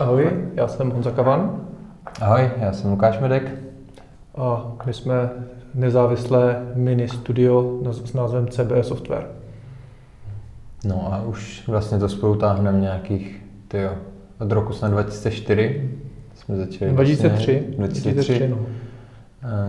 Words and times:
Ahoj, 0.00 0.30
já 0.54 0.68
jsem 0.68 0.90
Honza 0.90 1.10
Kavan. 1.10 1.60
Ahoj, 2.20 2.50
já 2.56 2.72
jsem 2.72 2.90
Lukáš 2.90 3.18
Medek. 3.18 3.52
A 4.36 4.72
my 4.86 4.92
jsme 4.92 5.30
nezávislé 5.74 6.62
mini 6.74 7.08
studio 7.08 7.80
s 7.90 8.14
názvem 8.14 8.48
CBS 8.48 8.88
Software. 8.88 9.26
No 10.84 11.14
a 11.14 11.22
už 11.22 11.64
vlastně 11.68 11.98
to 11.98 12.08
spolu 12.08 12.34
táhneme 12.34 12.80
nějakých, 12.80 13.42
tyjo, 13.68 13.90
od 14.40 14.52
roku 14.52 14.72
snad 14.72 14.88
2004 14.90 15.90
jsme 16.34 16.56
začali. 16.56 16.90
2003. 16.92 17.64
Vlastně, 17.68 17.76
2003. 17.76 18.12
2003 18.12 18.48
no. 18.48 18.58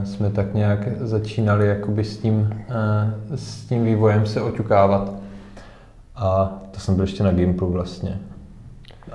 Jsme 0.05 0.29
tak 0.29 0.53
nějak 0.53 1.01
začínali 1.01 1.67
jakoby 1.67 2.03
s 2.03 2.17
tím, 2.17 2.63
s 3.35 3.65
tím 3.65 3.85
vývojem 3.85 4.25
se 4.25 4.41
oťukávat. 4.41 5.13
A 6.15 6.59
to 6.71 6.79
jsem 6.79 6.95
byl 6.95 7.03
ještě 7.03 7.23
na 7.23 7.31
Gimplu 7.31 7.71
vlastně. 7.71 8.19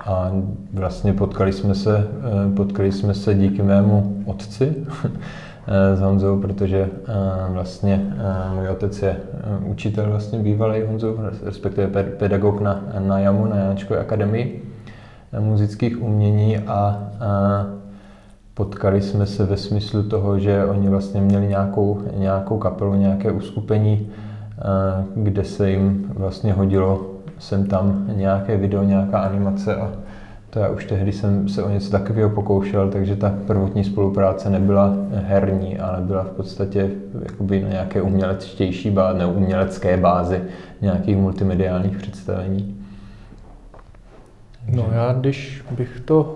A 0.05 0.31
vlastně 0.73 1.13
potkali 1.13 1.53
jsme 1.53 1.75
se, 1.75 1.97
eh, 1.97 2.55
potkali 2.55 2.91
jsme 2.91 3.13
se 3.13 3.33
díky 3.33 3.63
mému 3.63 4.23
otci 4.25 4.75
eh, 5.67 5.95
s 5.95 5.99
Honzou, 6.01 6.41
protože 6.41 6.89
eh, 7.07 7.13
vlastně 7.49 8.15
můj 8.55 8.69
otec 8.69 9.01
je 9.01 9.17
učitel 9.65 10.09
vlastně 10.09 10.39
bývalý 10.39 10.81
Honzou, 10.81 11.17
respektive 11.43 12.03
pedagog 12.03 12.61
na, 12.61 12.83
na 12.99 13.19
JAMu, 13.19 13.45
na 13.45 13.55
Janečkové 13.55 13.99
akademii 13.99 14.63
muzických 15.39 16.01
umění 16.01 16.57
a 16.57 17.03
potkali 18.53 19.01
jsme 19.01 19.25
se 19.25 19.45
ve 19.45 19.57
smyslu 19.57 20.03
toho, 20.03 20.39
že 20.39 20.65
oni 20.65 20.89
vlastně 20.89 21.21
měli 21.21 21.47
nějakou, 21.47 22.01
nějakou 22.17 22.57
kapelu, 22.57 22.95
nějaké 22.95 23.31
uskupení, 23.31 24.09
kde 25.15 25.43
se 25.43 25.69
jim 25.69 26.11
vlastně 26.17 26.53
hodilo 26.53 27.16
jsem 27.39 27.65
tam 27.65 28.05
nějaké 28.15 28.57
video, 28.57 28.83
nějaká 28.83 29.19
animace 29.19 29.75
a 29.75 29.91
to 30.49 30.59
já 30.59 30.69
už 30.69 30.85
tehdy 30.85 31.11
jsem 31.11 31.49
se 31.49 31.63
o 31.63 31.69
něco 31.69 31.91
takového 31.91 32.29
pokoušel, 32.29 32.89
takže 32.89 33.15
ta 33.15 33.33
prvotní 33.47 33.83
spolupráce 33.83 34.49
nebyla 34.49 34.95
herní, 35.11 35.79
ale 35.79 36.01
byla 36.01 36.23
v 36.23 36.29
podstatě 36.29 36.89
jakoby 37.23 37.61
na 37.61 37.69
nějaké 37.69 38.01
umělectější 38.01 38.89
bázi, 38.89 39.19
nebo 39.19 39.33
umělecké 39.33 39.97
bázi 39.97 40.41
nějakých 40.81 41.17
multimediálních 41.17 41.97
představení. 41.97 42.77
No 44.67 44.89
já, 44.91 45.13
když 45.13 45.63
bych 45.77 45.99
to 46.05 46.35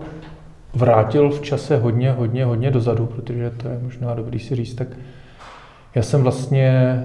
vrátil 0.73 1.30
v 1.30 1.42
čase 1.42 1.78
hodně, 1.78 2.12
hodně, 2.12 2.45
hodně 2.45 2.72
dozadu, 2.72 3.06
protože 3.06 3.50
to 3.50 3.68
je 3.68 3.80
možná 3.84 4.14
dobrý 4.14 4.40
si 4.40 4.56
říct, 4.56 4.73
tak 4.73 4.88
já 5.95 6.02
jsem 6.02 6.23
vlastně 6.23 7.03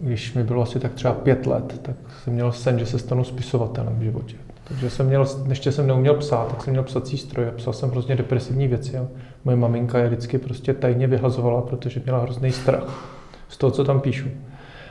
když 0.00 0.34
mi 0.34 0.44
bylo 0.44 0.62
asi 0.62 0.80
tak 0.80 0.92
třeba 0.92 1.14
pět 1.14 1.46
let, 1.46 1.80
tak 1.82 1.96
jsem 2.24 2.32
měl 2.32 2.52
sen, 2.52 2.78
že 2.78 2.86
se 2.86 2.98
stanu 2.98 3.24
spisovatelem 3.24 3.98
v 3.98 4.02
životě. 4.02 4.36
Takže 4.68 4.90
jsem 4.90 5.06
měl, 5.06 5.26
ještě 5.48 5.72
jsem 5.72 5.86
neuměl 5.86 6.14
psát, 6.14 6.48
tak 6.48 6.62
jsem 6.62 6.72
měl 6.72 6.82
psací 6.82 7.18
stroj 7.18 7.48
a 7.48 7.50
psal 7.50 7.72
jsem 7.72 7.90
hrozně 7.90 8.16
depresivní 8.16 8.68
věci. 8.68 8.98
Moje 9.44 9.56
maminka 9.56 9.98
je 9.98 10.06
vždycky 10.06 10.38
prostě 10.38 10.74
tajně 10.74 11.06
vyhazovala, 11.06 11.62
protože 11.62 12.00
měla 12.04 12.18
hrozný 12.18 12.52
strach 12.52 13.14
z 13.48 13.56
toho, 13.56 13.70
co 13.70 13.84
tam 13.84 14.00
píšu. 14.00 14.28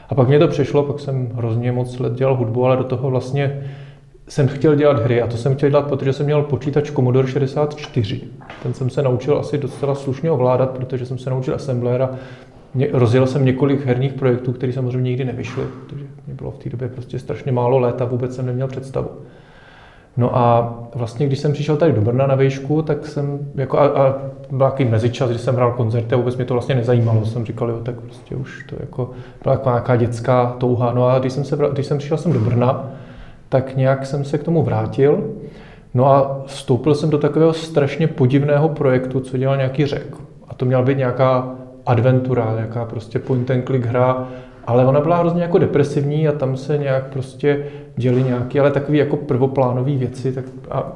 A 0.09 0.15
pak 0.15 0.27
mě 0.27 0.39
to 0.39 0.47
přešlo, 0.47 0.83
pak 0.83 0.99
jsem 0.99 1.29
hrozně 1.35 1.71
moc 1.71 1.99
let 1.99 2.13
dělal 2.13 2.35
hudbu, 2.35 2.65
ale 2.65 2.77
do 2.77 2.83
toho 2.83 3.09
vlastně 3.09 3.63
jsem 4.27 4.47
chtěl 4.47 4.75
dělat 4.75 4.99
hry 4.99 5.21
a 5.21 5.27
to 5.27 5.37
jsem 5.37 5.55
chtěl 5.55 5.69
dělat, 5.69 5.87
protože 5.87 6.13
jsem 6.13 6.25
měl 6.25 6.41
počítač 6.41 6.91
Commodore 6.91 7.27
64. 7.27 8.21
Ten 8.63 8.73
jsem 8.73 8.89
se 8.89 9.01
naučil 9.01 9.37
asi 9.37 9.57
docela 9.57 9.95
slušně 9.95 10.31
ovládat, 10.31 10.69
protože 10.69 11.05
jsem 11.05 11.17
se 11.17 11.29
naučil 11.29 11.55
assemblera 11.55 12.09
rozjel 12.91 13.27
jsem 13.27 13.45
několik 13.45 13.85
herních 13.85 14.13
projektů, 14.13 14.53
které 14.53 14.73
samozřejmě 14.73 15.09
nikdy 15.09 15.25
nevyšly, 15.25 15.63
protože 15.63 16.05
mě 16.27 16.35
bylo 16.35 16.51
v 16.51 16.57
té 16.57 16.69
době 16.69 16.87
prostě 16.87 17.19
strašně 17.19 17.51
málo 17.51 17.79
let 17.79 18.01
a 18.01 18.05
vůbec 18.05 18.35
jsem 18.35 18.45
neměl 18.45 18.67
představu. 18.67 19.09
No 20.17 20.37
a 20.37 20.73
vlastně, 20.95 21.27
když 21.27 21.39
jsem 21.39 21.53
přišel 21.53 21.77
tady 21.77 21.93
do 21.93 22.01
Brna 22.01 22.27
na 22.27 22.35
výšku, 22.35 22.81
tak 22.81 23.07
jsem, 23.07 23.39
jako 23.55 23.79
a, 23.79 23.85
a 23.85 24.15
byl 24.51 24.69
takový 24.69 24.89
mezičas, 24.89 25.29
kdy 25.29 25.39
jsem 25.39 25.55
hrál 25.55 25.71
koncerty 25.71 26.15
a 26.15 26.17
vůbec 26.17 26.35
mě 26.35 26.45
to 26.45 26.53
vlastně 26.53 26.75
nezajímalo. 26.75 27.25
Jsem 27.25 27.45
říkal, 27.45 27.69
jo, 27.69 27.79
tak 27.83 27.95
prostě 27.95 28.35
už 28.35 28.65
to 28.69 28.75
jako 28.79 29.11
byla 29.43 29.55
jako 29.55 29.69
nějaká 29.69 29.95
dětská 29.95 30.55
touha. 30.57 30.93
No 30.93 31.07
a 31.07 31.19
když 31.19 31.33
jsem, 31.33 31.43
se, 31.43 31.57
když 31.71 31.85
jsem 31.85 31.97
přišel 31.97 32.17
jsem 32.17 32.33
do 32.33 32.39
Brna, 32.39 32.91
tak 33.49 33.75
nějak 33.75 34.05
jsem 34.05 34.25
se 34.25 34.37
k 34.37 34.43
tomu 34.43 34.63
vrátil. 34.63 35.23
No 35.93 36.07
a 36.07 36.41
vstoupil 36.45 36.95
jsem 36.95 37.09
do 37.09 37.17
takového 37.17 37.53
strašně 37.53 38.07
podivného 38.07 38.69
projektu, 38.69 39.19
co 39.19 39.37
dělal 39.37 39.57
nějaký 39.57 39.85
řek. 39.85 40.15
A 40.47 40.53
to 40.53 40.65
měla 40.65 40.81
být 40.81 40.97
nějaká 40.97 41.55
adventura, 41.85 42.55
jaká 42.59 42.85
prostě 42.85 43.19
point 43.19 43.51
and 43.51 43.65
click 43.65 43.85
hra, 43.85 44.27
ale 44.67 44.85
ona 44.85 45.01
byla 45.01 45.17
hrozně 45.17 45.41
jako 45.41 45.57
depresivní 45.57 46.27
a 46.27 46.31
tam 46.31 46.57
se 46.57 46.77
nějak 46.77 47.07
prostě 47.07 47.65
děli 47.95 48.23
nějaké, 48.23 48.59
ale 48.59 48.71
takové 48.71 48.97
jako 48.97 49.17
prvoplánové 49.17 49.91
věci. 49.91 50.31
Tak 50.31 50.45
a 50.71 50.91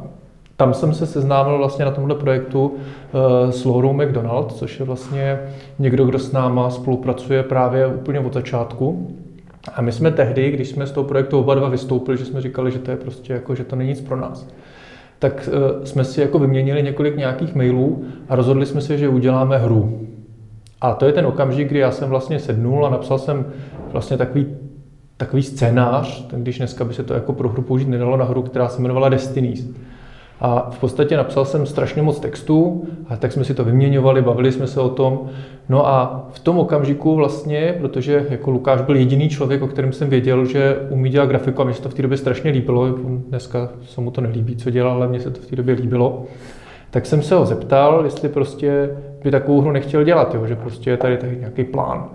tam 0.58 0.74
jsem 0.74 0.94
se 0.94 1.06
seznámil 1.06 1.58
vlastně 1.58 1.86
na 1.86 1.92
tomhle 1.92 2.16
projektu 2.16 2.66
uh, 2.66 3.52
s 3.52 3.66
Laurou 3.66 3.94
McDonald, 3.94 4.52
což 4.52 4.80
je 4.80 4.86
vlastně 4.86 5.40
někdo, 5.80 6.06
kdo 6.06 6.20
s 6.20 6.32
náma 6.32 6.70
spolupracuje 6.70 7.44
právě 7.44 7.88
úplně 7.88 8.20
od 8.20 8.34
začátku. 8.34 9.08
A 9.76 9.82
my 9.82 9.92
jsme 9.92 10.12
tehdy, 10.12 10.52
když 10.52 10.70
jsme 10.70 10.88
z 10.88 10.92
toho 10.92 11.04
projektu 11.04 11.40
oba 11.40 11.56
dva 11.56 11.70
vystoupili, 11.70 12.18
že 12.18 12.26
jsme 12.26 12.42
říkali, 12.42 12.72
že 12.72 12.80
to 12.80 12.92
je 12.92 12.98
prostě 12.98 13.34
jako, 13.34 13.56
že 13.56 13.64
to 13.64 13.76
není 13.76 13.90
nic 13.90 14.02
pro 14.02 14.16
nás, 14.16 14.48
tak 15.20 15.50
uh, 15.52 15.84
jsme 15.84 16.04
si 16.04 16.22
jako 16.22 16.40
vyměnili 16.40 16.84
několik 16.84 17.18
nějakých 17.18 17.56
mailů 17.56 18.04
a 18.30 18.36
rozhodli 18.36 18.66
jsme 18.66 18.82
se, 18.82 18.98
že 18.98 19.10
uděláme 19.10 19.58
hru. 19.58 20.08
A 20.82 20.94
to 20.94 21.06
je 21.06 21.14
ten 21.14 21.26
okamžik, 21.26 21.70
kdy 21.70 21.80
já 21.80 21.92
jsem 21.92 22.10
vlastně 22.10 22.40
sednul 22.40 22.86
a 22.86 22.90
napsal 22.90 23.18
jsem 23.18 23.46
vlastně 23.92 24.18
takový, 24.18 24.46
takový 25.18 25.44
scénář, 25.44 26.28
ten, 26.28 26.42
když 26.42 26.58
dneska 26.58 26.86
by 26.86 26.94
se 26.94 27.04
to 27.04 27.14
jako 27.14 27.34
pro 27.34 27.50
hru 27.50 27.62
použít 27.62 27.88
nedalo 27.88 28.18
na 28.18 28.26
hru, 28.26 28.42
která 28.42 28.68
se 28.68 28.82
jmenovala 28.82 29.10
Destinies. 29.10 29.66
A 30.40 30.70
v 30.70 30.80
podstatě 30.80 31.18
napsal 31.18 31.46
jsem 31.46 31.66
strašně 31.66 32.02
moc 32.02 32.20
textů, 32.20 32.88
a 33.10 33.18
tak 33.18 33.32
jsme 33.32 33.44
si 33.44 33.54
to 33.54 33.64
vyměňovali, 33.64 34.22
bavili 34.22 34.52
jsme 34.52 34.68
se 34.68 34.80
o 34.80 34.90
tom. 34.90 35.20
No 35.70 35.88
a 35.88 36.28
v 36.32 36.40
tom 36.40 36.60
okamžiku 36.60 37.16
vlastně, 37.16 37.76
protože 37.82 38.26
jako 38.30 38.52
Lukáš 38.52 38.82
byl 38.82 38.96
jediný 38.96 39.30
člověk, 39.30 39.62
o 39.62 39.68
kterém 39.68 39.94
jsem 39.94 40.10
věděl, 40.10 40.46
že 40.46 40.78
umí 40.90 41.10
dělat 41.10 41.30
grafiku 41.30 41.62
a 41.62 41.66
mě 41.66 41.74
se 41.74 41.82
to 41.82 41.90
v 41.90 41.94
té 41.94 42.02
době 42.02 42.18
strašně 42.18 42.52
líbilo. 42.52 42.88
Dneska 43.30 43.70
se 43.86 44.02
mu 44.02 44.12
to 44.12 44.22
nelíbí, 44.22 44.56
co 44.56 44.70
dělal, 44.70 44.92
ale 44.92 45.08
mně 45.08 45.20
se 45.20 45.32
to 45.32 45.42
v 45.42 45.46
té 45.46 45.56
době 45.56 45.76
líbilo 45.76 46.26
tak 46.92 47.06
jsem 47.06 47.22
se 47.22 47.36
ho 47.36 47.46
zeptal, 47.46 48.02
jestli 48.06 48.30
prostě 48.30 48.90
by 49.24 49.32
takovou 49.32 49.62
hru 49.62 49.72
nechtěl 49.72 50.04
dělat, 50.04 50.36
jo, 50.36 50.48
že 50.48 50.56
prostě 50.56 50.90
je 50.90 50.98
tady, 50.98 51.18
tady 51.18 51.38
nějaký 51.38 51.64
plán. 51.64 52.10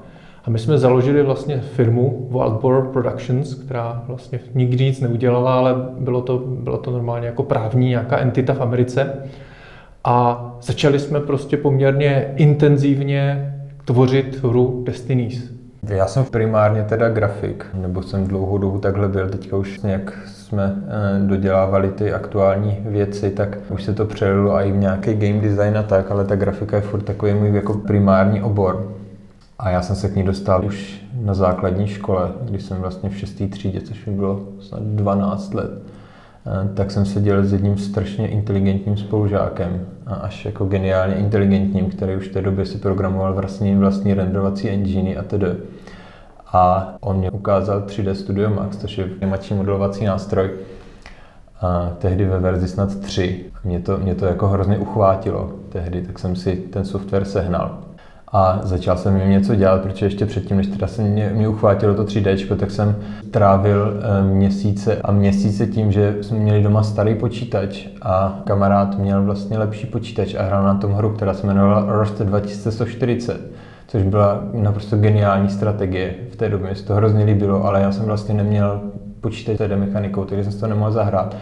A 0.44 0.50
my 0.50 0.58
jsme 0.58 0.78
založili 0.78 1.22
vlastně 1.22 1.60
firmu 1.60 2.28
Wildboar 2.30 2.86
Productions, 2.86 3.54
která 3.54 4.04
vlastně 4.06 4.40
nikdy 4.54 4.84
nic 4.84 5.00
neudělala, 5.00 5.58
ale 5.58 5.74
bylo 5.98 6.20
to, 6.20 6.38
bylo 6.38 6.78
to 6.78 6.90
normálně 6.90 7.26
jako 7.26 7.42
právní 7.42 7.88
nějaká 7.88 8.18
entita 8.18 8.54
v 8.54 8.60
Americe. 8.60 9.12
A 10.04 10.46
začali 10.62 10.98
jsme 10.98 11.20
prostě 11.20 11.56
poměrně 11.56 12.32
intenzivně 12.36 13.54
tvořit 13.84 14.44
hru 14.44 14.82
Destinies. 14.86 15.52
Já 15.88 16.06
jsem 16.06 16.24
primárně 16.24 16.82
teda 16.82 17.08
grafik, 17.08 17.66
nebo 17.74 18.02
jsem 18.02 18.26
dlouhou 18.26 18.58
dobu 18.58 18.78
takhle 18.78 19.08
byl, 19.08 19.28
teďka 19.28 19.56
už 19.56 19.80
jak 19.84 20.18
jsme 20.52 20.76
eh, 20.86 21.26
dodělávali 21.26 21.88
ty 21.88 22.12
aktuální 22.12 22.78
věci, 22.84 23.30
tak 23.30 23.58
už 23.70 23.82
se 23.82 23.94
to 23.94 24.04
přelilo 24.04 24.54
i 24.54 24.72
v 24.72 24.76
nějaký 24.76 25.14
game 25.14 25.40
design 25.40 25.78
a 25.78 25.82
tak, 25.82 26.10
ale 26.10 26.24
ta 26.24 26.36
grafika 26.36 26.76
je 26.76 26.82
furt 26.82 27.02
takový 27.02 27.34
můj 27.34 27.54
jako 27.54 27.74
primární 27.74 28.42
obor. 28.42 28.92
A 29.58 29.70
já 29.70 29.82
jsem 29.82 29.96
se 29.96 30.08
k 30.08 30.16
ní 30.16 30.22
dostal 30.22 30.64
už 30.64 31.04
na 31.20 31.34
základní 31.34 31.86
škole, 31.86 32.30
když 32.42 32.62
jsem 32.62 32.80
vlastně 32.80 33.10
v 33.10 33.16
šestý 33.16 33.48
třídě, 33.48 33.80
což 33.80 34.06
mi 34.06 34.12
bylo 34.12 34.40
snad 34.60 34.82
12 34.82 35.54
let. 35.54 35.70
Eh, 36.46 36.68
tak 36.74 36.90
jsem 36.90 37.04
seděl 37.04 37.44
s 37.44 37.52
jedním 37.52 37.78
strašně 37.78 38.28
inteligentním 38.28 38.96
spolužákem, 38.96 39.86
a 40.06 40.14
až 40.14 40.44
jako 40.44 40.64
geniálně 40.64 41.14
inteligentním, 41.14 41.90
který 41.90 42.16
už 42.16 42.28
v 42.28 42.32
té 42.32 42.42
době 42.42 42.66
si 42.66 42.78
programoval 42.78 43.34
vlastně 43.34 43.76
vlastní 43.76 44.14
renderovací 44.14 44.68
engine 44.68 45.14
a 45.14 45.22
tedy. 45.22 45.46
A 46.52 46.94
on 47.00 47.16
mě 47.16 47.30
ukázal 47.30 47.80
3D 47.80 48.12
Studio 48.12 48.50
Max, 48.50 48.76
což 48.76 48.98
je 48.98 49.08
animační 49.22 49.56
modelovací 49.56 50.04
nástroj, 50.04 50.50
a 51.60 51.90
tehdy 51.98 52.24
ve 52.24 52.38
verzi 52.38 52.68
snad 52.68 53.00
3. 53.00 53.44
Mě 53.64 53.80
to, 53.80 53.98
mě 53.98 54.14
to 54.14 54.26
jako 54.26 54.48
hrozně 54.48 54.78
uchvátilo 54.78 55.52
tehdy, 55.68 56.02
tak 56.02 56.18
jsem 56.18 56.36
si 56.36 56.56
ten 56.56 56.84
software 56.84 57.24
sehnal 57.24 57.78
a 58.32 58.60
začal 58.62 58.96
jsem 58.96 59.16
jim 59.16 59.30
něco 59.30 59.54
dělat, 59.54 59.82
protože 59.82 60.06
ještě 60.06 60.26
předtím, 60.26 60.56
než 60.56 60.66
teda 60.66 60.86
se 60.86 61.02
mě, 61.02 61.30
mě 61.34 61.48
uchvátilo 61.48 61.94
to 61.94 62.04
3D, 62.04 62.56
tak 62.56 62.70
jsem 62.70 62.96
trávil 63.30 64.00
eh, 64.02 64.22
měsíce 64.22 64.96
a 65.04 65.12
měsíce 65.12 65.66
tím, 65.66 65.92
že 65.92 66.16
jsme 66.20 66.38
měli 66.38 66.62
doma 66.62 66.82
starý 66.82 67.14
počítač 67.14 67.86
a 68.02 68.40
kamarád 68.46 68.98
měl 68.98 69.22
vlastně 69.22 69.58
lepší 69.58 69.86
počítač 69.86 70.34
a 70.34 70.42
hrál 70.42 70.64
na 70.64 70.74
tom 70.74 70.92
hru, 70.92 71.10
která 71.10 71.34
se 71.34 71.46
jmenovala 71.46 71.86
Earth 71.88 72.22
2140 72.22 73.40
což 73.92 74.02
byla 74.02 74.42
naprosto 74.52 74.96
geniální 74.96 75.48
strategie. 75.48 76.14
V 76.30 76.36
té 76.36 76.48
době 76.48 76.74
se 76.74 76.84
to 76.84 76.94
hrozně 76.94 77.24
líbilo, 77.24 77.64
ale 77.64 77.80
já 77.80 77.92
jsem 77.92 78.04
vlastně 78.04 78.34
neměl 78.34 78.80
počítač 79.20 79.58
s 79.58 79.76
mechanikou, 79.76 80.24
takže 80.24 80.44
jsem 80.50 80.60
to 80.60 80.66
nemohl 80.66 80.92
zahrát. 80.92 81.36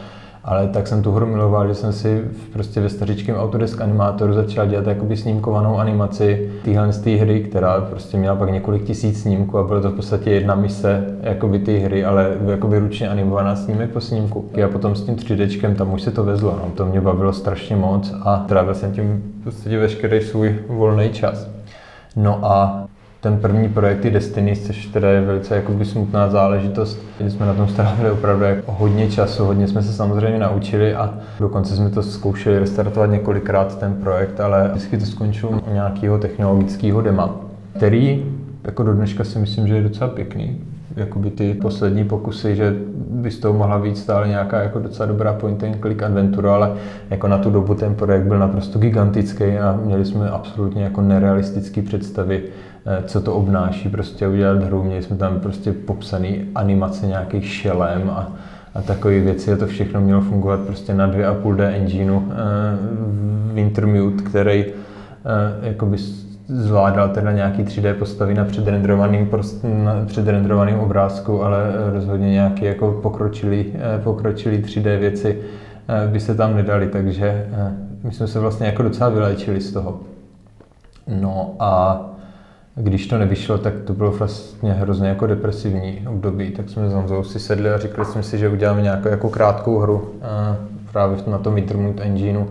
Ale 0.44 0.68
tak 0.68 0.86
jsem 0.86 1.02
tu 1.02 1.12
hru 1.12 1.26
miloval, 1.26 1.68
že 1.68 1.74
jsem 1.74 1.92
si 1.92 2.24
prostě 2.52 2.80
ve 2.80 2.88
stařičkém 2.88 3.36
Autodesk 3.36 3.80
animátoru 3.80 4.32
začal 4.32 4.66
dělat 4.66 4.86
jakoby 4.86 5.16
snímkovanou 5.16 5.78
animaci 5.78 6.50
téhle 6.64 6.92
z 6.92 7.00
té 7.00 7.10
hry, 7.10 7.40
která 7.40 7.80
prostě 7.80 8.16
měla 8.16 8.36
pak 8.36 8.50
několik 8.50 8.84
tisíc 8.84 9.22
snímků 9.22 9.58
a 9.58 9.64
bylo 9.64 9.80
to 9.80 9.90
v 9.90 9.94
podstatě 9.94 10.30
jedna 10.30 10.54
mise 10.54 11.04
jakoby 11.22 11.58
té 11.58 11.72
hry, 11.72 12.04
ale 12.04 12.36
jakoby 12.46 12.78
ručně 12.78 13.08
animovaná 13.08 13.56
snímek 13.56 13.90
po 13.90 14.00
snímku. 14.00 14.50
A 14.64 14.68
potom 14.68 14.94
s 14.94 15.02
tím 15.02 15.16
3D 15.16 15.74
tam 15.74 15.92
už 15.92 16.02
se 16.02 16.10
to 16.10 16.24
vezlo, 16.24 16.50
no. 16.50 16.72
to 16.74 16.86
mě 16.86 17.00
bavilo 17.00 17.32
strašně 17.32 17.76
moc 17.76 18.14
a 18.22 18.44
trávil 18.48 18.74
jsem 18.74 18.92
tím 18.92 19.22
v 19.40 19.44
podstatě 19.44 19.78
veškerý 19.78 20.20
svůj 20.20 20.58
volný 20.68 21.10
čas. 21.10 21.59
No 22.16 22.38
a 22.42 22.86
ten 23.20 23.38
první 23.38 23.68
projekt 23.68 24.04
je 24.04 24.10
Destiny, 24.10 24.56
což 24.56 24.86
teda 24.86 25.10
je 25.10 25.20
velice 25.20 25.54
jakoby 25.54 25.84
smutná 25.84 26.30
záležitost. 26.30 26.98
Když 27.18 27.32
jsme 27.32 27.46
na 27.46 27.54
tom 27.54 27.68
strávili 27.68 28.10
opravdu 28.10 28.44
hodně 28.66 29.10
času, 29.10 29.44
hodně 29.44 29.68
jsme 29.68 29.82
se 29.82 29.92
samozřejmě 29.92 30.38
naučili 30.38 30.94
a 30.94 31.14
dokonce 31.40 31.76
jsme 31.76 31.90
to 31.90 32.02
zkoušeli 32.02 32.58
restartovat 32.58 33.10
několikrát 33.10 33.78
ten 33.78 33.94
projekt, 33.94 34.40
ale 34.40 34.68
vždycky 34.68 34.98
to 34.98 35.06
skončilo 35.06 35.60
nějakého 35.72 36.18
technologického 36.18 37.00
dema, 37.00 37.34
který 37.76 38.24
jako 38.64 38.82
do 38.82 38.94
dneška 38.94 39.24
si 39.24 39.38
myslím, 39.38 39.68
že 39.68 39.74
je 39.74 39.82
docela 39.82 40.10
pěkný. 40.10 40.60
Jakoby 41.00 41.30
ty 41.30 41.54
poslední 41.54 42.04
pokusy, 42.04 42.56
že 42.56 42.74
by 43.10 43.30
z 43.30 43.38
toho 43.38 43.58
mohla 43.58 43.78
být 43.78 43.98
stále 43.98 44.28
nějaká 44.28 44.62
jako 44.62 44.78
docela 44.78 45.06
dobrá 45.06 45.32
point 45.32 45.64
and 45.64 45.80
click 45.80 46.02
adventura, 46.02 46.54
ale 46.54 46.72
jako 47.10 47.28
na 47.28 47.38
tu 47.38 47.50
dobu 47.50 47.74
ten 47.74 47.94
projekt 47.94 48.24
byl 48.24 48.38
naprosto 48.38 48.78
gigantický 48.78 49.44
a 49.44 49.80
měli 49.84 50.04
jsme 50.04 50.30
absolutně 50.30 50.82
jako 50.82 51.00
nerealistické 51.00 51.82
představy 51.82 52.42
Eh, 52.86 53.02
co 53.06 53.20
to 53.20 53.34
obnáší, 53.34 53.88
prostě 53.88 54.28
udělat 54.28 54.62
hru. 54.62 54.82
Měli 54.82 55.02
jsme 55.02 55.16
tam 55.16 55.40
prostě 55.40 55.72
popsaný 55.72 56.48
animace 56.54 57.06
nějakých 57.06 57.46
šelem 57.46 58.10
a, 58.10 58.32
a 58.74 58.82
takové 58.82 59.20
věci 59.20 59.52
a 59.52 59.56
to 59.56 59.66
všechno 59.66 60.00
mělo 60.00 60.20
fungovat 60.20 60.60
prostě 60.60 60.94
na 60.94 61.08
2,5D 61.12 61.74
engineu 61.74 62.16
uh, 62.16 62.32
Wintermute, 63.54 64.22
který 64.22 64.64
uh, 64.66 64.72
jakoby 65.62 65.96
zvládal 66.52 67.08
teda 67.08 67.32
nějaký 67.32 67.64
3D 67.64 67.94
postavy 67.94 68.34
na 68.34 68.44
předrenderovaným, 68.44 69.26
prost, 69.26 69.64
na 69.84 70.04
předrenderovaným 70.06 70.78
obrázku, 70.78 71.42
ale 71.42 71.72
rozhodně 71.92 72.30
nějaký 72.30 72.64
jako 72.64 72.98
pokročilý, 73.02 73.72
pokročilý 74.04 74.58
3D 74.58 74.98
věci 74.98 75.38
by 76.06 76.20
se 76.20 76.34
tam 76.34 76.56
nedali, 76.56 76.86
takže 76.86 77.46
my 78.02 78.12
jsme 78.12 78.26
se 78.26 78.40
vlastně 78.40 78.66
jako 78.66 78.82
docela 78.82 79.10
vyléčili 79.10 79.60
z 79.60 79.72
toho. 79.72 80.00
No 81.20 81.54
a 81.58 82.00
když 82.74 83.06
to 83.06 83.18
nevyšlo, 83.18 83.58
tak 83.58 83.74
to 83.84 83.92
bylo 83.92 84.12
vlastně 84.12 84.72
hrozně 84.72 85.08
jako 85.08 85.26
depresivní 85.26 86.06
období, 86.08 86.50
tak 86.50 86.68
jsme 86.68 86.90
s 86.90 86.92
Honzou 86.92 87.22
si 87.22 87.40
sedli 87.40 87.70
a 87.70 87.78
řekli 87.78 88.04
jsme 88.04 88.22
si, 88.22 88.38
že 88.38 88.48
uděláme 88.48 88.82
nějakou 88.82 89.08
jako 89.08 89.28
krátkou 89.28 89.78
hru 89.78 90.08
právě 90.92 91.16
na 91.26 91.38
tom 91.38 91.58
Intermute 91.58 92.02
engineu, 92.02 92.44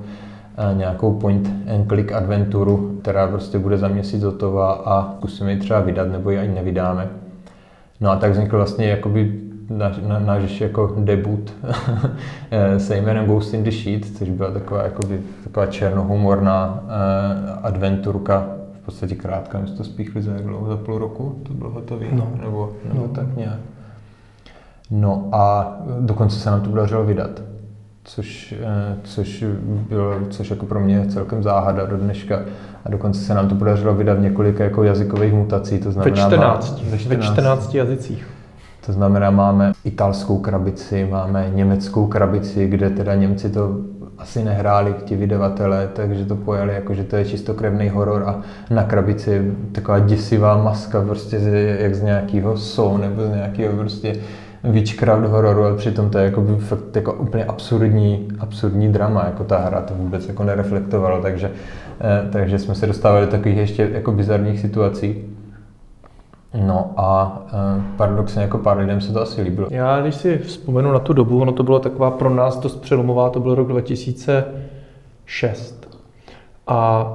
nějakou 0.73 1.13
point 1.13 1.49
and 1.75 1.87
click 1.87 2.11
adventuru, 2.11 2.97
která 3.01 3.27
prostě 3.27 3.59
bude 3.59 3.77
za 3.77 3.87
měsíc 3.87 4.23
hotová 4.23 4.73
a 4.73 5.13
zkusíme 5.17 5.51
ji 5.51 5.59
třeba 5.59 5.79
vydat, 5.79 6.11
nebo 6.11 6.29
ji 6.29 6.37
ani 6.37 6.55
nevydáme. 6.55 7.09
No 8.01 8.09
a 8.09 8.15
tak 8.15 8.31
vznikl 8.31 8.57
vlastně 8.57 8.87
jakoby 8.87 9.41
náš, 9.69 9.99
náš 10.25 10.61
jako 10.61 10.95
debut 10.97 11.53
se 12.77 12.97
jménem 12.97 13.25
Ghost 13.25 13.53
in 13.53 13.63
the 13.63 13.71
Sheet, 13.71 14.17
což 14.17 14.29
byla 14.29 14.51
taková, 14.51 14.83
jakoby, 14.83 15.21
taková 15.43 15.65
černohumorná 15.65 16.83
uh, 16.83 17.65
adventurka 17.65 18.59
podstatě 18.89 19.15
krátká, 19.15 19.59
my 19.59 19.67
jsme 19.67 19.77
to 19.77 19.83
spíchli 19.83 20.21
za 20.21 20.33
dlouho, 20.33 20.67
za 20.67 20.77
půl 20.77 20.97
roku 20.97 21.41
to 21.47 21.53
bylo 21.53 21.69
hotové, 21.69 22.05
no. 22.11 22.31
nebo, 22.41 22.71
nebo 22.85 23.01
no. 23.01 23.07
tak 23.07 23.37
nějak. 23.37 23.59
No 24.91 25.29
a 25.31 25.75
dokonce 25.99 26.39
se 26.39 26.49
nám 26.49 26.61
to 26.61 26.69
podařilo 26.69 27.03
vydat, 27.03 27.41
což, 28.15 28.55
eh, 28.61 28.95
což, 29.03 29.43
bylo, 29.89 30.13
což 30.29 30.49
jako 30.49 30.65
pro 30.65 30.79
mě 30.79 31.05
celkem 31.09 31.43
záhada 31.43 31.85
do 31.85 31.97
dneška. 31.97 32.41
A 32.85 32.89
dokonce 32.89 33.21
se 33.21 33.33
nám 33.33 33.47
to 33.47 33.55
podařilo 33.55 33.95
vydat 33.95 34.17
v 34.17 34.21
několika 34.21 34.63
jako 34.63 34.83
jazykových 34.83 35.33
mutací, 35.33 35.79
to 35.79 35.91
znamená... 35.91 36.15
Ve 36.15 36.21
14, 36.21 36.83
má, 36.83 36.89
ve 36.91 36.97
14, 36.97 37.19
ve 37.19 37.33
14 37.33 37.75
jazycích. 37.75 38.27
To 38.85 38.93
znamená, 38.93 39.29
máme 39.29 39.71
italskou 39.83 40.37
krabici, 40.37 41.07
máme 41.11 41.51
německou 41.53 42.07
krabici, 42.07 42.67
kde 42.67 42.89
teda 42.89 43.15
Němci 43.15 43.49
to 43.49 43.77
asi 44.17 44.43
nehráli 44.43 44.95
ti 45.05 45.15
vydavatelé, 45.15 45.89
takže 45.93 46.25
to 46.25 46.35
pojali 46.35 46.73
jako, 46.73 46.93
že 46.93 47.03
to 47.03 47.15
je 47.15 47.25
čistokrevný 47.25 47.89
horor 47.89 48.23
a 48.25 48.41
na 48.69 48.83
krabici 48.83 49.51
taková 49.71 49.99
děsivá 49.99 50.63
maska 50.63 51.01
prostě 51.01 51.39
z, 51.39 51.47
jak 51.79 51.95
z 51.95 52.01
nějakého 52.01 52.57
sou 52.57 52.97
nebo 52.97 53.21
z 53.21 53.29
nějakého 53.29 53.77
prostě 53.77 54.15
witchcraft 54.63 55.27
hororu, 55.27 55.63
ale 55.63 55.75
přitom 55.75 56.09
to 56.09 56.17
je 56.17 56.25
jako 56.25 56.45
fakt 56.59 56.95
jako 56.95 57.13
úplně 57.13 57.45
absurdní, 57.45 58.27
absurdní 58.39 58.93
drama, 58.93 59.25
jako 59.25 59.43
ta 59.43 59.57
hra 59.57 59.81
to 59.81 59.93
vůbec 59.93 60.27
jako 60.27 60.43
nereflektovalo, 60.43 61.21
takže, 61.21 61.51
eh, 62.01 62.29
takže 62.31 62.59
jsme 62.59 62.75
se 62.75 62.87
dostávali 62.87 63.25
do 63.25 63.31
takových 63.31 63.57
ještě 63.57 63.89
jako 63.93 64.11
bizarních 64.11 64.59
situací. 64.59 65.15
No 66.53 66.93
a 66.97 67.41
e, 67.53 67.57
paradoxně 67.97 68.41
jako 68.41 68.57
pár 68.57 68.77
lidem 68.77 69.01
se 69.01 69.13
to 69.13 69.21
asi 69.21 69.41
líbilo. 69.41 69.67
Já 69.71 70.01
když 70.01 70.15
si 70.15 70.37
vzpomenu 70.37 70.91
na 70.91 70.99
tu 70.99 71.13
dobu, 71.13 71.41
ono 71.41 71.51
to 71.51 71.63
bylo 71.63 71.79
taková 71.79 72.11
pro 72.11 72.29
nás 72.29 72.59
dost 72.59 72.81
přelomová, 72.81 73.29
to 73.29 73.39
byl 73.39 73.55
rok 73.55 73.67
2006. 73.67 75.99
A 76.67 77.07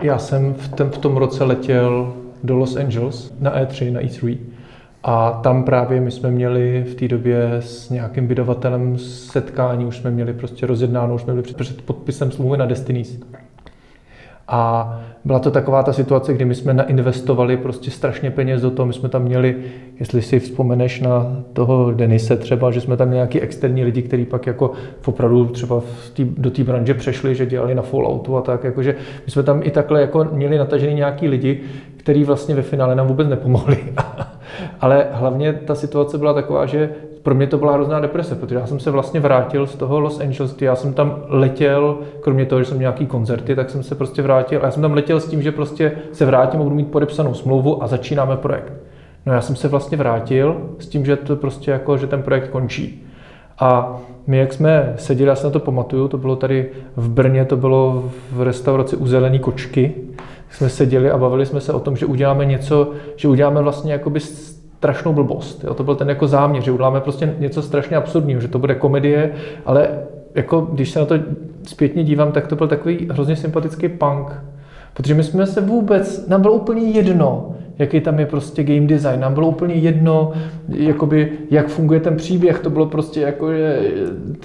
já 0.00 0.18
jsem 0.18 0.54
v, 0.54 0.68
ten, 0.68 0.90
v 0.90 0.98
tom 0.98 1.16
roce 1.16 1.44
letěl 1.44 2.12
do 2.44 2.56
Los 2.56 2.76
Angeles 2.76 3.34
na 3.40 3.62
E3, 3.62 3.92
na 3.92 4.00
E3. 4.00 4.38
A 5.08 5.40
tam 5.42 5.64
právě 5.64 6.00
my 6.00 6.10
jsme 6.10 6.30
měli 6.30 6.84
v 6.84 6.94
té 6.94 7.08
době 7.08 7.52
s 7.60 7.90
nějakým 7.90 8.26
vydavatelem 8.26 8.98
setkání, 8.98 9.86
už 9.86 9.96
jsme 9.96 10.10
měli 10.10 10.32
prostě 10.32 10.66
rozjednáno, 10.66 11.14
už 11.14 11.22
jsme 11.22 11.32
byli 11.32 11.42
před 11.42 11.82
podpisem 11.82 12.30
smlouvy 12.30 12.56
na 12.56 12.66
Destinies. 12.66 13.18
A 14.48 14.92
byla 15.24 15.38
to 15.38 15.50
taková 15.50 15.82
ta 15.82 15.92
situace, 15.92 16.34
kdy 16.34 16.44
my 16.44 16.54
jsme 16.54 16.74
nainvestovali 16.74 17.56
prostě 17.56 17.90
strašně 17.90 18.30
peněz 18.30 18.62
do 18.62 18.70
toho. 18.70 18.86
My 18.86 18.92
jsme 18.92 19.08
tam 19.08 19.22
měli, 19.22 19.56
jestli 20.00 20.22
si 20.22 20.40
vzpomeneš 20.40 21.00
na 21.00 21.42
toho 21.52 21.92
Denise 21.92 22.36
třeba, 22.36 22.70
že 22.70 22.80
jsme 22.80 22.96
tam 22.96 23.10
nějaký 23.10 23.40
externí 23.40 23.84
lidi, 23.84 24.02
kteří 24.02 24.24
pak 24.24 24.46
jako 24.46 24.72
opravdu 25.06 25.44
třeba 25.44 25.80
v 25.80 26.10
tý, 26.14 26.24
do 26.24 26.50
té 26.50 26.64
branže 26.64 26.94
přešli, 26.94 27.34
že 27.34 27.46
dělali 27.46 27.74
na 27.74 27.82
Falloutu 27.82 28.36
a 28.36 28.42
tak. 28.42 28.64
Jakože 28.64 28.96
my 29.26 29.32
jsme 29.32 29.42
tam 29.42 29.60
i 29.62 29.70
takhle 29.70 30.00
jako 30.00 30.24
měli 30.32 30.58
natažený 30.58 30.94
nějaký 30.94 31.28
lidi, 31.28 31.60
kteří 32.06 32.24
vlastně 32.24 32.54
ve 32.54 32.62
finále 32.62 32.94
nám 32.94 33.06
vůbec 33.06 33.28
nepomohli. 33.28 33.78
Ale 34.80 35.06
hlavně 35.12 35.52
ta 35.52 35.74
situace 35.74 36.18
byla 36.18 36.34
taková, 36.34 36.66
že 36.66 36.90
pro 37.22 37.34
mě 37.34 37.46
to 37.46 37.58
byla 37.58 37.72
hrozná 37.72 38.00
deprese, 38.00 38.34
protože 38.34 38.54
já 38.54 38.66
jsem 38.66 38.80
se 38.80 38.90
vlastně 38.90 39.20
vrátil 39.20 39.66
z 39.66 39.76
toho 39.76 40.00
Los 40.00 40.20
Angeles, 40.20 40.56
já 40.60 40.76
jsem 40.76 40.92
tam 40.92 41.22
letěl, 41.28 41.98
kromě 42.20 42.46
toho, 42.46 42.62
že 42.62 42.64
jsem 42.64 42.76
měl 42.76 42.90
nějaký 42.90 43.06
koncerty, 43.06 43.56
tak 43.56 43.70
jsem 43.70 43.82
se 43.82 43.94
prostě 43.94 44.22
vrátil. 44.22 44.60
A 44.62 44.64
já 44.64 44.70
jsem 44.70 44.82
tam 44.82 44.92
letěl 44.92 45.20
s 45.20 45.28
tím, 45.28 45.42
že 45.42 45.52
prostě 45.52 45.92
se 46.12 46.26
vrátím 46.26 46.60
a 46.60 46.62
budu 46.62 46.76
mít 46.76 46.90
podepsanou 46.90 47.34
smlouvu 47.34 47.82
a 47.82 47.86
začínáme 47.86 48.36
projekt. 48.36 48.72
No 49.26 49.32
já 49.32 49.40
jsem 49.40 49.56
se 49.56 49.68
vlastně 49.68 49.96
vrátil 49.96 50.56
s 50.78 50.86
tím, 50.86 51.04
že 51.04 51.16
to 51.16 51.36
prostě 51.36 51.70
jako, 51.70 51.96
že 51.96 52.06
ten 52.06 52.22
projekt 52.22 52.48
končí. 52.48 53.06
A 53.58 53.98
my, 54.26 54.38
jak 54.38 54.52
jsme 54.52 54.94
seděli, 54.96 55.28
já 55.28 55.36
se 55.36 55.46
na 55.46 55.50
to 55.50 55.60
pamatuju, 55.60 56.08
to 56.08 56.18
bylo 56.18 56.36
tady 56.36 56.70
v 56.96 57.08
Brně, 57.08 57.44
to 57.44 57.56
bylo 57.56 58.10
v 58.32 58.42
restauraci 58.42 58.96
u 58.96 59.06
Zelený 59.06 59.38
kočky, 59.38 59.94
jsme 60.50 60.68
seděli 60.68 61.10
a 61.10 61.18
bavili 61.18 61.46
jsme 61.46 61.60
se 61.60 61.72
o 61.72 61.80
tom, 61.80 61.96
že 61.96 62.06
uděláme 62.06 62.44
něco, 62.44 62.90
že 63.16 63.28
uděláme 63.28 63.62
vlastně 63.62 63.92
jakoby 63.92 64.20
strašnou 64.20 65.12
blbost. 65.12 65.64
Jo? 65.64 65.74
To 65.74 65.84
byl 65.84 65.94
ten 65.94 66.08
jako 66.08 66.26
záměr, 66.26 66.62
že 66.62 66.72
uděláme 66.72 67.00
prostě 67.00 67.34
něco 67.38 67.62
strašně 67.62 67.96
absurdního, 67.96 68.40
že 68.40 68.48
to 68.48 68.58
bude 68.58 68.74
komedie, 68.74 69.32
ale 69.66 69.88
jako 70.34 70.60
když 70.60 70.90
se 70.90 70.98
na 70.98 71.04
to 71.04 71.14
zpětně 71.62 72.04
dívám, 72.04 72.32
tak 72.32 72.46
to 72.46 72.56
byl 72.56 72.68
takový 72.68 73.08
hrozně 73.10 73.36
sympatický 73.36 73.88
punk. 73.88 74.32
Protože 74.94 75.14
my 75.14 75.24
jsme 75.24 75.46
se 75.46 75.60
vůbec, 75.60 76.28
nám 76.28 76.42
bylo 76.42 76.54
úplně 76.54 76.82
jedno, 76.82 77.54
jaký 77.78 78.00
tam 78.00 78.18
je 78.18 78.26
prostě 78.26 78.64
game 78.64 78.86
design. 78.86 79.20
Nám 79.20 79.34
bylo 79.34 79.48
úplně 79.48 79.74
jedno, 79.74 80.32
jakoby, 80.68 81.32
jak 81.50 81.68
funguje 81.68 82.00
ten 82.00 82.16
příběh. 82.16 82.58
To 82.58 82.70
bylo 82.70 82.86
prostě 82.86 83.20
jako, 83.20 83.52
že 83.52 83.80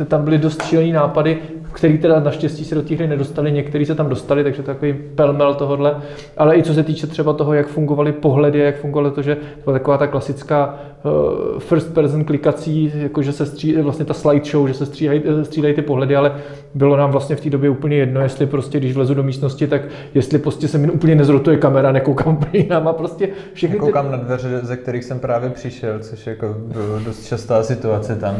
tam 0.08 0.24
byly 0.24 0.38
dost 0.38 0.75
nápady, 0.91 1.38
který 1.74 1.98
teda 1.98 2.20
naštěstí 2.20 2.66
se 2.66 2.75
do 2.75 2.82
té 2.82 2.96
hry 2.96 3.08
nedostali, 3.08 3.51
někteří 3.51 3.86
se 3.86 3.96
tam 3.96 4.10
dostali, 4.10 4.44
takže 4.44 4.63
takový 4.63 4.94
pelmel 5.16 5.54
tohodle. 5.54 5.96
Ale 6.38 6.58
i 6.58 6.63
co 6.63 6.74
se 6.74 6.84
týče 6.84 7.08
třeba 7.08 7.34
toho, 7.34 7.54
jak 7.54 7.68
fungovaly 7.68 8.12
pohledy, 8.12 8.60
jak 8.60 8.80
fungovalo 8.80 9.12
to, 9.12 9.22
že 9.22 9.36
to 9.36 9.42
byla 9.63 9.80
taková 9.80 9.98
ta 9.98 10.08
klasická 10.08 10.80
uh, 11.04 11.60
first 11.60 11.94
person 11.94 12.24
klikací, 12.24 12.92
jakože 12.96 13.32
se 13.32 13.46
střílí, 13.46 13.82
vlastně 13.82 14.06
ta 14.06 14.13
slideshow, 14.13 14.68
že 14.68 14.74
se 14.74 14.86
střídají, 14.86 15.24
střídají 15.44 15.74
ty 15.74 15.82
pohledy, 15.82 16.16
ale 16.16 16.36
bylo 16.74 16.98
nám 16.98 17.12
vlastně 17.12 17.36
v 17.36 17.42
té 17.42 17.50
době 17.50 17.70
úplně 17.70 17.98
jedno, 17.98 18.22
jestli 18.22 18.46
prostě, 18.46 18.80
když 18.80 18.94
vlezu 18.94 19.13
do 19.13 19.24
místnosti, 19.24 19.68
tak 19.68 19.82
jestli 20.13 20.40
prostě 20.40 20.68
se 20.68 20.78
mi 20.78 20.90
úplně 20.90 21.16
nezrotuje 21.16 21.58
kamera, 21.58 21.92
nekoukám 21.92 22.34
úplně 22.38 22.63
jinam 22.63 22.88
a 22.88 22.94
prostě 22.94 23.30
všechny 23.54 23.80
Koukám 23.80 24.06
ty... 24.06 24.12
na 24.12 24.18
dveře, 24.18 24.60
ze 24.63 24.78
kterých 24.78 25.04
jsem 25.04 25.20
právě 25.20 25.50
přišel, 25.50 26.00
což 26.00 26.28
jako 26.28 26.56
bylo 26.60 27.00
dost 27.00 27.28
častá 27.28 27.63
situace 27.63 28.16
tam. 28.16 28.38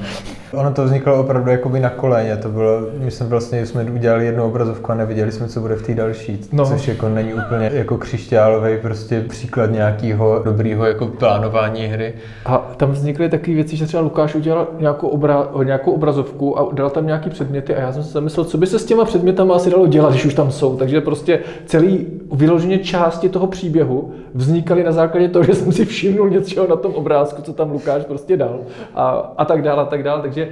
Ono 0.54 0.74
to 0.74 0.86
vzniklo 0.86 1.20
opravdu 1.20 1.52
jakoby 1.52 1.80
na 1.80 1.90
koleně, 1.90 2.38
to 2.38 2.50
bylo, 2.50 2.82
myslím, 3.00 3.21
jsme 3.22 3.30
vlastně 3.30 3.66
jsme 3.66 3.84
udělali 3.84 4.26
jednu 4.26 4.44
obrazovku 4.44 4.92
a 4.92 4.96
nevěděli 4.96 5.32
jsme, 5.32 5.48
co 5.48 5.62
bude 5.62 5.76
v 5.76 5.82
té 5.82 5.94
další, 5.94 6.40
no. 6.52 6.66
což 6.66 6.88
jako 6.88 7.10
není 7.10 7.34
úplně 7.34 7.72
jako 7.74 7.98
křišťálový 7.98 8.78
prostě 8.82 9.22
příklad 9.22 9.72
nějakého 9.72 10.42
dobrého 10.46 10.86
jako 10.86 11.08
plánování 11.08 11.86
hry. 11.86 12.14
A 12.46 12.58
tam 12.78 12.92
vznikly 12.92 13.30
takové 13.30 13.54
věci, 13.54 13.76
že 13.76 13.86
třeba 13.86 14.04
Lukáš 14.04 14.36
udělal 14.36 14.68
nějakou, 14.80 15.08
obra, 15.08 15.48
nějakou 15.64 15.92
obrazovku 15.92 16.60
a 16.60 16.70
dal 16.74 16.90
tam 16.90 17.06
nějaký 17.06 17.30
předměty 17.30 17.76
a 17.76 17.82
já 17.82 17.94
jsem 17.94 18.04
si 18.04 18.12
zamyslel, 18.12 18.46
co 18.46 18.58
by 18.58 18.68
se 18.68 18.80
s 18.80 18.86
těma 18.86 19.06
předmětama 19.06 19.56
asi 19.56 19.70
dalo 19.70 19.88
dělat, 19.88 20.10
když 20.10 20.26
už 20.26 20.34
tam 20.34 20.52
jsou. 20.52 20.78
Takže 20.78 21.02
prostě 21.02 21.40
celý 21.66 22.08
vyloženě 22.32 22.80
části 22.80 23.30
toho 23.30 23.48
příběhu 23.48 24.12
vznikaly 24.34 24.84
na 24.84 24.92
základě 24.92 25.28
toho, 25.28 25.44
že 25.44 25.54
jsem 25.54 25.72
si 25.72 25.86
všimnul 25.86 26.30
něco 26.30 26.68
na 26.68 26.76
tom 26.76 26.94
obrázku, 26.96 27.42
co 27.42 27.54
tam 27.54 27.72
Lukáš 27.72 28.06
prostě 28.06 28.38
dal 28.38 28.60
a, 28.96 29.34
a 29.38 29.46
tak 29.46 29.62
dále 29.62 29.82
a 29.82 29.86
tak 29.86 30.04
dále. 30.04 30.22
Takže 30.22 30.48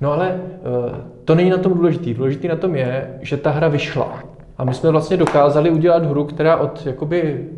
No 0.00 0.12
ale 0.12 0.28
eh, 0.30 0.94
to 1.24 1.34
není 1.34 1.50
na 1.50 1.58
tom 1.58 1.74
důležitý. 1.74 2.14
Důležitý 2.14 2.48
na 2.48 2.56
tom 2.56 2.76
je, 2.76 3.18
že 3.20 3.36
ta 3.36 3.50
hra 3.50 3.68
vyšla. 3.68 4.18
A 4.58 4.64
my 4.64 4.74
jsme 4.74 4.90
vlastně 4.90 5.16
dokázali 5.16 5.70
udělat 5.70 6.04
hru, 6.06 6.24
která 6.24 6.56
od 6.56 6.86
jakoby 6.86 7.48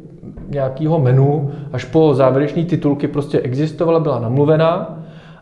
nějakého 0.48 0.98
menu 0.98 1.50
až 1.72 1.84
po 1.84 2.14
závěrečné 2.14 2.64
titulky 2.64 3.08
prostě 3.08 3.40
existovala, 3.40 4.00
byla 4.00 4.18
namluvená 4.18 4.98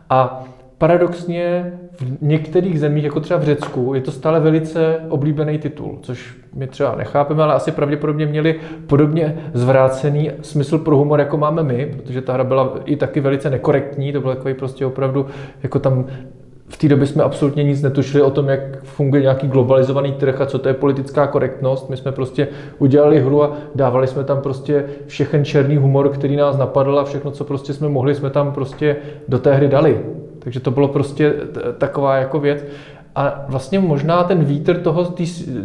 a 0.09 0.43
paradoxně 0.77 1.73
v 1.91 2.21
některých 2.21 2.79
zemích, 2.79 3.03
jako 3.03 3.19
třeba 3.19 3.39
v 3.39 3.43
Řecku, 3.43 3.93
je 3.93 4.01
to 4.01 4.11
stále 4.11 4.39
velice 4.39 4.99
oblíbený 5.09 5.57
titul, 5.57 5.97
což 6.01 6.35
my 6.53 6.67
třeba 6.67 6.95
nechápeme, 6.95 7.43
ale 7.43 7.53
asi 7.53 7.71
pravděpodobně 7.71 8.25
měli 8.25 8.59
podobně 8.87 9.37
zvrácený 9.53 10.31
smysl 10.41 10.77
pro 10.77 10.97
humor, 10.97 11.19
jako 11.19 11.37
máme 11.37 11.63
my, 11.63 11.85
protože 11.97 12.21
ta 12.21 12.33
hra 12.33 12.43
byla 12.43 12.79
i 12.85 12.95
taky 12.95 13.19
velice 13.19 13.49
nekorektní, 13.49 14.13
to 14.13 14.21
bylo 14.21 14.35
takový 14.35 14.53
prostě 14.53 14.85
opravdu, 14.85 15.25
jako 15.63 15.79
tam 15.79 16.05
v 16.67 16.77
té 16.77 16.87
době 16.87 17.07
jsme 17.07 17.23
absolutně 17.23 17.63
nic 17.63 17.81
netušili 17.81 18.23
o 18.23 18.31
tom, 18.31 18.49
jak 18.49 18.83
funguje 18.83 19.21
nějaký 19.21 19.47
globalizovaný 19.47 20.11
trh 20.11 20.41
a 20.41 20.45
co 20.45 20.59
to 20.59 20.67
je 20.67 20.73
politická 20.73 21.27
korektnost. 21.27 21.89
My 21.89 21.97
jsme 21.97 22.11
prostě 22.11 22.47
udělali 22.79 23.19
hru 23.19 23.43
a 23.43 23.57
dávali 23.75 24.07
jsme 24.07 24.23
tam 24.23 24.41
prostě 24.41 24.85
všechen 25.07 25.45
černý 25.45 25.77
humor, 25.77 26.09
který 26.09 26.35
nás 26.35 26.57
napadl 26.57 26.99
a 26.99 27.03
všechno, 27.03 27.31
co 27.31 27.43
prostě 27.43 27.73
jsme 27.73 27.89
mohli, 27.89 28.15
jsme 28.15 28.29
tam 28.29 28.51
prostě 28.53 28.95
do 29.27 29.39
té 29.39 29.53
hry 29.53 29.67
dali. 29.67 30.01
Takže 30.39 30.59
to 30.59 30.71
bylo 30.71 30.87
prostě 30.87 31.33
taková 31.77 32.15
jako 32.15 32.39
věc. 32.39 32.65
A 33.15 33.45
vlastně 33.49 33.79
možná 33.79 34.23
ten 34.23 34.43
vítr 34.43 34.79
toho, 34.79 35.13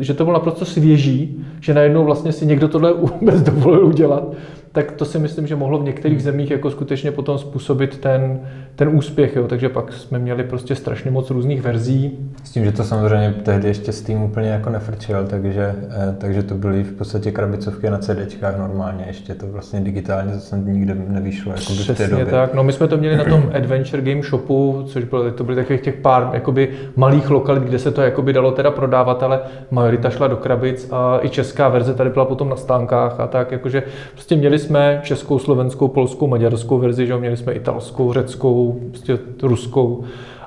že 0.01 0.15
to 0.15 0.25
bylo 0.25 0.35
naprosto 0.35 0.65
svěží, 0.65 1.45
že 1.61 1.75
najednou 1.75 2.05
vlastně 2.05 2.33
si 2.33 2.47
někdo 2.47 2.69
tohle 2.69 2.93
vůbec 3.21 3.43
dovolil 3.43 3.87
udělat, 3.87 4.25
tak 4.73 4.93
to 4.93 5.05
si 5.05 5.19
myslím, 5.19 5.47
že 5.47 5.57
mohlo 5.57 5.79
v 5.79 5.85
některých 5.85 6.19
hmm. 6.19 6.25
zemích 6.25 6.51
jako 6.51 6.71
skutečně 6.71 7.13
potom 7.13 7.39
způsobit 7.39 7.99
ten, 7.99 8.41
ten 8.77 8.89
úspěch. 8.89 9.37
Jo. 9.37 9.49
Takže 9.49 9.69
pak 9.69 9.93
jsme 9.93 10.19
měli 10.19 10.45
prostě 10.45 10.75
strašně 10.75 11.11
moc 11.11 11.31
různých 11.31 11.63
verzí. 11.63 12.19
S 12.45 12.51
tím, 12.51 12.65
že 12.65 12.73
to 12.73 12.85
samozřejmě 12.85 13.35
tehdy 13.43 13.69
ještě 13.69 13.93
Steam 13.93 14.23
úplně 14.23 14.49
jako 14.49 14.71
nefrčel, 14.71 15.27
takže, 15.27 15.75
eh, 15.91 16.17
takže 16.19 16.43
to 16.43 16.55
byly 16.55 16.85
v 16.85 16.93
podstatě 16.93 17.31
krabicovky 17.31 17.91
na 17.91 17.99
CDčkách 17.99 18.59
normálně. 18.59 19.05
Ještě 19.07 19.35
to 19.35 19.47
vlastně 19.47 19.81
digitálně 19.81 20.35
zase 20.35 20.59
nikde 20.59 20.97
nevyšlo 21.09 21.53
jako 21.53 21.73
v 21.73 21.97
té 21.97 22.09
době. 22.09 22.27
tak. 22.27 22.55
No 22.55 22.65
my 22.65 22.73
jsme 22.73 22.89
to 22.89 22.97
měli 22.97 23.17
na 23.17 23.25
tom 23.25 23.51
Adventure 23.55 24.03
Game 24.03 24.23
Shopu, 24.23 24.85
což 24.87 25.05
bylo, 25.05 25.31
to 25.31 25.45
byly 25.45 25.57
takových 25.57 25.81
těch 25.81 25.95
pár 25.95 26.31
jakoby 26.33 26.69
malých 26.97 27.31
lokalit, 27.31 27.63
kde 27.63 27.79
se 27.79 27.91
to 27.91 28.03
jakoby 28.03 28.33
dalo 28.33 28.53
teda 28.53 28.71
prodávat, 28.71 29.23
ale 29.23 29.41
majorita 29.71 30.11
šla 30.11 30.27
do 30.27 30.37
krabic 30.37 30.89
a 30.91 31.19
i 31.23 31.29
česká 31.29 31.69
verze 31.69 31.95
tady 31.95 32.11
byla 32.11 32.25
potom 32.25 32.49
na 32.49 32.57
stánkách 32.57 33.21
a 33.21 33.27
tak, 33.27 33.53
jakože 33.53 33.83
prostě 34.13 34.37
měli 34.37 34.60
jsme 34.61 35.01
českou, 35.05 35.39
slovenskou, 35.39 35.89
polskou, 35.89 36.27
maďarskou 36.27 36.79
verzi, 36.79 37.07
že 37.07 37.17
měli 37.17 37.37
jsme 37.37 37.53
italskou, 37.53 38.13
řeckou, 38.13 38.81
prostě 38.89 39.19
ruskou. 39.43 40.05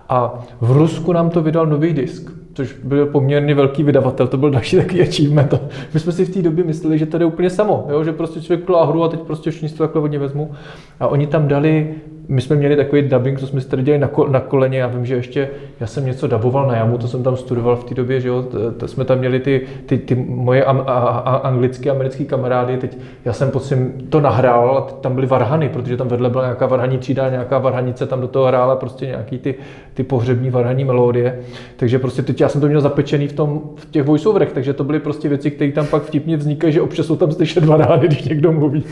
A 0.10 0.44
v 0.62 0.72
Rusku 0.72 1.14
nám 1.14 1.30
to 1.30 1.42
vydal 1.42 1.66
nový 1.66 1.94
disk 1.94 2.44
což 2.54 2.74
byl 2.84 3.06
poměrně 3.06 3.56
velký 3.56 3.84
vydavatel, 3.84 4.28
to 4.28 4.38
byl 4.38 4.50
další 4.50 4.76
takový 4.78 5.02
achievement. 5.02 5.54
My 5.94 6.00
jsme 6.00 6.12
si 6.12 6.26
v 6.26 6.34
té 6.34 6.42
době 6.42 6.64
mysleli, 6.64 6.98
že 6.98 7.06
to 7.06 7.18
je 7.18 7.26
úplně 7.26 7.50
samo, 7.50 7.86
jo? 7.90 8.04
že 8.04 8.12
prostě 8.12 8.42
člověk 8.42 8.70
hru 8.70 9.04
a 9.04 9.10
teď 9.10 9.20
prostě 9.20 9.52
všichni 9.52 9.70
to 9.70 9.84
takhle 9.84 10.02
hodně 10.02 10.20
vezmu. 10.20 10.52
A 11.00 11.08
oni 11.08 11.28
tam 11.28 11.48
dali 11.48 11.96
my 12.28 12.42
jsme 12.42 12.56
měli 12.56 12.76
takový 12.76 13.02
dubbing, 13.02 13.40
co 13.40 13.48
jsme 13.48 13.62
si 13.62 13.70
tady 13.70 13.84
dělali 13.84 14.02
na, 14.02 14.08
ko, 14.08 14.28
na 14.28 14.40
koleně. 14.40 14.80
Já 14.80 14.88
vím, 14.88 15.06
že 15.06 15.16
ještě 15.16 15.50
já 15.80 15.88
jsem 15.88 16.06
něco 16.06 16.28
daboval 16.28 16.68
na 16.68 16.76
jamu, 16.76 16.98
to 16.98 17.08
jsem 17.08 17.24
tam 17.24 17.38
studoval 17.38 17.76
v 17.76 17.84
té 17.84 17.96
době, 17.96 18.22
že 18.22 18.28
jo. 18.28 18.44
To, 18.44 18.72
to 18.72 18.88
jsme 18.88 19.06
tam 19.06 19.20
měli 19.20 19.40
ty, 19.40 19.62
ty, 19.86 19.98
ty 19.98 20.16
moje 20.16 20.66
am, 20.66 20.84
a, 20.88 20.94
a, 20.94 21.36
anglické, 21.36 21.90
americké 21.90 22.24
kamarády. 22.26 22.78
Teď 22.78 22.98
já 23.26 23.34
jsem 23.34 23.52
potom 23.52 23.92
to 24.10 24.22
nahrál 24.22 24.78
a 24.78 24.82
tam 24.82 25.16
byly 25.16 25.28
varhany, 25.28 25.70
protože 25.70 25.98
tam 25.98 26.08
vedle 26.08 26.30
byla 26.30 26.44
nějaká 26.44 26.66
varhaní 26.66 26.98
třída, 26.98 27.30
nějaká 27.30 27.58
varhanice 27.58 28.06
tam 28.06 28.22
do 28.22 28.28
toho 28.28 28.46
hrála 28.46 28.76
prostě 28.76 29.06
nějaký 29.06 29.38
ty, 29.38 29.56
ty 29.94 30.04
pohřební 30.04 30.50
varhaní 30.50 30.86
melodie. 30.86 31.40
Takže 31.76 32.00
prostě 32.00 32.22
teď 32.22 32.42
já 32.42 32.50
jsem 32.50 32.62
to 32.62 32.68
měl 32.68 32.82
zapečený 32.82 33.28
v, 33.28 33.34
tom, 33.34 33.62
v 33.76 33.92
těch 33.92 34.04
voiceoverech, 34.04 34.52
takže 34.52 34.74
to 34.74 34.84
byly 34.84 35.00
prostě 35.00 35.30
věci, 35.30 35.52
které 35.52 35.72
tam 35.72 35.88
pak 35.88 36.04
vtipně 36.04 36.38
vznikají, 36.38 36.74
že 36.74 36.82
občas 36.82 37.06
jsou 37.06 37.16
tam 37.16 37.32
slyšet 37.32 37.66
varhany, 37.66 38.08
když 38.08 38.24
někdo 38.24 38.52
mluví. 38.52 38.84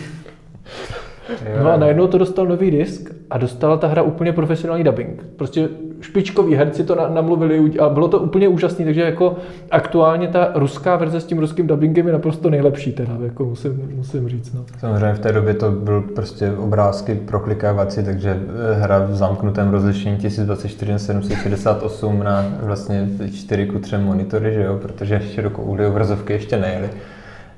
No 1.64 1.72
a 1.72 1.78
najednou 1.78 2.08
to 2.08 2.18
dostal 2.18 2.46
nový 2.46 2.72
disk 2.72 3.16
a 3.30 3.38
dostala 3.38 3.78
ta 3.78 3.88
hra 3.88 4.02
úplně 4.02 4.34
profesionální 4.34 4.84
dubbing. 4.84 5.26
Prostě 5.36 5.70
špičkoví 6.02 6.56
herci 6.56 6.84
to 6.84 6.96
namluvili 7.14 7.80
a 7.80 7.90
bylo 7.90 8.08
to 8.08 8.20
úplně 8.20 8.48
úžasné, 8.48 8.86
takže 8.86 9.02
jako 9.02 9.36
aktuálně 9.72 10.28
ta 10.28 10.52
ruská 10.56 10.96
verze 10.96 11.20
s 11.22 11.26
tím 11.26 11.40
ruským 11.40 11.68
dubbingem 11.68 12.08
je 12.08 12.14
naprosto 12.14 12.50
nejlepší 12.50 12.92
teda, 12.92 13.18
jako 13.24 13.46
musím, 13.46 13.92
musím 13.96 14.30
říct. 14.30 14.54
No. 14.54 14.66
Samozřejmě 14.80 15.14
v 15.14 15.20
té 15.20 15.32
době 15.32 15.54
to 15.54 15.72
byl 15.72 16.02
prostě 16.02 16.52
obrázky 16.52 17.16
proklikávací, 17.16 18.04
takže 18.04 18.40
eh, 18.72 18.74
hra 18.74 19.00
v 19.00 19.16
zamknutém 19.16 19.70
rozlišení 19.70 20.18
1024 20.18 21.00
768 21.00 22.24
na 22.24 22.46
vlastně 22.62 23.10
4 23.34 23.66
ku 23.66 23.80
3 23.80 23.98
monitory, 23.98 24.54
že 24.54 24.64
jo, 24.64 24.78
protože 24.82 25.20
širokoúhlé 25.20 25.88
obrazovky 25.88 26.34
ještě 26.34 26.58
nejeli, 26.58 26.90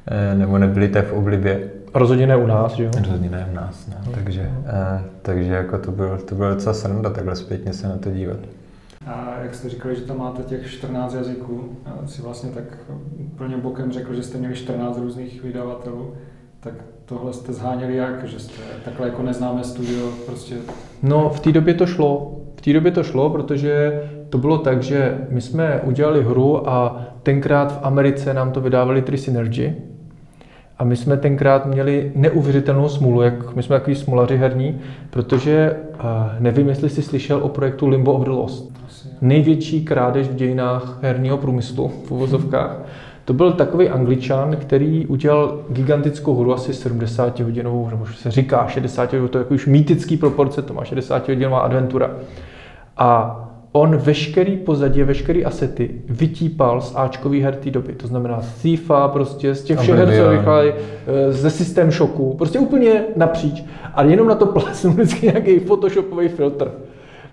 eh, 0.08 0.36
nebo 0.36 0.58
nebyly 0.58 0.88
té 0.88 1.01
v 1.01 1.13
oblibě. 1.13 1.60
Rozhodně 1.93 2.27
ne 2.27 2.35
u 2.35 2.47
nás, 2.47 2.73
že 2.73 2.83
jo? 2.83 2.91
Rozhodně 3.00 3.29
ne 3.29 3.47
u 3.51 3.55
nás, 3.55 3.88
no. 3.88 3.95
no. 4.05 4.12
Takže, 4.12 4.51
uh, 4.59 5.01
takže 5.21 5.51
jako 5.51 5.77
to 5.77 5.91
byl, 5.91 6.17
to 6.17 6.35
byl 6.35 6.53
docela 6.53 6.73
sranda 6.73 7.09
takhle 7.09 7.35
zpětně 7.35 7.73
se 7.73 7.88
na 7.88 7.97
to 7.97 8.12
dívat. 8.12 8.39
A 9.07 9.35
jak 9.43 9.55
jste 9.55 9.69
říkali, 9.69 9.95
že 9.95 10.01
tam 10.01 10.17
máte 10.17 10.43
těch 10.43 10.71
14 10.71 11.13
jazyků, 11.13 11.77
si 12.05 12.21
vlastně 12.21 12.51
tak 12.51 12.63
úplně 13.19 13.57
bokem 13.57 13.91
řekl, 13.91 14.13
že 14.13 14.23
jste 14.23 14.38
měli 14.38 14.55
14 14.55 14.97
různých 14.97 15.43
vydavatelů, 15.43 16.13
tak 16.59 16.73
tohle 17.05 17.33
jste 17.33 17.53
zháněli 17.53 17.95
jak, 17.95 18.27
že 18.27 18.39
jste 18.39 18.62
takhle 18.85 19.07
jako 19.07 19.23
neznámé 19.23 19.63
studio 19.63 20.12
prostě... 20.25 20.55
No, 21.03 21.29
v 21.29 21.39
té 21.39 21.51
době 21.51 21.73
to 21.73 21.85
šlo. 21.85 22.39
V 22.55 22.62
té 22.62 22.73
době 22.73 22.91
to 22.91 23.03
šlo, 23.03 23.29
protože 23.29 24.03
to 24.29 24.38
bylo 24.38 24.57
tak, 24.57 24.83
že 24.83 25.27
my 25.29 25.41
jsme 25.41 25.81
udělali 25.83 26.23
hru 26.23 26.69
a 26.69 27.05
tenkrát 27.23 27.79
v 27.79 27.85
Americe 27.85 28.33
nám 28.33 28.51
to 28.51 28.62
vydávali 28.62 29.01
Tri 29.01 29.17
Synergy, 29.17 29.73
a 30.80 30.84
my 30.84 30.96
jsme 30.96 31.18
tenkrát 31.18 31.65
měli 31.65 32.12
neuvěřitelnou 32.15 32.89
smůlu, 32.89 33.22
jak 33.22 33.56
my 33.56 33.63
jsme 33.63 33.80
takový 33.80 33.96
smulaři 33.96 34.38
herní, 34.38 34.82
protože 35.10 35.75
nevím, 36.39 36.70
jestli 36.70 36.89
jsi 36.89 37.01
slyšel 37.01 37.39
o 37.44 37.50
projektu 37.50 37.88
Limbo 37.88 38.13
of 38.13 38.24
the 38.24 38.30
Lost. 38.30 38.74
Největší 39.22 39.86
krádež 39.86 40.27
v 40.27 40.36
dějinách 40.36 41.00
herního 41.01 41.38
průmyslu 41.38 41.92
v 42.06 42.12
uvozovkách. 42.12 42.77
To 43.25 43.34
byl 43.34 43.51
takový 43.51 43.89
angličan, 43.89 44.56
který 44.56 45.06
udělal 45.06 45.60
gigantickou 45.70 46.39
hru, 46.39 46.53
asi 46.53 46.74
70 46.74 47.39
hodinovou, 47.39 47.89
nebo 47.89 48.06
se 48.06 48.32
říká 48.32 48.68
60 48.68 49.03
hodinovou, 49.03 49.27
to 49.27 49.38
je 49.38 49.42
jako 49.42 49.53
už 49.53 49.65
mýtický 49.65 50.18
proporce, 50.18 50.62
to 50.62 50.74
má 50.74 50.84
60 50.84 51.27
hodinová 51.27 51.60
adventura. 51.60 52.12
A 52.98 53.39
on 53.74 53.98
veškerý 53.98 54.58
pozadí, 54.58 55.03
veškerý 55.03 55.46
asety 55.46 56.01
vytípal 56.10 56.82
z 56.82 56.94
Ačkový 56.96 57.42
her 57.42 57.56
té 57.56 57.72
doby. 57.72 57.94
To 57.94 58.08
znamená 58.08 58.42
z 58.42 58.62
FIFA, 58.62 59.08
prostě 59.08 59.56
z 59.56 59.63
těch 59.63 59.80
všech 59.80 59.96
her, 59.96 60.18
co 60.18 60.30
vychází, 60.30 60.70
eh, 60.70 61.32
ze 61.32 61.50
systém 61.50 61.92
šoku, 61.92 62.34
prostě 62.38 62.60
úplně 62.60 63.03
napříč. 63.15 63.63
A 63.94 64.03
jenom 64.03 64.27
na 64.27 64.36
to 64.36 64.46
plásnul 64.46 64.94
vždycky 64.94 65.25
nějaký 65.25 65.60
photoshopový 65.60 66.27
filtr. 66.27 66.72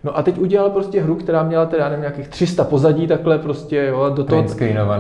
No 0.05 0.19
a 0.19 0.23
teď 0.23 0.39
udělal 0.39 0.71
prostě 0.71 1.03
hru, 1.03 1.15
která 1.15 1.43
měla 1.43 1.67
teda 1.67 1.89
nevím, 1.89 2.01
nějakých 2.01 2.29
300 2.29 2.65
pozadí 2.65 3.07
takhle 3.07 3.39
prostě, 3.39 3.87
jo, 3.89 4.01
a 4.01 4.09
do 4.09 4.25
toho, 4.25 4.45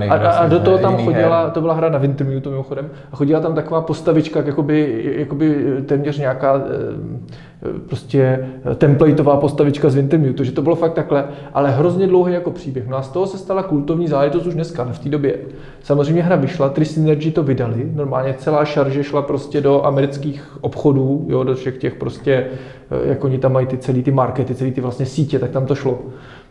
a, 0.09 0.15
a, 0.15 0.31
a 0.31 0.49
do 0.49 0.61
toho 0.61 0.79
tam 0.79 1.05
chodila, 1.05 1.43
her. 1.43 1.51
to 1.51 1.61
byla 1.61 1.75
hra 1.75 1.89
na 1.89 1.99
Wintermute 1.99 2.51
mimochodem, 2.51 2.91
a 3.13 3.17
chodila 3.17 3.41
tam 3.41 3.55
taková 3.55 3.81
postavička, 3.81 4.43
jakoby, 4.47 5.05
jakoby 5.17 5.77
téměř 5.87 6.19
nějaká 6.19 6.55
eh, 6.57 7.41
prostě 7.89 8.49
templateová 8.77 9.37
postavička 9.37 9.91
z 9.91 9.95
Wintermute, 9.95 10.45
že 10.45 10.53
to 10.53 10.63
bylo 10.63 10.77
fakt 10.77 10.95
takhle, 10.95 11.25
ale 11.55 11.71
hrozně 11.71 12.07
dlouhý 12.07 12.35
jako 12.35 12.51
příběh. 12.51 12.89
No 12.89 12.97
a 12.97 13.03
z 13.03 13.09
toho 13.09 13.27
se 13.27 13.39
stala 13.39 13.63
kultovní 13.63 14.09
záležitost 14.09 14.47
už 14.47 14.55
dneska, 14.55 14.85
v 14.85 14.99
té 14.99 15.09
době. 15.09 15.39
Samozřejmě 15.83 16.23
hra 16.23 16.37
vyšla, 16.37 16.69
Tri 16.69 16.85
Synergy 16.85 17.31
to 17.31 17.43
vydali, 17.43 17.91
normálně 17.95 18.35
celá 18.39 18.65
šarže 18.65 19.05
šla 19.05 19.23
prostě 19.23 19.61
do 19.61 19.87
amerických 19.87 20.59
obchodů, 20.61 21.27
jo, 21.29 21.45
do 21.45 21.55
všech 21.55 21.79
těch 21.79 21.95
prostě 21.95 22.47
Eh, 22.91 23.09
jak 23.09 23.25
oni 23.25 23.39
tam 23.39 23.53
mají 23.53 23.67
ty 23.67 23.79
celý 23.79 24.03
ty 24.03 24.11
markety, 24.11 24.55
celý 24.55 24.73
ty 24.73 24.81
vlastně 24.81 25.07
sítě, 25.07 25.39
tak 25.39 25.51
tam 25.51 25.67
to 25.67 25.75
šlo. 25.75 25.99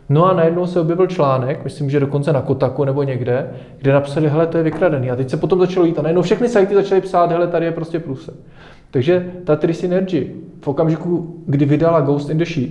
No 0.08 0.26
a 0.26 0.32
najednou 0.32 0.66
se 0.66 0.80
objevil 0.80 1.06
článek, 1.06 1.64
myslím, 1.64 1.90
že 1.90 2.00
dokonce 2.00 2.32
na 2.32 2.40
Kotaku 2.40 2.84
nebo 2.84 3.02
někde, 3.02 3.50
kde 3.78 3.92
napsali, 3.92 4.28
hele, 4.28 4.46
to 4.46 4.56
je 4.56 4.62
vykradený. 4.62 5.10
A 5.10 5.16
teď 5.16 5.30
se 5.30 5.36
potom 5.36 5.58
začalo 5.58 5.86
jít 5.86 5.98
a 5.98 6.02
najednou 6.02 6.22
všechny 6.22 6.48
sajty 6.48 6.74
začaly 6.74 7.00
psát, 7.00 7.30
hele, 7.30 7.46
tady 7.46 7.66
je 7.66 7.72
prostě 7.72 7.98
průse. 8.00 8.32
Takže 8.90 9.32
ta 9.44 9.56
Tri 9.56 9.74
Synergy 9.74 10.34
v 10.60 10.68
okamžiku, 10.68 11.36
kdy 11.46 11.64
vydala 11.64 12.00
Ghost 12.00 12.30
in 12.30 12.38
the 12.38 12.44
Sheet, 12.44 12.70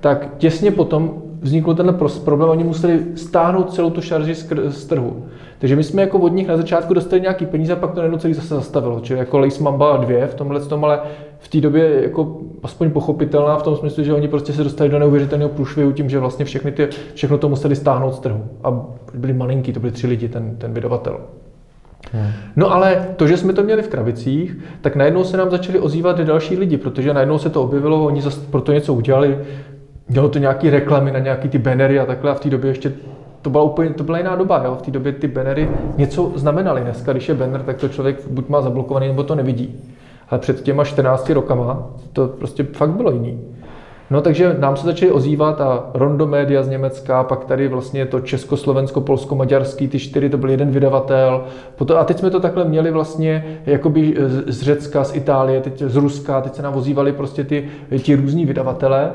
tak 0.00 0.36
těsně 0.38 0.70
potom 0.70 1.22
vznikl 1.40 1.74
tenhle 1.74 1.98
problém, 2.24 2.50
oni 2.50 2.64
museli 2.64 3.00
stáhnout 3.14 3.74
celou 3.74 3.90
tu 3.90 4.00
šarži 4.00 4.34
z 4.68 4.84
trhu. 4.84 5.26
Takže 5.58 5.76
my 5.76 5.84
jsme 5.84 6.02
jako 6.02 6.18
od 6.18 6.32
nich 6.32 6.48
na 6.48 6.56
začátku 6.56 6.94
dostali 6.94 7.22
nějaký 7.22 7.46
peníze 7.46 7.72
a 7.72 7.76
pak 7.76 7.90
to 7.90 8.00
najednou 8.00 8.18
celý 8.18 8.34
zase 8.34 8.54
zastavilo. 8.54 9.00
Čili 9.00 9.18
jako 9.18 9.38
Lace 9.38 9.62
Mamba 9.62 9.96
2 9.96 10.26
v 10.26 10.34
tomhle 10.34 10.60
tom, 10.60 10.84
ale 10.84 11.00
v 11.38 11.48
té 11.48 11.60
době 11.60 12.02
jako 12.02 12.38
aspoň 12.62 12.90
pochopitelná 12.90 13.56
v 13.56 13.62
tom 13.62 13.76
smyslu, 13.76 14.04
že 14.04 14.14
oni 14.14 14.28
prostě 14.28 14.52
se 14.52 14.64
dostali 14.64 14.90
do 14.90 14.98
neuvěřitelného 14.98 15.50
průšvihu 15.50 15.92
tím, 15.92 16.08
že 16.08 16.18
vlastně 16.18 16.44
všechny 16.44 16.72
ty, 16.72 16.88
všechno 17.14 17.38
to 17.38 17.48
museli 17.48 17.76
stáhnout 17.76 18.14
z 18.14 18.20
trhu. 18.20 18.44
A 18.64 18.86
byli 19.14 19.32
malinký, 19.32 19.72
to 19.72 19.80
byli 19.80 19.92
tři 19.92 20.06
lidi, 20.06 20.28
ten, 20.28 20.56
ten 20.56 20.72
vydavatel. 20.72 21.20
Hmm. 22.12 22.30
No 22.56 22.72
ale 22.72 23.06
to, 23.16 23.26
že 23.26 23.36
jsme 23.36 23.52
to 23.52 23.62
měli 23.62 23.82
v 23.82 23.88
krabicích, 23.88 24.56
tak 24.80 24.96
najednou 24.96 25.24
se 25.24 25.36
nám 25.36 25.50
začali 25.50 25.78
ozývat 25.78 26.20
další 26.20 26.56
lidi, 26.56 26.76
protože 26.76 27.14
najednou 27.14 27.38
se 27.38 27.50
to 27.50 27.62
objevilo, 27.62 28.04
oni 28.04 28.22
zase 28.22 28.40
pro 28.50 28.60
to 28.60 28.72
něco 28.72 28.94
udělali, 28.94 29.38
dělalo 30.08 30.28
to 30.28 30.38
nějaký 30.38 30.70
reklamy 30.70 31.12
na 31.12 31.18
nějaký 31.18 31.48
ty 31.48 31.58
bannery 31.58 32.00
a 32.00 32.06
takhle 32.06 32.30
a 32.30 32.34
v 32.34 32.40
té 32.40 32.50
době 32.50 32.70
ještě 32.70 32.92
to 33.42 33.50
byla 33.50 33.64
úplně, 33.64 33.90
to 33.90 34.04
byla 34.04 34.18
jiná 34.18 34.36
doba, 34.36 34.62
jo? 34.64 34.74
v 34.74 34.82
té 34.82 34.90
době 34.90 35.12
ty 35.12 35.28
bannery 35.28 35.68
něco 35.96 36.32
znamenaly. 36.34 36.80
Dneska, 36.80 37.12
když 37.12 37.28
je 37.28 37.34
banner, 37.34 37.62
tak 37.62 37.76
to 37.76 37.88
člověk 37.88 38.28
buď 38.30 38.48
má 38.48 38.62
zablokovaný, 38.62 39.08
nebo 39.08 39.22
to 39.22 39.34
nevidí. 39.34 39.80
Ale 40.30 40.40
před 40.40 40.62
těma 40.62 40.84
14 40.84 41.30
rokama 41.30 41.86
to 42.12 42.28
prostě 42.28 42.64
fakt 42.64 42.90
bylo 42.90 43.10
jiný. 43.10 43.40
No 44.10 44.20
takže 44.20 44.56
nám 44.58 44.76
se 44.76 44.86
začaly 44.86 45.12
ozývat 45.12 45.60
a 45.60 45.90
Rondo 45.94 46.26
Media 46.26 46.62
z 46.62 46.68
Německa, 46.68 47.24
pak 47.24 47.44
tady 47.44 47.68
vlastně 47.68 48.06
to 48.06 48.20
Československo, 48.20 49.00
Polsko, 49.00 49.34
Maďarský, 49.34 49.88
ty 49.88 49.98
čtyři, 49.98 50.30
to 50.30 50.38
byl 50.38 50.50
jeden 50.50 50.70
vydavatel. 50.70 51.44
A 51.96 52.04
teď 52.04 52.18
jsme 52.18 52.30
to 52.30 52.40
takhle 52.40 52.64
měli 52.64 52.90
vlastně 52.90 53.58
jakoby 53.66 54.16
z 54.46 54.62
Řecka, 54.62 55.04
z 55.04 55.16
Itálie, 55.16 55.60
teď 55.60 55.82
z 55.82 55.96
Ruska, 55.96 56.40
teď 56.40 56.54
se 56.54 56.62
nám 56.62 56.76
ozývali 56.76 57.12
prostě 57.12 57.44
ty, 57.44 57.68
ti 57.98 58.14
různí 58.14 58.46
vydavatele. 58.46 59.12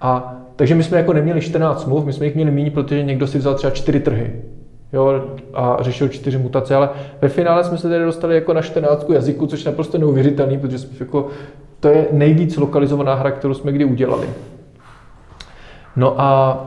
A 0.00 0.36
takže 0.56 0.74
my 0.74 0.82
jsme 0.82 0.98
jako 0.98 1.12
neměli 1.12 1.40
14 1.40 1.82
smluv, 1.82 2.04
my 2.04 2.12
jsme 2.12 2.26
jich 2.26 2.34
měli 2.34 2.50
méně, 2.50 2.70
protože 2.70 3.02
někdo 3.02 3.26
si 3.26 3.38
vzal 3.38 3.54
třeba 3.54 3.70
čtyři 3.70 4.00
trhy 4.00 4.42
jo, 4.94 5.24
a 5.54 5.76
řešil 5.80 6.08
čtyři 6.08 6.38
mutace, 6.38 6.74
ale 6.74 6.88
ve 7.22 7.28
finále 7.28 7.64
jsme 7.64 7.78
se 7.78 7.88
tedy 7.88 8.04
dostali 8.04 8.34
jako 8.34 8.52
na 8.52 8.62
14 8.62 9.10
jazyků, 9.10 9.46
což 9.46 9.64
je 9.64 9.70
naprosto 9.70 9.98
neuvěřitelný, 9.98 10.58
protože 10.58 10.78
jsme 10.78 10.96
jako, 11.00 11.28
to 11.80 11.88
je 11.88 12.06
nejvíc 12.12 12.56
lokalizovaná 12.56 13.14
hra, 13.14 13.30
kterou 13.30 13.54
jsme 13.54 13.72
kdy 13.72 13.84
udělali. 13.84 14.28
No 15.96 16.20
a 16.20 16.60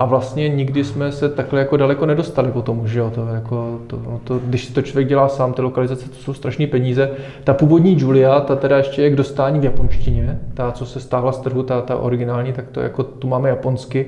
a 0.00 0.04
vlastně 0.04 0.48
nikdy 0.48 0.84
jsme 0.84 1.12
se 1.12 1.28
takhle 1.28 1.60
jako 1.60 1.76
daleko 1.76 2.06
nedostali 2.06 2.50
po 2.50 2.62
tomu, 2.62 2.86
že 2.86 2.98
jo, 2.98 3.10
to 3.14 3.26
jako, 3.26 3.80
to, 3.86 3.96
no 3.96 4.20
to, 4.24 4.38
když 4.38 4.64
si 4.64 4.72
to 4.72 4.82
člověk 4.82 5.08
dělá 5.08 5.28
sám, 5.28 5.52
ty 5.52 5.62
lokalizace, 5.62 6.08
to 6.08 6.14
jsou 6.14 6.34
strašné 6.34 6.66
peníze. 6.66 7.10
Ta 7.44 7.54
původní 7.54 8.00
Julia, 8.00 8.40
ta 8.40 8.56
teda 8.56 8.76
ještě 8.76 9.02
je 9.02 9.10
k 9.10 9.16
dostání 9.16 9.60
v 9.60 9.64
japonštině, 9.64 10.40
ta, 10.54 10.72
co 10.72 10.86
se 10.86 11.00
stáhla 11.00 11.32
z 11.32 11.40
trhu, 11.40 11.62
ta, 11.62 11.80
ta 11.80 11.96
originální, 11.96 12.52
tak 12.52 12.64
to 12.68 12.80
jako 12.80 13.02
tu 13.02 13.28
máme 13.28 13.48
japonsky, 13.48 14.06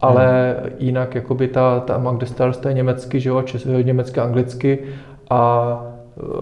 ale 0.00 0.56
hmm. 0.60 0.70
jinak 0.78 1.14
jakoby 1.14 1.48
ta, 1.48 1.80
ta 1.80 1.98
Magde 1.98 2.26
Stars, 2.26 2.58
to 2.58 2.68
je 2.68 2.74
německy, 2.74 3.20
že 3.20 3.28
jo, 3.28 3.42
čes, 3.42 3.64
německy, 3.82 4.20
anglicky 4.20 4.84
a 5.30 5.70
uh, 6.14 6.40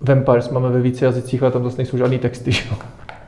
Vampires 0.00 0.50
máme 0.50 0.70
ve 0.70 0.80
více 0.80 1.04
jazycích, 1.04 1.42
ale 1.42 1.52
tam 1.52 1.64
zase 1.64 1.76
nejsou 1.76 1.96
žádný 1.96 2.18
texty, 2.18 2.52
že 2.52 2.62
jo. 2.70 2.76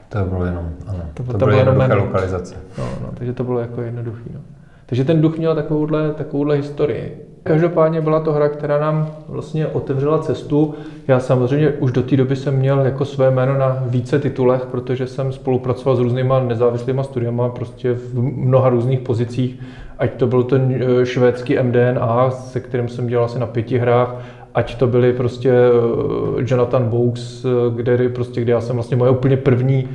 To 0.09 0.25
bylo 0.25 0.45
jenom, 0.45 0.71
ano. 0.87 1.03
To, 1.15 1.23
to, 1.23 1.33
to 1.33 1.47
bylo 1.47 1.59
jenom 1.59 1.77
lokalizace. 1.97 2.55
No, 2.79 2.85
no, 3.03 3.09
takže 3.15 3.33
to 3.33 3.45
bylo 3.45 3.61
jako 3.61 3.81
jednoduchý, 3.81 4.31
no. 4.35 4.41
Takže 4.87 5.05
ten 5.05 5.21
duch 5.21 5.39
měl 5.39 5.55
takovouhle, 5.55 6.13
takovouhle 6.13 6.57
historii. 6.57 7.34
Každopádně 7.47 8.01
byla 8.01 8.21
to 8.21 8.33
hra, 8.33 8.49
která 8.49 8.79
nám 8.81 9.11
vlastně 9.29 9.67
otevřela 9.67 10.19
cestu. 10.19 10.75
Já 11.09 11.21
samozřejmě 11.21 11.71
už 11.71 11.93
do 11.93 12.03
té 12.03 12.17
doby 12.17 12.37
jsem 12.37 12.57
měl 12.57 12.81
jako 12.81 13.05
své 13.05 13.31
jméno 13.31 13.59
na 13.59 13.83
více 13.87 14.19
titulech, 14.19 14.67
protože 14.67 15.07
jsem 15.07 15.33
spolupracoval 15.33 15.97
s 15.97 16.01
různýma 16.01 16.41
nezávislýma 16.41 17.03
studiama 17.03 17.49
prostě 17.49 17.95
v 17.95 18.19
mnoha 18.23 18.69
různých 18.69 19.01
pozicích. 19.01 19.61
Ať 19.99 20.15
to 20.15 20.27
byl 20.27 20.43
ten 20.43 20.83
eh, 20.83 21.07
švédský 21.07 21.57
MDNA, 21.63 22.31
se 22.31 22.61
kterým 22.61 22.89
jsem 22.89 23.07
dělal 23.07 23.25
asi 23.25 23.39
na 23.39 23.47
pěti 23.47 23.79
hrách, 23.79 24.17
ať 24.55 24.75
to 24.79 24.87
byly 24.87 25.13
prostě 25.13 25.51
eh, 25.51 26.45
Jonathan 26.51 26.89
Boux, 26.89 27.45
eh, 27.45 27.49
kde, 27.77 28.09
prostě, 28.09 28.41
kde 28.41 28.53
já 28.53 28.61
jsem 28.61 28.77
vlastně 28.77 28.97
moje 28.97 29.11
úplně 29.11 29.37
první 29.37 29.89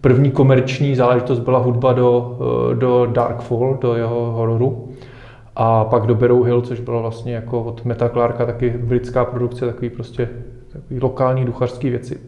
První 0.00 0.30
komerční 0.30 0.96
záležitost 0.96 1.38
byla 1.38 1.58
hudba 1.58 1.92
do, 1.92 2.38
do 2.74 3.06
Darkfall, 3.06 3.78
do 3.80 3.94
jeho 3.94 4.32
hororu. 4.32 4.88
A 5.58 5.84
pak 5.84 6.06
do 6.06 6.14
Barrow 6.14 6.44
Hill, 6.44 6.60
což 6.60 6.80
bylo 6.80 7.02
vlastně 7.02 7.34
jako 7.34 7.62
od 7.62 7.84
Meta 7.84 8.08
Clarka 8.08 8.46
taky 8.46 8.70
britská 8.70 9.24
produkce, 9.24 9.66
takový 9.66 9.90
prostě 9.90 10.28
takový 10.72 11.00
lokální 11.00 11.44
duchařský 11.44 11.90
věci. 11.90 12.20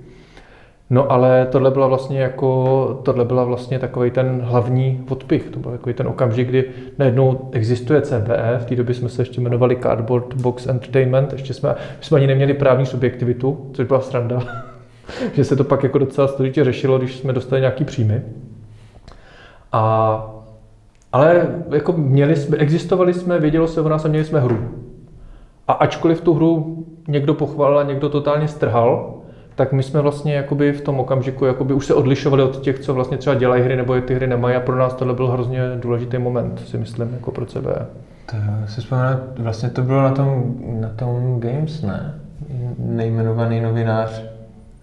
No 0.91 1.13
ale 1.13 1.47
tohle 1.51 1.71
byla 1.71 1.87
vlastně 1.87 2.21
jako, 2.21 3.01
tohle 3.03 3.25
byla 3.25 3.45
vlastně 3.45 3.79
takový 3.79 4.11
ten 4.11 4.41
hlavní 4.45 5.05
odpich. 5.09 5.51
To 5.51 5.59
byl 5.59 5.71
takový 5.71 5.95
ten 5.95 6.09
okamžik, 6.09 6.49
kdy 6.49 6.65
najednou 6.99 7.49
existuje 7.53 8.03
CBE, 8.03 8.59
v 8.59 8.65
té 8.65 8.77
době 8.77 8.95
jsme 8.95 9.09
se 9.09 9.23
ještě 9.23 9.41
jmenovali 9.41 9.77
Cardboard 9.77 10.35
Box 10.35 10.67
Entertainment, 10.67 11.33
ještě 11.33 11.55
jsme, 11.55 11.75
jsme 12.01 12.19
ani 12.19 12.27
neměli 12.27 12.55
právní 12.55 12.87
subjektivitu, 12.87 13.71
což 13.73 13.87
byla 13.87 14.01
sranda. 14.01 14.43
že 15.33 15.45
se 15.45 15.57
to 15.57 15.65
pak 15.65 15.83
jako 15.83 15.99
docela 15.99 16.29
složitě 16.29 16.65
řešilo, 16.65 16.99
když 16.99 17.17
jsme 17.17 17.33
dostali 17.33 17.61
nějaký 17.61 17.85
příjmy. 17.85 18.23
A, 19.73 20.38
ale 21.13 21.47
jako 21.71 21.93
měli 21.93 22.37
jsme, 22.37 22.57
existovali 22.57 23.15
jsme, 23.15 23.39
vědělo 23.39 23.69
se 23.69 23.81
o 23.81 23.89
nás 23.89 24.05
a 24.05 24.09
měli 24.09 24.25
jsme 24.25 24.41
hru. 24.41 24.59
A 25.69 25.73
ačkoliv 25.73 26.21
tu 26.21 26.35
hru 26.35 26.85
někdo 27.09 27.35
pochválil 27.35 27.79
a 27.79 27.83
někdo 27.83 28.09
totálně 28.09 28.49
strhal, 28.49 29.15
tak 29.55 29.73
my 29.73 29.83
jsme 29.83 30.01
vlastně 30.01 30.35
jakoby 30.35 30.73
v 30.73 30.81
tom 30.81 31.01
okamžiku 31.01 31.45
jakoby 31.45 31.75
už 31.75 31.87
se 31.87 31.95
odlišovali 31.95 32.43
od 32.43 32.61
těch, 32.61 32.79
co 32.79 32.95
vlastně 32.95 33.17
třeba 33.17 33.37
dělají 33.37 33.63
hry 33.63 33.77
nebo 33.77 33.95
je 33.95 34.01
ty 34.01 34.15
hry 34.15 34.27
nemají 34.27 34.57
a 34.57 34.61
pro 34.61 34.77
nás 34.77 34.95
tohle 34.95 35.15
byl 35.15 35.29
hrozně 35.29 35.61
důležitý 35.77 36.19
moment, 36.19 36.61
si 36.67 36.79
myslím, 36.79 37.13
jako 37.13 37.31
pro 37.31 37.47
sebe. 37.47 37.87
To 38.27 38.37
si 38.67 38.81
vzpomínám, 38.81 39.21
vlastně 39.39 39.71
to 39.71 39.83
bylo 39.83 40.03
na 40.03 40.11
tom, 40.11 40.55
na 40.81 40.89
tom 40.89 41.41
Games, 41.41 41.83
ne? 41.83 42.21
Nejmenovaný 42.79 43.61
novinář 43.61 44.23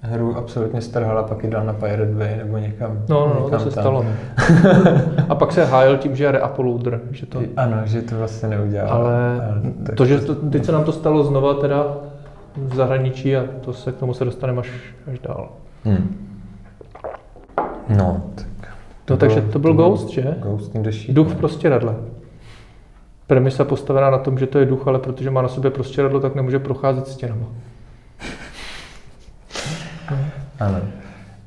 hru 0.05 0.37
absolutně 0.37 0.81
strhala, 0.81 1.23
pak 1.23 1.43
ji 1.43 1.49
dal 1.49 1.65
na 1.65 1.73
Pirate 1.73 2.11
Bay 2.11 2.37
nebo 2.37 2.57
někam. 2.57 3.01
No, 3.09 3.27
no, 3.27 3.39
no 3.39 3.49
to 3.49 3.59
se 3.59 3.75
tam. 3.75 3.83
stalo. 3.83 4.03
No. 4.03 4.11
a 5.29 5.35
pak 5.35 5.51
se 5.51 5.65
hájil 5.65 5.97
tím, 5.97 6.15
že 6.15 6.23
je 6.23 6.31
reuploader. 6.31 7.01
Že 7.11 7.25
to... 7.25 7.39
Ano, 7.57 7.77
že 7.85 8.01
to 8.01 8.17
vlastně 8.17 8.49
neudělal. 8.49 8.89
Ale, 8.89 9.41
ale 9.49 9.61
to, 9.95 10.05
že 10.05 10.19
to, 10.19 10.35
teď 10.35 10.65
se 10.65 10.71
nám 10.71 10.83
to 10.83 10.91
stalo 10.91 11.23
znova 11.23 11.53
teda 11.53 11.87
v 12.55 12.75
zahraničí 12.75 13.35
a 13.35 13.43
to 13.61 13.73
se 13.73 13.91
k 13.91 13.97
tomu 13.97 14.13
se 14.13 14.25
dostaneme 14.25 14.59
až, 14.59 14.71
až 15.11 15.19
dál. 15.19 15.49
Hmm. 15.83 16.25
No, 17.97 18.21
tak. 18.35 18.47
No, 19.09 19.17
takže 19.17 19.41
to 19.41 19.59
byl 19.59 19.71
to 19.71 19.83
Ghost, 19.83 20.09
že? 20.09 20.35
Ghost 20.39 20.75
in 20.75 20.83
the 20.83 20.91
Sheet, 20.91 21.15
Duch 21.15 21.27
v 21.27 21.35
prostěradle. 21.35 21.95
Premisa 23.27 23.63
postavená 23.63 24.09
na 24.09 24.17
tom, 24.17 24.37
že 24.37 24.47
to 24.47 24.59
je 24.59 24.65
duch, 24.65 24.87
ale 24.87 24.99
protože 24.99 25.31
má 25.31 25.41
na 25.41 25.47
sobě 25.47 25.71
prostěradlo, 25.71 26.19
tak 26.19 26.35
nemůže 26.35 26.59
procházet 26.59 27.07
stěnama. 27.07 27.45
Ano. 30.59 30.77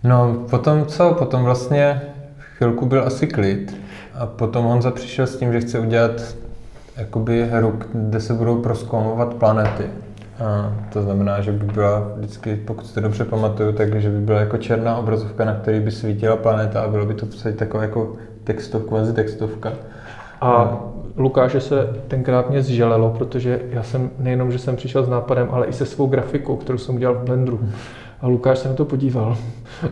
No, 0.04 0.34
potom 0.50 0.86
co? 0.86 1.14
Potom 1.14 1.44
vlastně 1.44 2.02
chvilku 2.38 2.86
byl 2.86 3.06
asi 3.06 3.26
klid 3.26 3.76
a 4.14 4.26
potom 4.26 4.64
Honza 4.64 4.90
přišel 4.90 5.26
s 5.26 5.36
tím, 5.36 5.52
že 5.52 5.60
chce 5.60 5.78
udělat 5.78 6.36
jakoby 6.96 7.46
hru, 7.46 7.78
kde 7.92 8.20
se 8.20 8.34
budou 8.34 8.62
proskoumovat 8.62 9.34
planety. 9.34 9.84
A 10.44 10.72
to 10.92 11.02
znamená, 11.02 11.40
že 11.40 11.52
by 11.52 11.72
byla 11.72 12.12
vždycky, 12.16 12.56
pokud 12.56 12.86
si 12.86 12.94
to 12.94 13.00
dobře 13.00 13.24
pamatuju, 13.24 13.72
tak 13.72 14.00
že 14.00 14.10
by 14.10 14.20
byla 14.20 14.40
jako 14.40 14.56
černá 14.56 14.96
obrazovka, 14.96 15.44
na 15.44 15.54
který 15.54 15.80
by 15.80 15.90
svítila 15.90 16.36
planeta 16.36 16.82
a 16.82 16.88
bylo 16.88 17.06
by 17.06 17.14
to 17.14 17.26
v 17.26 17.52
taková 17.56 17.82
jako 17.82 18.12
textovka, 18.44 18.88
kvazi 18.88 19.12
textovka. 19.12 19.72
A 20.40 20.78
Lukáše 21.16 21.60
se 21.60 21.94
tenkrát 22.08 22.50
mě 22.50 22.62
zželelo, 22.62 23.10
protože 23.10 23.60
já 23.70 23.82
jsem 23.82 24.10
nejenom, 24.18 24.52
že 24.52 24.58
jsem 24.58 24.76
přišel 24.76 25.04
s 25.04 25.08
nápadem, 25.08 25.48
ale 25.50 25.66
i 25.66 25.72
se 25.72 25.86
svou 25.86 26.06
grafikou, 26.06 26.56
kterou 26.56 26.78
jsem 26.78 26.94
udělal 26.94 27.14
v 27.14 27.24
Blendru. 27.24 27.60
A 28.20 28.28
Lukáš 28.28 28.58
se 28.58 28.68
na 28.68 28.74
to 28.74 28.84
podíval 28.84 29.36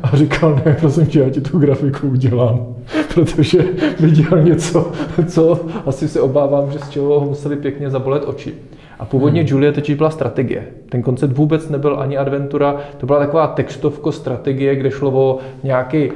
a 0.02 0.16
říkal, 0.16 0.60
ne, 0.64 0.76
prosím 0.80 1.06
tě, 1.06 1.20
já 1.20 1.30
ti 1.30 1.40
tu 1.40 1.58
grafiku 1.58 2.08
udělám, 2.08 2.66
protože 3.14 3.64
viděl 4.00 4.42
něco, 4.42 4.92
co 5.26 5.60
asi 5.86 6.08
se 6.08 6.20
obávám, 6.20 6.70
že 6.70 6.78
z 6.78 6.90
čeho 6.90 7.20
ho 7.20 7.26
museli 7.26 7.56
pěkně 7.56 7.90
zabolet 7.90 8.24
oči. 8.26 8.54
A 8.98 9.04
původně 9.04 9.40
hmm. 9.40 9.48
Julia 9.48 9.72
totiž 9.72 9.94
byla 9.94 10.10
strategie. 10.10 10.66
Ten 10.88 11.02
koncept 11.02 11.32
vůbec 11.32 11.68
nebyl 11.68 12.00
ani 12.00 12.16
adventura, 12.16 12.76
to 12.98 13.06
byla 13.06 13.18
taková 13.18 13.46
textovko 13.46 14.12
strategie, 14.12 14.76
kde 14.76 14.90
šlo 14.90 15.10
o 15.10 15.38
nějaký 15.62 16.10
uh, 16.10 16.14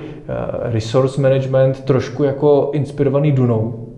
resource 0.63 1.21
management, 1.21 1.81
trošku 1.85 2.25
jako 2.25 2.71
inspirovaný 2.75 3.33
Dunou. 3.33 3.90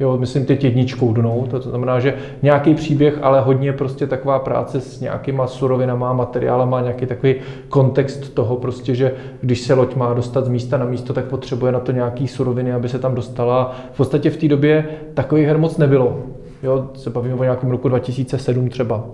Jo, 0.00 0.16
myslím 0.16 0.46
teď 0.46 0.64
jedničkou 0.64 1.12
dnou, 1.12 1.46
to 1.50 1.60
znamená, 1.60 2.00
že 2.00 2.14
nějaký 2.42 2.74
příběh, 2.74 3.18
ale 3.22 3.40
hodně 3.40 3.72
prostě 3.72 4.06
taková 4.06 4.38
práce 4.38 4.80
s 4.80 5.00
nějakýma 5.00 5.46
surovinama, 5.46 6.12
materiálama, 6.12 6.80
nějaký 6.80 7.06
takový 7.06 7.34
kontext 7.68 8.34
toho 8.34 8.56
prostě, 8.56 8.94
že 8.94 9.14
když 9.40 9.60
se 9.60 9.74
loď 9.74 9.96
má 9.96 10.14
dostat 10.14 10.44
z 10.44 10.48
místa 10.48 10.76
na 10.78 10.84
místo, 10.84 11.12
tak 11.12 11.24
potřebuje 11.24 11.72
na 11.72 11.80
to 11.80 11.92
nějaký 11.92 12.28
suroviny, 12.28 12.72
aby 12.72 12.88
se 12.88 12.98
tam 12.98 13.14
dostala. 13.14 13.76
V 13.92 13.96
podstatě 13.96 14.30
v 14.30 14.36
té 14.36 14.48
době 14.48 14.88
takových 15.14 15.46
her 15.46 15.58
moc 15.58 15.76
nebylo. 15.76 16.18
Jo, 16.62 16.88
se 16.94 17.10
bavíme 17.10 17.34
o 17.34 17.42
nějakém 17.42 17.70
roku 17.70 17.88
2007 17.88 18.68
třeba. 18.68 19.04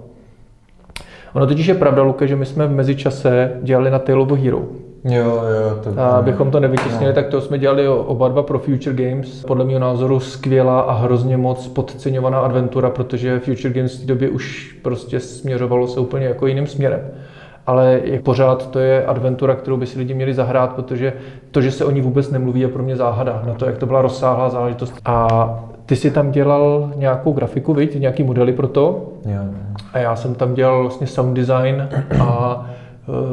Ono 1.35 1.46
totiž 1.46 1.66
je 1.66 1.75
pravda, 1.75 2.03
Luke, 2.03 2.27
že 2.27 2.37
my 2.37 2.46
jsme 2.46 2.66
v 2.66 2.75
mezičase 2.75 3.53
dělali 3.62 3.90
na 3.90 3.99
Tale 3.99 4.22
of 4.22 4.38
Hero. 4.38 4.62
Jo, 5.09 5.25
jo, 5.25 5.79
to 5.85 6.01
A 6.01 6.09
abychom 6.09 6.51
to 6.51 6.61
nevytěsnili, 6.61 7.07
no. 7.07 7.14
tak 7.14 7.27
to 7.27 7.40
jsme 7.40 7.59
dělali 7.59 7.88
oba 7.88 8.29
dva 8.29 8.42
pro 8.42 8.59
Future 8.59 9.11
Games. 9.11 9.45
Podle 9.45 9.64
mého 9.64 9.79
názoru 9.79 10.21
skvělá 10.21 10.81
a 10.81 10.92
hrozně 10.92 11.37
moc 11.37 11.69
podceňovaná 11.69 12.38
adventura, 12.38 12.90
protože 12.90 13.40
Future 13.40 13.75
Games 13.75 13.97
v 13.97 14.01
té 14.01 14.07
době 14.07 14.29
už 14.29 14.77
prostě 14.83 15.21
směřovalo 15.21 15.88
se 15.88 16.01
úplně 16.01 16.27
jako 16.27 16.47
jiným 16.47 16.66
směrem 16.66 17.01
ale 17.66 18.01
je 18.05 18.21
pořád 18.21 18.71
to 18.71 18.79
je 18.79 19.07
adventura, 19.07 19.55
kterou 19.55 19.77
by 19.77 19.87
si 19.87 19.99
lidi 19.99 20.14
měli 20.14 20.35
zahrát, 20.35 20.73
protože 20.73 21.12
to, 21.51 21.62
že 21.62 21.71
se 21.71 21.85
o 21.85 21.90
ní 21.90 22.01
vůbec 22.01 22.31
nemluví, 22.31 22.61
je 22.61 22.69
pro 22.69 22.83
mě 22.83 22.97
záhada 22.97 23.42
na 23.47 23.55
to, 23.55 23.66
jak 23.66 23.79
to 23.79 23.87
byla 23.87 24.03
rozsáhlá 24.03 24.49
záležitost. 24.49 24.95
A 25.05 25.49
ty 25.87 25.97
si 25.97 26.11
tam 26.11 26.31
dělal 26.31 26.92
nějakou 26.97 27.33
grafiku, 27.33 27.75
viď? 27.75 28.01
nějaký 28.01 28.23
modely 28.23 28.53
pro 28.53 28.69
to. 28.69 29.09
Jo. 29.25 29.40
A 29.92 29.99
já 29.99 30.16
jsem 30.16 30.35
tam 30.35 30.55
dělal 30.55 30.83
vlastně 30.83 31.07
sound 31.07 31.37
design 31.37 31.88
a 32.21 32.66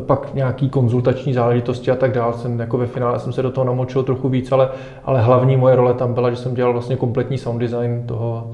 pak 0.06 0.34
nějaký 0.34 0.70
konzultační 0.70 1.34
záležitosti 1.34 1.92
a 1.92 1.96
tak 1.96 2.12
dále. 2.12 2.34
Jsem 2.34 2.60
jako 2.60 2.78
ve 2.78 2.88
finále 2.88 3.20
jsem 3.20 3.34
se 3.34 3.42
do 3.42 3.52
toho 3.52 3.66
namočil 3.66 4.04
trochu 4.04 4.30
víc, 4.30 4.52
ale, 4.52 4.70
ale 5.04 5.22
hlavní 5.22 5.58
moje 5.58 5.76
role 5.76 5.94
tam 5.94 6.14
byla, 6.14 6.30
že 6.30 6.36
jsem 6.36 6.54
dělal 6.54 6.74
vlastně 6.74 6.96
kompletní 6.96 7.38
sound 7.38 7.62
design 7.62 8.04
toho, 8.06 8.52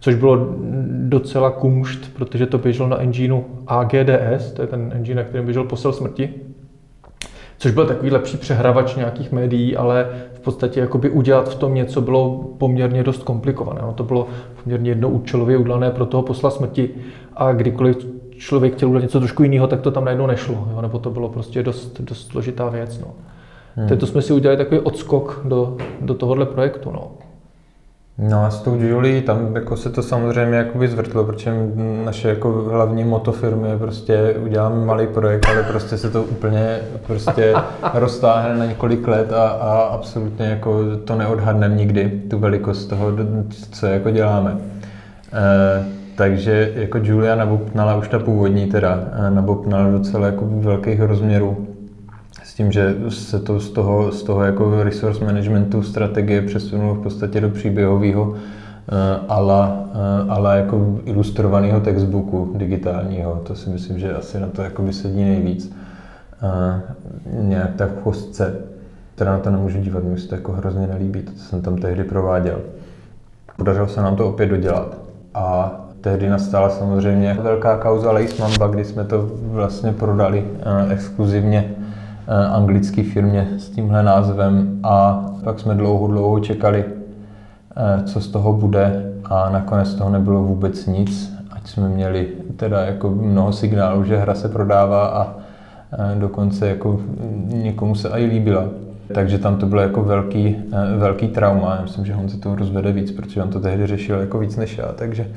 což 0.00 0.14
bylo 0.14 0.46
docela 0.90 1.50
kumšt, 1.50 2.14
protože 2.14 2.46
to 2.46 2.58
běželo 2.58 2.88
na 2.88 3.00
engineu 3.00 3.44
AGDS, 3.66 4.52
to 4.52 4.62
je 4.62 4.68
ten 4.68 4.92
engine, 4.94 5.22
na 5.22 5.28
kterém 5.28 5.44
běžel 5.44 5.64
posel 5.64 5.92
smrti, 5.92 6.30
což 7.58 7.72
byl 7.72 7.86
takový 7.86 8.10
lepší 8.10 8.36
přehravač 8.36 8.96
nějakých 8.96 9.32
médií, 9.32 9.76
ale 9.76 10.08
v 10.34 10.40
podstatě 10.40 10.80
jakoby 10.80 11.10
udělat 11.10 11.48
v 11.48 11.54
tom 11.54 11.74
něco 11.74 12.00
bylo 12.00 12.44
poměrně 12.58 13.02
dost 13.02 13.22
komplikované. 13.22 13.80
No, 13.82 13.92
to 13.92 14.04
bylo 14.04 14.26
poměrně 14.62 14.90
jednoúčelově 14.90 15.58
udělané 15.58 15.90
pro 15.90 16.06
toho 16.06 16.22
posla 16.22 16.50
smrti 16.50 16.90
a 17.36 17.52
kdykoliv 17.52 18.06
člověk 18.40 18.74
chtěl 18.74 18.88
udělat 18.88 19.02
něco 19.02 19.18
trošku 19.18 19.42
jiného, 19.42 19.66
tak 19.66 19.80
to 19.80 19.90
tam 19.90 20.04
najednou 20.04 20.26
nešlo, 20.26 20.68
jo? 20.72 20.82
nebo 20.82 20.98
to 20.98 21.10
bylo 21.10 21.28
prostě 21.28 21.62
dost, 21.62 22.00
dost 22.00 22.28
složitá 22.30 22.68
věc. 22.68 22.98
No. 22.98 23.06
Hmm. 23.76 23.88
Teď 23.88 24.00
to 24.00 24.06
jsme 24.06 24.22
si 24.22 24.32
udělali 24.32 24.56
takový 24.58 24.80
odskok 24.80 25.40
do, 25.44 25.76
do 26.00 26.14
tohohle 26.14 26.46
projektu. 26.46 26.90
No. 26.92 27.10
No 28.18 28.44
a 28.44 28.50
s 28.50 28.62
tou 28.62 28.74
Julie, 28.74 29.22
tam 29.22 29.56
jako 29.56 29.76
se 29.76 29.90
to 29.90 30.02
samozřejmě 30.02 30.56
jakoby 30.56 30.88
zvrtlo, 30.88 31.24
protože 31.24 31.52
naše 32.04 32.28
jako 32.28 32.52
hlavní 32.52 33.04
moto 33.04 33.32
firmy 33.32 33.68
je 33.68 33.78
prostě 33.78 34.34
uděláme 34.44 34.84
malý 34.84 35.06
projekt, 35.06 35.46
ale 35.48 35.62
prostě 35.62 35.98
se 35.98 36.10
to 36.10 36.22
úplně 36.22 36.78
prostě 37.06 37.54
roztáhne 37.94 38.58
na 38.58 38.66
několik 38.66 39.08
let 39.08 39.32
a, 39.32 39.48
a 39.48 39.80
absolutně 39.80 40.46
jako 40.46 40.80
to 41.04 41.16
neodhadneme 41.16 41.74
nikdy, 41.74 42.22
tu 42.30 42.38
velikost 42.38 42.86
toho, 42.86 43.12
co 43.72 43.86
jako 43.86 44.10
děláme. 44.10 44.58
E, 45.32 45.99
takže 46.20 46.72
jako 46.74 46.98
Julia 47.02 47.34
nabopnala 47.34 47.96
už 47.96 48.08
ta 48.08 48.18
původní 48.18 48.66
teda, 48.66 49.04
e, 49.12 49.30
nabopnala 49.30 49.90
docela 49.90 50.26
jako 50.26 50.46
velkých 50.50 51.00
rozměrů 51.00 51.66
tím, 52.60 52.72
že 52.72 52.96
se 53.08 53.40
to 53.40 53.60
z 53.60 53.70
toho, 53.70 54.12
z 54.12 54.22
toho 54.22 54.44
jako 54.44 54.84
resource 54.84 55.24
managementu 55.24 55.82
strategie 55.82 56.42
přesunulo 56.42 56.94
v 56.94 57.02
podstatě 57.02 57.40
do 57.40 57.48
příběhového 57.48 58.34
eh, 58.34 59.20
ale, 59.28 59.72
eh, 59.94 60.30
ale 60.30 60.56
jako 60.56 61.00
ilustrovaného 61.04 61.80
textbooku 61.80 62.52
digitálního. 62.56 63.42
To 63.46 63.54
si 63.54 63.70
myslím, 63.70 63.98
že 63.98 64.14
asi 64.14 64.40
na 64.40 64.46
to 64.46 64.62
jako 64.62 64.82
by 64.82 64.92
sedí 64.92 65.24
nejvíc. 65.24 65.72
Eh, 66.42 66.82
nějak 67.32 67.74
tak 67.76 67.90
v 67.90 68.02
kostce, 68.02 68.54
teda 69.14 69.32
na 69.32 69.38
to 69.38 69.50
nemůžu 69.50 69.78
dívat, 69.78 70.04
mi 70.04 70.18
se 70.18 70.28
to 70.28 70.34
jako 70.34 70.52
hrozně 70.52 70.86
nelíbí, 70.86 71.22
to, 71.22 71.32
jsem 71.36 71.62
tam 71.62 71.76
tehdy 71.76 72.04
prováděl. 72.04 72.60
Podařilo 73.56 73.88
se 73.88 74.00
nám 74.00 74.16
to 74.16 74.28
opět 74.28 74.46
dodělat. 74.46 74.98
A 75.34 75.80
tehdy 76.00 76.28
nastala 76.28 76.70
samozřejmě 76.70 77.38
velká 77.42 77.78
kauza 77.78 78.12
Lace 78.12 78.42
Mamba, 78.42 78.66
kdy 78.66 78.84
jsme 78.84 79.04
to 79.04 79.30
vlastně 79.42 79.92
prodali 79.92 80.44
exkluzivně 80.90 81.74
Eh, 82.32 82.46
anglické 82.46 83.02
firmě 83.02 83.48
s 83.58 83.68
tímhle 83.68 84.02
názvem 84.02 84.80
a 84.82 85.24
pak 85.44 85.60
jsme 85.60 85.74
dlouho, 85.74 86.06
dlouho 86.06 86.40
čekali, 86.40 86.84
eh, 87.76 88.02
co 88.04 88.20
z 88.20 88.28
toho 88.28 88.52
bude 88.52 89.12
a 89.24 89.50
nakonec 89.50 89.88
z 89.88 89.94
toho 89.94 90.10
nebylo 90.10 90.42
vůbec 90.42 90.86
nic, 90.86 91.32
ať 91.50 91.68
jsme 91.68 91.88
měli 91.88 92.28
teda 92.56 92.80
jako 92.80 93.10
mnoho 93.10 93.52
signálů, 93.52 94.04
že 94.04 94.16
hra 94.16 94.34
se 94.34 94.48
prodává 94.48 95.06
a 95.06 95.34
eh, 95.92 96.20
dokonce 96.20 96.68
jako 96.68 97.00
někomu 97.46 97.94
se 97.94 98.08
i 98.08 98.24
líbila. 98.24 98.64
Takže 99.14 99.38
tam 99.38 99.56
to 99.56 99.66
bylo 99.66 99.80
jako 99.80 100.02
velký, 100.02 100.56
velký 100.98 101.28
trauma. 101.28 101.74
Já 101.74 101.82
myslím, 101.82 102.06
že 102.06 102.14
on 102.14 102.28
se 102.28 102.38
to 102.38 102.54
rozvede 102.54 102.92
víc, 102.92 103.10
protože 103.10 103.42
on 103.42 103.50
to 103.50 103.60
tehdy 103.60 103.86
řešil 103.86 104.20
jako 104.20 104.38
víc 104.38 104.56
než 104.56 104.78
já. 104.78 104.92
Takže 104.92 105.28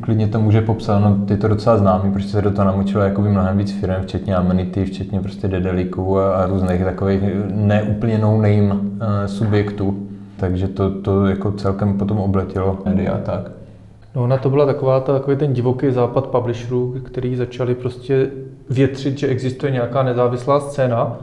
Klidně 0.00 0.28
to 0.28 0.40
může 0.40 0.60
popsat, 0.60 0.98
no 0.98 1.16
ty 1.26 1.36
to 1.36 1.48
docela 1.48 1.76
známý, 1.76 2.12
protože 2.12 2.28
se 2.28 2.42
do 2.42 2.50
toho 2.50 2.64
namočilo 2.64 3.04
jakoby 3.04 3.28
mnohem 3.28 3.58
víc 3.58 3.80
firm, 3.80 4.02
včetně 4.02 4.36
Amenity, 4.36 4.84
včetně 4.84 5.20
prostě 5.20 5.48
Dedeliků 5.48 6.18
a, 6.18 6.36
a 6.36 6.46
různých 6.46 6.84
takových 6.84 7.20
neúplně 7.54 8.18
no-name 8.18 8.74
uh, 8.74 8.80
subjektů. 9.26 10.08
Takže 10.36 10.68
to, 10.68 11.00
to 11.00 11.26
jako 11.26 11.52
celkem 11.52 11.98
potom 11.98 12.18
obletělo 12.18 12.78
média 12.84 13.12
a 13.12 13.18
tak. 13.18 13.50
No 14.14 14.22
ona 14.22 14.36
to 14.36 14.50
byla 14.50 14.66
taková 14.66 15.00
ta, 15.00 15.12
takový 15.12 15.36
ten 15.36 15.52
divoký 15.52 15.90
západ 15.90 16.26
publisherů, 16.26 16.94
který 17.04 17.36
začali 17.36 17.74
prostě 17.74 18.30
větřit, 18.70 19.18
že 19.18 19.26
existuje 19.26 19.72
nějaká 19.72 20.02
nezávislá 20.02 20.60
scéna 20.60 21.16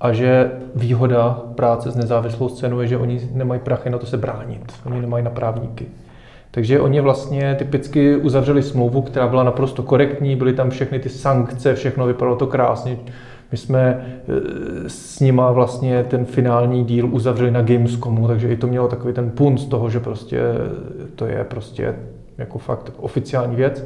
a 0.00 0.12
že 0.12 0.52
výhoda 0.74 1.40
práce 1.54 1.90
s 1.90 1.96
nezávislou 1.96 2.48
scénou 2.48 2.80
je, 2.80 2.86
že 2.86 2.98
oni 2.98 3.28
nemají 3.32 3.60
prachy 3.60 3.90
na 3.90 3.98
to 3.98 4.06
se 4.06 4.16
bránit. 4.16 4.72
Oni 4.86 5.00
nemají 5.00 5.24
na 5.24 5.30
právníky. 5.30 5.86
Takže 6.54 6.80
oni 6.80 7.00
vlastně 7.00 7.54
typicky 7.54 8.16
uzavřeli 8.16 8.62
smlouvu, 8.62 9.02
která 9.02 9.28
byla 9.28 9.42
naprosto 9.44 9.82
korektní, 9.82 10.36
byly 10.36 10.52
tam 10.52 10.70
všechny 10.70 10.98
ty 10.98 11.08
sankce, 11.08 11.74
všechno 11.74 12.06
vypadalo 12.06 12.36
to 12.36 12.46
krásně. 12.46 12.98
My 13.52 13.58
jsme 13.58 13.80
e, 13.80 14.00
s 14.88 15.20
nima 15.20 15.52
vlastně 15.52 16.04
ten 16.04 16.24
finální 16.24 16.84
díl 16.84 17.08
uzavřeli 17.12 17.50
na 17.50 17.62
Gamescomu, 17.62 18.28
takže 18.28 18.48
i 18.48 18.56
to 18.56 18.66
mělo 18.66 18.88
takový 18.88 19.14
ten 19.14 19.30
punt 19.30 19.60
z 19.60 19.66
toho, 19.66 19.90
že 19.90 20.00
prostě 20.00 20.40
to 21.14 21.26
je 21.26 21.44
prostě 21.44 21.94
jako 22.38 22.58
fakt 22.58 22.92
oficiální 22.96 23.56
věc. 23.56 23.84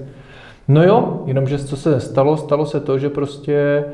No 0.69 0.85
jo, 0.85 1.23
jenomže 1.27 1.59
co 1.59 1.77
se 1.77 2.01
stalo? 2.01 2.37
Stalo 2.37 2.67
se 2.67 2.81
to, 2.81 2.99
že 2.99 3.11
prostě 3.11 3.85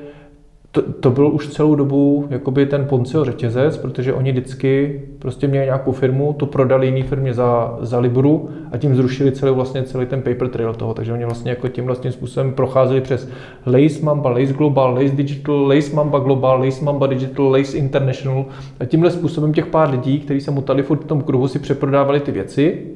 to, 0.74 0.82
to 0.82 1.10
byl 1.10 1.28
už 1.28 1.48
celou 1.48 1.74
dobu 1.74 2.26
jakoby 2.30 2.66
ten 2.66 2.84
Poncio 2.84 3.24
řetězec, 3.24 3.76
protože 3.78 4.12
oni 4.12 4.32
vždycky 4.32 5.02
prostě 5.18 5.48
měli 5.48 5.64
nějakou 5.64 5.92
firmu, 5.92 6.32
tu 6.32 6.46
prodali 6.46 6.86
jiné 6.86 7.02
firmě 7.02 7.34
za, 7.34 7.78
za 7.80 7.98
Libru 7.98 8.48
a 8.72 8.76
tím 8.78 8.94
zrušili 8.94 9.32
celý, 9.32 9.54
vlastně 9.54 9.82
celý 9.82 10.06
ten 10.06 10.22
paper 10.22 10.48
trail 10.48 10.74
toho. 10.74 10.94
Takže 10.94 11.12
oni 11.12 11.24
vlastně 11.24 11.50
jako 11.50 11.68
tím 11.68 11.86
vlastním 11.86 12.12
způsobem 12.12 12.52
procházeli 12.52 13.00
přes 13.00 13.28
Lace 13.66 14.02
Mamba, 14.02 14.30
Lace 14.30 14.52
Global, 14.52 14.94
Lace 14.94 15.16
Digital, 15.16 15.66
Lace 15.66 15.94
Mamba 15.94 16.18
Global, 16.18 16.60
Lace 16.64 16.84
Mamba 16.84 17.06
Digital, 17.06 17.50
Lace 17.50 17.76
International 17.76 18.44
a 18.80 18.84
tímhle 18.84 19.10
způsobem 19.10 19.52
těch 19.52 19.66
pár 19.66 19.90
lidí, 19.90 20.18
kteří 20.18 20.40
se 20.40 20.50
mutali 20.50 20.82
furt 20.82 21.04
v 21.04 21.06
tom 21.06 21.22
kruhu, 21.22 21.48
si 21.48 21.58
přeprodávali 21.58 22.20
ty 22.20 22.32
věci 22.32 22.86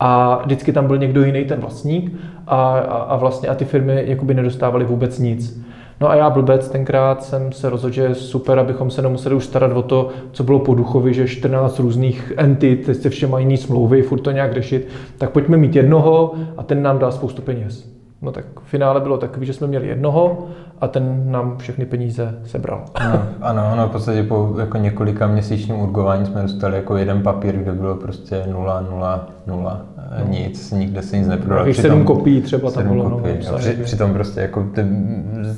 a 0.00 0.40
vždycky 0.44 0.72
tam 0.72 0.86
byl 0.86 0.98
někdo 0.98 1.24
jiný 1.24 1.44
ten 1.44 1.60
vlastník 1.60 2.12
a, 2.46 2.78
a, 2.78 2.96
a 2.98 3.16
vlastně 3.16 3.48
a 3.48 3.54
ty 3.54 3.64
firmy 3.64 4.04
jakoby 4.06 4.34
nedostávaly 4.34 4.84
vůbec 4.84 5.18
nic. 5.18 5.68
No 6.00 6.10
a 6.10 6.14
já 6.14 6.30
blbec 6.30 6.68
tenkrát 6.68 7.24
jsem 7.24 7.52
se 7.52 7.70
rozhodl, 7.70 7.94
že 7.94 8.02
je 8.02 8.14
super, 8.14 8.58
abychom 8.58 8.90
se 8.90 9.02
nemuseli 9.02 9.34
už 9.34 9.44
starat 9.44 9.72
o 9.72 9.82
to, 9.82 10.08
co 10.32 10.44
bylo 10.44 10.58
po 10.58 10.74
duchovi, 10.74 11.14
že 11.14 11.28
14 11.28 11.78
různých 11.78 12.32
entit, 12.36 13.02
se 13.02 13.10
všem 13.10 13.30
mají 13.30 13.44
jiný 13.44 13.56
smlouvy, 13.56 14.02
furt 14.02 14.20
to 14.20 14.30
nějak 14.30 14.54
řešit, 14.54 14.88
tak 15.18 15.30
pojďme 15.30 15.56
mít 15.56 15.76
jednoho 15.76 16.34
a 16.56 16.62
ten 16.62 16.82
nám 16.82 16.98
dá 16.98 17.10
spoustu 17.10 17.42
peněz. 17.42 17.97
No 18.22 18.32
tak 18.32 18.44
v 18.64 18.68
finále 18.68 19.00
bylo 19.00 19.18
takový, 19.18 19.46
že 19.46 19.52
jsme 19.52 19.66
měli 19.66 19.88
jednoho 19.88 20.48
a 20.80 20.88
ten 20.88 21.32
nám 21.32 21.58
všechny 21.58 21.86
peníze 21.86 22.38
sebral. 22.44 22.84
No, 23.04 23.22
ano, 23.40 23.72
ano, 23.72 23.88
v 23.88 23.90
podstatě 23.90 24.22
po 24.22 24.54
jako 24.58 24.78
několika 24.78 25.26
měsíčním 25.26 25.80
urgování 25.80 26.26
jsme 26.26 26.42
dostali 26.42 26.76
jako 26.76 26.96
jeden 26.96 27.22
papír, 27.22 27.56
kde 27.56 27.72
bylo 27.72 27.94
prostě 27.94 28.44
nula, 28.50 28.80
nula, 28.90 29.26
nula, 29.46 29.82
no. 30.18 30.30
nic, 30.30 30.72
nikde 30.72 31.02
se 31.02 31.18
nic 31.18 31.28
neprodalo. 31.28 31.70
Přitom, 31.70 31.90
sedm 31.90 32.04
kopií 32.04 32.42
třeba 32.42 32.70
tam 32.70 32.88
bylo. 32.88 33.10
Kopií, 33.10 33.38
no, 33.52 33.58
při, 33.58 33.72
přitom 33.72 34.12
prostě 34.12 34.40
jako 34.40 34.62
ty, 34.74 34.84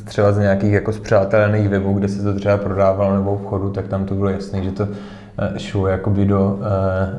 třeba 0.05 0.33
z 0.33 0.39
nějakých 0.39 0.73
jako 0.73 0.93
zpřátelených 0.93 1.69
webů, 1.69 1.93
kde 1.93 2.09
se 2.09 2.23
to 2.23 2.35
třeba 2.35 2.57
prodávalo 2.57 3.15
nebo 3.15 3.33
obchodu, 3.33 3.71
tak 3.71 3.89
tam 3.89 4.05
to 4.05 4.15
bylo 4.15 4.31
jasné, 4.31 4.63
že 4.63 4.71
to 4.71 4.89
eh, 5.39 5.59
šlo 5.59 5.87
jakoby 5.87 6.25
do, 6.25 6.59
eh, 6.63 6.67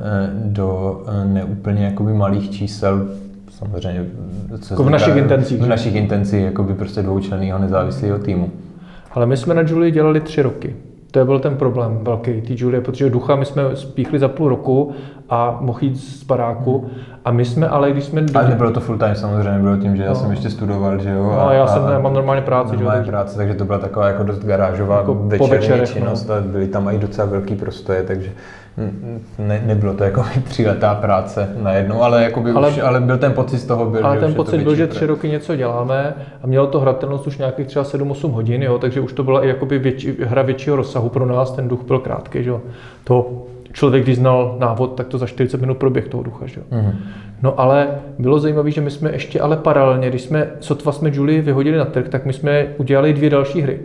eh, 0.03 0.29
do 0.33 1.01
neúplně 1.25 1.85
jakoby 1.85 2.13
malých 2.13 2.51
čísel 2.51 3.07
samozřejmě. 3.61 4.05
Co 4.61 4.73
jako 4.73 4.83
v 4.83 4.89
našich 4.89 5.15
intencích. 5.15 5.61
V 5.61 5.67
našich 5.67 5.95
intencích, 5.95 6.43
jako 6.43 6.63
by 6.63 6.73
prostě 6.73 7.01
dvoučlenného 7.01 7.59
nezávislého 7.59 8.19
týmu. 8.19 8.51
Ale 9.11 9.25
my 9.25 9.37
jsme 9.37 9.53
na 9.53 9.61
Julie 9.61 9.91
dělali 9.91 10.21
tři 10.21 10.41
roky. 10.41 10.75
To 11.11 11.25
byl 11.25 11.39
ten 11.39 11.55
problém 11.55 11.99
velký, 12.01 12.41
ty 12.41 12.55
Julie, 12.57 12.81
protože 12.81 13.09
ducha 13.09 13.35
my 13.35 13.45
jsme 13.45 13.63
spíchli 13.73 14.19
za 14.19 14.27
půl 14.27 14.49
roku 14.49 14.91
a 15.29 15.57
mohl 15.61 15.79
jít 15.81 15.95
z 15.95 16.23
baráku. 16.23 16.89
A 17.25 17.31
my 17.31 17.45
jsme 17.45 17.67
ale, 17.67 17.91
když 17.91 18.03
jsme... 18.03 18.25
Ale 18.33 18.49
nebylo 18.49 18.71
to 18.71 18.79
full 18.79 18.97
time 18.97 19.15
samozřejmě, 19.15 19.59
bylo 19.59 19.77
tím, 19.77 19.95
že 19.95 20.03
já 20.03 20.09
no. 20.09 20.15
jsem 20.15 20.31
ještě 20.31 20.49
studoval, 20.49 20.99
že 20.99 21.09
jo. 21.09 21.23
No, 21.23 21.47
a, 21.47 21.53
já 21.53 21.67
jsem, 21.67 21.83
a, 21.83 21.99
mám 21.99 22.13
normálně 22.13 22.41
práci, 22.41 22.75
normálně 22.75 23.03
že 23.03 23.07
jo. 23.07 23.11
práce, 23.11 23.37
takže 23.37 23.53
to 23.53 23.65
byla 23.65 23.79
taková 23.79 24.07
jako 24.07 24.23
dost 24.23 24.45
garážová 24.45 24.97
jako 24.97 25.47
večerní 25.47 25.87
činnost 25.87 26.27
no. 26.27 26.35
a 26.35 26.41
byly 26.41 26.67
tam 26.67 26.87
i 26.87 26.97
docela 26.97 27.27
velký 27.27 27.55
prostoje, 27.55 28.03
takže 28.03 28.31
ne, 29.39 29.63
nebylo 29.65 29.93
to 29.93 30.03
jako 30.03 30.25
tříletá 30.43 30.95
práce 30.95 31.49
najednou, 31.61 32.01
ale, 32.01 32.23
jakoby 32.23 32.51
ale, 32.51 32.69
už, 32.69 32.77
ale 32.77 33.01
byl 33.01 33.17
ten 33.17 33.33
pocit 33.33 33.57
z 33.57 33.65
toho 33.65 33.85
byl, 33.85 34.05
Ale 34.05 34.15
že 34.15 34.21
ten 34.25 34.33
pocit 34.33 34.61
byl, 34.61 34.75
že 34.75 34.87
tři 34.87 35.05
roky 35.05 35.29
něco 35.29 35.55
děláme 35.55 36.13
a 36.43 36.47
mělo 36.47 36.67
to 36.67 36.79
hratelnost 36.79 37.27
už 37.27 37.37
nějakých 37.37 37.67
třeba 37.67 37.85
7-8 37.85 38.31
hodin, 38.31 38.63
jo, 38.63 38.77
takže 38.77 38.99
už 38.99 39.13
to 39.13 39.23
byla 39.23 39.43
i 39.43 39.47
jakoby 39.47 39.79
větší, 39.79 40.17
hra 40.23 40.41
většího 40.41 40.75
rozsahu 40.75 41.09
pro 41.09 41.25
nás, 41.25 41.51
ten 41.51 41.67
duch 41.67 41.83
byl 41.83 41.99
krátký, 41.99 42.43
že 42.43 42.49
jo. 42.49 42.61
To 43.03 43.45
člověk, 43.73 44.03
když 44.03 44.17
znal 44.17 44.55
návod, 44.59 44.95
tak 44.95 45.07
to 45.07 45.17
za 45.17 45.27
40 45.27 45.61
minut 45.61 45.77
proběh 45.77 46.07
toho 46.07 46.23
ducha, 46.23 46.47
že 46.47 46.59
jo. 46.59 46.65
Mm-hmm. 46.71 46.95
No 47.41 47.59
ale 47.59 47.87
bylo 48.19 48.39
zajímavé, 48.39 48.71
že 48.71 48.81
my 48.81 48.91
jsme 48.91 49.11
ještě 49.11 49.41
ale 49.41 49.57
paralelně, 49.57 50.09
když 50.09 50.21
jsme, 50.21 50.47
sotva 50.59 50.91
jsme 50.91 51.11
Julie 51.13 51.41
vyhodili 51.41 51.77
na 51.77 51.85
trh, 51.85 52.09
tak 52.09 52.25
my 52.25 52.33
jsme 52.33 52.67
udělali 52.77 53.13
dvě 53.13 53.29
další 53.29 53.61
hry. 53.61 53.79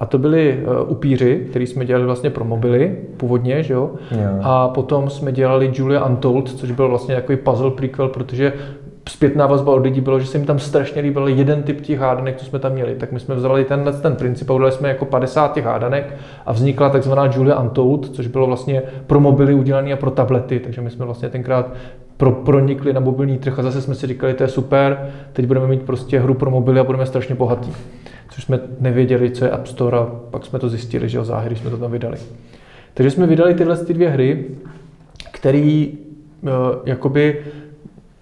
A 0.00 0.06
to 0.06 0.18
byly 0.18 0.58
uh, 0.66 0.90
upíři, 0.90 1.46
který 1.50 1.66
jsme 1.66 1.84
dělali 1.84 2.06
vlastně 2.06 2.30
pro 2.30 2.44
mobily 2.44 2.96
původně, 3.16 3.62
že 3.62 3.74
jo? 3.74 3.90
jo. 4.10 4.18
A 4.42 4.68
potom 4.68 5.10
jsme 5.10 5.32
dělali 5.32 5.72
Julia 5.74 6.04
Untold, 6.04 6.48
což 6.48 6.70
byl 6.70 6.88
vlastně 6.88 7.14
takový 7.14 7.38
puzzle 7.38 7.70
prequel, 7.70 8.08
protože 8.08 8.52
zpětná 9.08 9.46
vazba 9.46 9.72
od 9.72 9.82
lidí 9.82 10.00
bylo, 10.00 10.20
že 10.20 10.26
se 10.26 10.38
jim 10.38 10.46
tam 10.46 10.58
strašně 10.58 11.02
líbil 11.02 11.28
jeden 11.28 11.62
typ 11.62 11.80
těch 11.80 11.98
hádanek, 11.98 12.36
co 12.36 12.44
jsme 12.44 12.58
tam 12.58 12.72
měli. 12.72 12.94
Tak 12.94 13.12
my 13.12 13.20
jsme 13.20 13.34
vzali 13.34 13.64
tenhle 13.64 13.92
ten 13.92 14.16
princip 14.16 14.50
a 14.50 14.54
udělali 14.54 14.72
jsme 14.72 14.88
jako 14.88 15.04
50 15.04 15.52
těch 15.52 15.64
hádanek 15.64 16.14
a 16.46 16.52
vznikla 16.52 16.90
takzvaná 16.90 17.30
Julia 17.34 17.60
Untold, 17.60 18.14
což 18.14 18.26
bylo 18.26 18.46
vlastně 18.46 18.82
pro 19.06 19.20
mobily 19.20 19.54
udělané 19.54 19.92
a 19.92 19.96
pro 19.96 20.10
tablety. 20.10 20.60
Takže 20.60 20.80
my 20.80 20.90
jsme 20.90 21.04
vlastně 21.04 21.28
tenkrát 21.28 21.74
pro, 22.16 22.32
pronikli 22.32 22.92
na 22.92 23.00
mobilní 23.00 23.38
trh 23.38 23.58
a 23.58 23.62
zase 23.62 23.82
jsme 23.82 23.94
si 23.94 24.06
říkali, 24.06 24.34
to 24.34 24.42
je 24.42 24.48
super, 24.48 25.10
teď 25.32 25.46
budeme 25.46 25.66
mít 25.66 25.82
prostě 25.82 26.20
hru 26.20 26.34
pro 26.34 26.50
mobily 26.50 26.80
a 26.80 26.84
budeme 26.84 27.06
strašně 27.06 27.34
bohatí. 27.34 27.72
Což 28.30 28.44
jsme 28.44 28.60
nevěděli, 28.80 29.30
co 29.30 29.44
je 29.44 29.50
App 29.50 29.66
Store 29.66 29.98
a 29.98 30.06
pak 30.30 30.46
jsme 30.46 30.58
to 30.58 30.68
zjistili, 30.68 31.08
že 31.08 31.20
o 31.20 31.24
záhy, 31.24 31.56
jsme 31.56 31.70
to 31.70 31.76
tam 31.76 31.92
vydali. 31.92 32.18
Takže 32.94 33.10
jsme 33.10 33.26
vydali 33.26 33.54
tyhle 33.54 33.76
ty 33.76 33.94
dvě 33.94 34.10
hry, 34.10 34.46
které 35.30 35.86
uh, 36.42 36.48
jakoby 36.84 37.44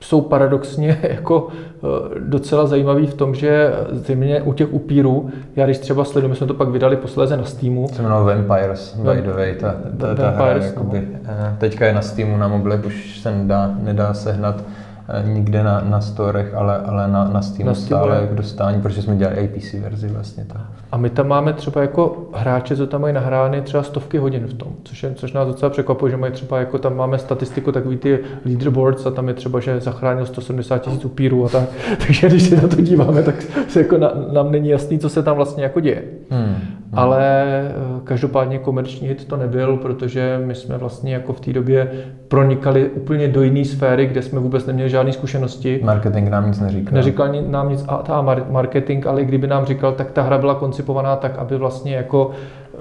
jsou 0.00 0.20
paradoxně 0.20 0.98
jako 1.02 1.48
eh, 1.48 2.18
docela 2.18 2.66
zajímavý 2.66 3.06
v 3.06 3.14
tom, 3.14 3.34
že 3.34 3.72
zejména 3.90 4.44
u 4.44 4.52
těch 4.52 4.72
upírů, 4.72 5.30
já 5.56 5.64
když 5.64 5.78
třeba 5.78 6.04
sleduju, 6.04 6.30
my 6.30 6.36
jsme 6.36 6.46
to 6.46 6.54
pak 6.54 6.68
vydali 6.68 6.96
posléze 6.96 7.36
na 7.36 7.44
Steamu. 7.44 7.88
Se 7.88 8.02
jmenuje 8.02 8.36
Vampires, 8.36 8.96
by 8.96 9.22
the 9.22 9.32
way, 9.32 9.54
ta, 9.54 9.76
ta, 9.98 10.14
ta 10.14 10.30
hra, 10.30 10.64
jakoby, 10.64 11.08
no. 11.12 11.18
Eh, 11.28 11.56
teďka 11.58 11.86
je 11.86 11.92
na 11.92 12.02
Steamu, 12.02 12.36
na 12.36 12.48
mobilech 12.48 12.84
už 12.84 13.20
se 13.20 13.30
nedá, 13.30 13.74
nedá 13.82 14.14
sehnat 14.14 14.64
Eh, 14.64 14.87
nikde 15.24 15.62
na, 15.62 15.80
na 15.80 16.00
storech, 16.00 16.54
ale, 16.54 16.78
ale 16.78 17.08
na, 17.08 17.24
na 17.24 17.42
Steamu 17.42 17.68
na 17.68 17.74
stále 17.74 18.28
k 18.32 18.34
dostání, 18.34 18.82
protože 18.82 19.02
jsme 19.02 19.16
dělali 19.16 19.44
APC 19.44 19.72
verzi 19.72 20.08
vlastně. 20.08 20.44
Tak. 20.44 20.60
A 20.92 20.96
my 20.96 21.10
tam 21.10 21.28
máme 21.28 21.52
třeba 21.52 21.80
jako 21.80 22.28
hráče, 22.34 22.76
co 22.76 22.86
tam 22.86 23.00
mají 23.00 23.14
nahrány 23.14 23.62
třeba 23.62 23.82
stovky 23.82 24.18
hodin 24.18 24.46
v 24.46 24.54
tom, 24.54 24.68
což, 24.84 25.02
je, 25.02 25.14
což 25.14 25.32
nás 25.32 25.48
docela 25.48 25.70
překvapuje, 25.70 26.10
že 26.10 26.16
mají 26.16 26.32
třeba 26.32 26.58
jako 26.58 26.78
tam 26.78 26.96
máme 26.96 27.18
statistiku 27.18 27.72
takový 27.72 27.96
ty 27.96 28.18
leaderboards 28.46 29.06
a 29.06 29.10
tam 29.10 29.28
je 29.28 29.34
třeba, 29.34 29.60
že 29.60 29.80
zachránil 29.80 30.26
170 30.26 30.78
tisíc 30.78 31.04
upírů 31.04 31.44
a 31.44 31.48
tak. 31.48 31.68
Takže 32.06 32.28
když 32.28 32.42
se 32.42 32.56
na 32.56 32.68
to 32.68 32.80
díváme, 32.80 33.22
tak 33.22 33.34
se 33.68 33.80
jako 33.80 33.98
na, 33.98 34.12
nám 34.32 34.52
není 34.52 34.68
jasný, 34.68 34.98
co 34.98 35.08
se 35.08 35.22
tam 35.22 35.36
vlastně 35.36 35.62
jako 35.62 35.80
děje. 35.80 36.02
Hmm. 36.30 36.58
Hmm. 36.92 36.98
Ale 36.98 37.44
eh, 37.44 37.72
každopádně 38.04 38.58
komerční 38.58 39.08
hit 39.08 39.24
to 39.24 39.36
nebyl, 39.36 39.76
protože 39.76 40.40
my 40.44 40.54
jsme 40.54 40.78
vlastně 40.78 41.14
jako 41.14 41.32
v 41.32 41.40
té 41.40 41.52
době 41.52 41.90
pronikali 42.28 42.88
úplně 42.88 43.28
do 43.28 43.42
jiné 43.42 43.64
sféry, 43.64 44.06
kde 44.06 44.22
jsme 44.22 44.40
vůbec 44.40 44.66
neměli 44.66 44.90
žádné 44.98 45.12
zkušenosti. 45.12 45.80
Marketing 45.84 46.28
nám 46.28 46.46
nic 46.46 46.60
neříkal. 46.60 46.94
Neříkal 46.94 47.28
nám 47.46 47.68
nic 47.70 47.84
a 47.88 47.96
ta 47.96 48.22
marketing, 48.50 49.06
ale 49.06 49.24
kdyby 49.24 49.46
nám 49.46 49.66
říkal, 49.66 49.92
tak 49.92 50.10
ta 50.10 50.22
hra 50.22 50.38
byla 50.38 50.54
koncipovaná 50.54 51.16
tak, 51.16 51.38
aby 51.38 51.56
vlastně 51.56 51.96
jako 51.96 52.30
eh, 52.30 52.78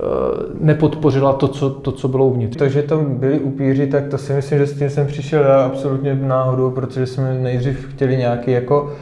nepodpořila 0.59 1.33
to 1.33 1.47
co, 1.47 1.69
to, 1.69 1.91
co 1.91 2.07
bylo 2.07 2.25
uvnitř. 2.25 2.57
To, 2.57 2.69
že 2.69 2.81
to 2.81 2.97
byli 2.97 3.39
upíři, 3.39 3.87
tak 3.87 4.07
to 4.07 4.17
si 4.17 4.33
myslím, 4.33 4.59
že 4.59 4.67
s 4.67 4.79
tím 4.79 4.89
jsem 4.89 5.07
přišel 5.07 5.43
já 5.43 5.65
absolutně 5.65 6.15
náhodou, 6.15 6.71
protože 6.71 7.05
jsme 7.05 7.33
nejdřív 7.33 7.87
chtěli 7.93 8.17
nějaký 8.17 8.51
jako, 8.51 8.93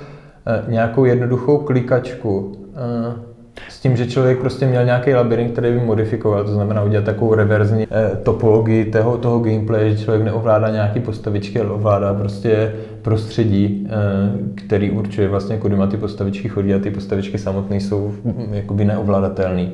eh, 0.47 0.63
nějakou 0.71 1.05
jednoduchou 1.05 1.57
klikačku, 1.57 2.51
s 3.69 3.79
tím, 3.79 3.97
že 3.97 4.07
člověk 4.07 4.39
prostě 4.39 4.65
měl 4.65 4.85
nějaký 4.85 5.13
labirint, 5.13 5.51
který 5.51 5.71
by 5.71 5.79
modifikoval, 5.79 6.43
to 6.43 6.53
znamená 6.53 6.83
udělat 6.83 7.05
takovou 7.05 7.33
reverzní 7.33 7.87
eh, 7.91 8.15
topologii 8.23 8.85
toho, 8.85 9.17
toho 9.17 9.39
gameplay, 9.39 9.91
že 9.91 10.03
člověk 10.03 10.23
neovládá 10.23 10.69
nějaký 10.69 10.99
postavičky, 10.99 11.59
ale 11.59 11.69
ovládá 11.69 12.13
prostě 12.13 12.73
prostředí, 13.01 13.87
eh, 13.89 13.91
který 14.55 14.91
určuje 14.91 15.27
vlastně, 15.27 15.57
kudy 15.57 15.75
má 15.75 15.87
ty 15.87 15.97
postavičky 15.97 16.49
chodí 16.49 16.73
a 16.73 16.79
ty 16.79 16.91
postavičky 16.91 17.37
samotné 17.37 17.75
jsou 17.75 18.13
mm, 18.23 18.53
jakoby 18.53 18.85
neovladatelné. 18.85 19.67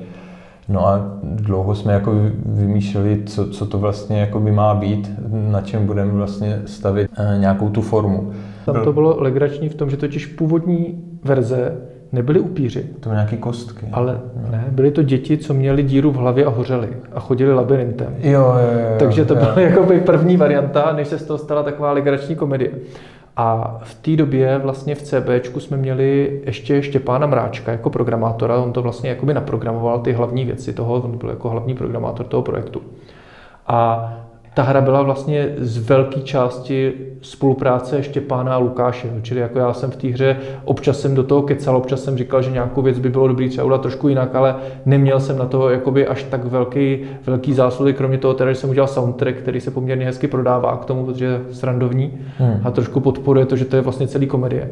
No 0.69 0.87
a 0.87 1.19
dlouho 1.23 1.75
jsme 1.75 1.93
jako 1.93 2.13
vymýšleli, 2.45 3.23
co, 3.25 3.49
co 3.49 3.65
to 3.65 3.77
vlastně 3.77 4.19
jakoby 4.19 4.51
má 4.51 4.75
být, 4.75 5.11
na 5.51 5.61
čem 5.61 5.85
budeme 5.85 6.11
vlastně 6.11 6.61
stavit 6.65 7.11
eh, 7.17 7.37
nějakou 7.39 7.69
tu 7.69 7.81
formu. 7.81 8.31
Tam 8.65 8.83
to 8.83 8.93
bylo 8.93 9.21
legrační 9.21 9.69
v 9.69 9.75
tom, 9.75 9.89
že 9.89 9.97
totiž 9.97 10.25
původní 10.25 11.03
verze 11.23 11.77
nebyli 12.11 12.39
upíři. 12.39 12.83
To 12.99 13.09
byly 13.09 13.15
nějaké 13.15 13.37
kostky. 13.37 13.85
Ale 13.91 14.19
ne, 14.51 14.65
byly 14.71 14.91
to 14.91 15.03
děti, 15.03 15.37
co 15.37 15.53
měli 15.53 15.83
díru 15.83 16.11
v 16.11 16.15
hlavě 16.15 16.45
a 16.45 16.49
hořeli 16.49 16.89
a 17.13 17.19
chodili 17.19 17.53
labirintem. 17.53 18.15
Jo, 18.19 18.41
jo, 18.41 18.79
jo. 18.79 18.95
Takže 18.99 19.25
to 19.25 19.35
byla 19.35 19.59
jako 19.59 19.83
by 19.83 19.99
první 19.99 20.37
varianta, 20.37 20.93
než 20.93 21.07
se 21.07 21.17
z 21.17 21.25
toho 21.25 21.37
stala 21.37 21.63
taková 21.63 21.91
legrační 21.91 22.35
komedie. 22.35 22.71
A 23.37 23.79
v 23.83 23.95
té 23.95 24.15
době 24.15 24.57
vlastně 24.57 24.95
v 24.95 25.01
CBčku 25.01 25.59
jsme 25.59 25.77
měli 25.77 26.41
ještě 26.45 26.83
Štěpána 26.83 27.27
Mráčka 27.27 27.71
jako 27.71 27.89
programátora, 27.89 28.57
on 28.57 28.73
to 28.73 28.81
vlastně 28.81 29.09
jakoby 29.09 29.33
naprogramoval 29.33 29.99
ty 29.99 30.13
hlavní 30.13 30.45
věci 30.45 30.73
toho, 30.73 30.93
on 30.93 31.17
byl 31.17 31.29
jako 31.29 31.49
hlavní 31.49 31.75
programátor 31.75 32.25
toho 32.25 32.43
projektu. 32.43 32.81
A 33.67 34.13
ta 34.53 34.63
hra 34.63 34.81
byla 34.81 35.01
vlastně 35.01 35.53
z 35.57 35.77
velké 35.77 36.19
části 36.19 36.93
spolupráce 37.21 38.03
Štěpána 38.03 38.55
a 38.55 38.57
Lukáše. 38.57 39.09
Čili 39.21 39.39
jako 39.39 39.59
já 39.59 39.73
jsem 39.73 39.91
v 39.91 39.95
té 39.95 40.07
hře 40.07 40.37
občas 40.65 40.99
jsem 40.99 41.15
do 41.15 41.23
toho 41.23 41.41
kecal, 41.41 41.77
občas 41.77 42.03
jsem 42.03 42.17
říkal, 42.17 42.41
že 42.41 42.51
nějakou 42.51 42.81
věc 42.81 42.99
by 42.99 43.09
bylo 43.09 43.27
dobrý 43.27 43.49
třeba 43.49 43.65
udělat 43.65 43.81
trošku 43.81 44.07
jinak, 44.07 44.35
ale 44.35 44.55
neměl 44.85 45.19
jsem 45.19 45.37
na 45.37 45.45
toho 45.45 45.69
jakoby 45.69 46.07
až 46.07 46.23
tak 46.23 46.45
velký, 46.45 46.99
velký 47.25 47.53
zásluhy, 47.53 47.93
kromě 47.93 48.17
toho 48.17 48.33
teda, 48.33 48.51
že 48.51 48.59
jsem 48.59 48.69
udělal 48.69 48.87
soundtrack, 48.87 49.35
který 49.35 49.61
se 49.61 49.71
poměrně 49.71 50.05
hezky 50.05 50.27
prodává 50.27 50.77
k 50.77 50.85
tomu, 50.85 51.05
protože 51.05 51.25
je 51.25 51.41
srandovní 51.51 52.19
hmm. 52.37 52.61
a 52.63 52.71
trošku 52.71 52.99
podporuje 52.99 53.45
to, 53.45 53.55
že 53.55 53.65
to 53.65 53.75
je 53.75 53.81
vlastně 53.81 54.07
celý 54.07 54.27
komedie. 54.27 54.71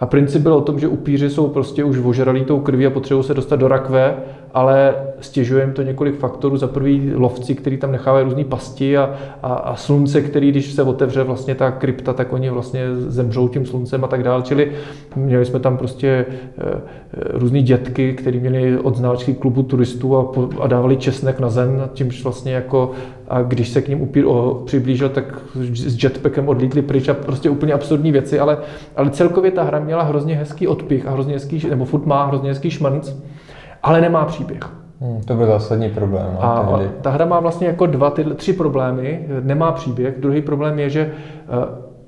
A 0.00 0.06
princip 0.06 0.42
byl 0.42 0.54
o 0.54 0.60
tom, 0.60 0.78
že 0.78 0.88
upíři 0.88 1.30
jsou 1.30 1.48
prostě 1.48 1.84
už 1.84 1.98
ožralí 2.04 2.44
tou 2.44 2.60
krví 2.60 2.86
a 2.86 2.90
potřebují 2.90 3.24
se 3.24 3.34
dostat 3.34 3.56
do 3.56 3.68
rakve, 3.68 4.16
ale 4.54 4.94
stěžuje 5.20 5.64
jim 5.64 5.72
to 5.72 5.82
několik 5.82 6.18
faktorů. 6.18 6.56
Za 6.56 6.66
prvý 6.66 7.12
lovci, 7.14 7.54
kteří 7.54 7.76
tam 7.76 7.92
nechávají 7.92 8.24
různé 8.24 8.44
pasti 8.44 8.98
a, 8.98 9.14
a, 9.42 9.54
a, 9.54 9.76
slunce, 9.76 10.22
který 10.22 10.50
když 10.50 10.72
se 10.72 10.82
otevře 10.82 11.22
vlastně 11.22 11.54
ta 11.54 11.70
krypta, 11.70 12.12
tak 12.12 12.32
oni 12.32 12.50
vlastně 12.50 12.82
zemřou 12.96 13.48
tím 13.48 13.66
sluncem 13.66 14.04
a 14.04 14.08
tak 14.08 14.22
dále. 14.22 14.42
Čili 14.42 14.72
měli 15.16 15.44
jsme 15.44 15.60
tam 15.60 15.76
prostě 15.76 16.08
e, 16.08 16.26
různý 17.38 17.62
dětky, 17.62 18.12
který 18.12 18.40
měli 18.40 18.78
od 18.78 19.02
klubu 19.38 19.62
turistů 19.62 20.16
a, 20.16 20.32
a 20.60 20.66
dávali 20.66 20.96
česnek 20.96 21.40
na 21.40 21.50
zem, 21.50 21.88
tímž 21.92 22.22
vlastně 22.24 22.52
jako 22.52 22.90
a 23.28 23.42
když 23.42 23.68
se 23.68 23.82
k 23.82 23.88
ním 23.88 24.02
upír 24.02 24.24
o, 24.26 24.62
přiblížil, 24.66 25.08
tak 25.08 25.24
s 25.74 26.04
jetpackem 26.04 26.48
odlítli 26.48 26.82
pryč 26.82 27.08
a 27.08 27.14
prostě 27.14 27.50
úplně 27.50 27.72
absurdní 27.72 28.12
věci, 28.12 28.40
ale, 28.40 28.58
ale 28.96 29.10
celkově 29.10 29.50
ta 29.50 29.62
hra 29.62 29.78
měla 29.80 30.02
hrozně 30.02 30.34
hezký 30.36 30.68
odpich 30.68 31.06
a 31.06 31.10
hrozně 31.10 31.34
hezký, 31.34 31.68
nebo 31.70 31.84
furt 31.84 32.06
má 32.06 32.26
hrozně 32.26 32.50
hezký 32.50 32.70
šmrnc, 32.70 33.12
ale 33.82 34.00
nemá 34.00 34.24
příběh. 34.24 34.60
Hmm, 35.00 35.20
to 35.20 35.34
byl 35.34 35.46
zásadní 35.46 35.90
problém. 35.90 36.26
No, 36.32 36.44
a 36.44 36.76
tehdy. 36.78 36.90
ta 37.00 37.10
hra 37.10 37.24
má 37.24 37.40
vlastně 37.40 37.66
jako 37.66 37.86
dva, 37.86 38.10
ty, 38.10 38.24
tři 38.24 38.52
problémy. 38.52 39.26
Nemá 39.42 39.72
příběh. 39.72 40.14
Druhý 40.20 40.42
problém 40.42 40.78
je, 40.78 40.90
že 40.90 41.00
eh, 41.10 41.46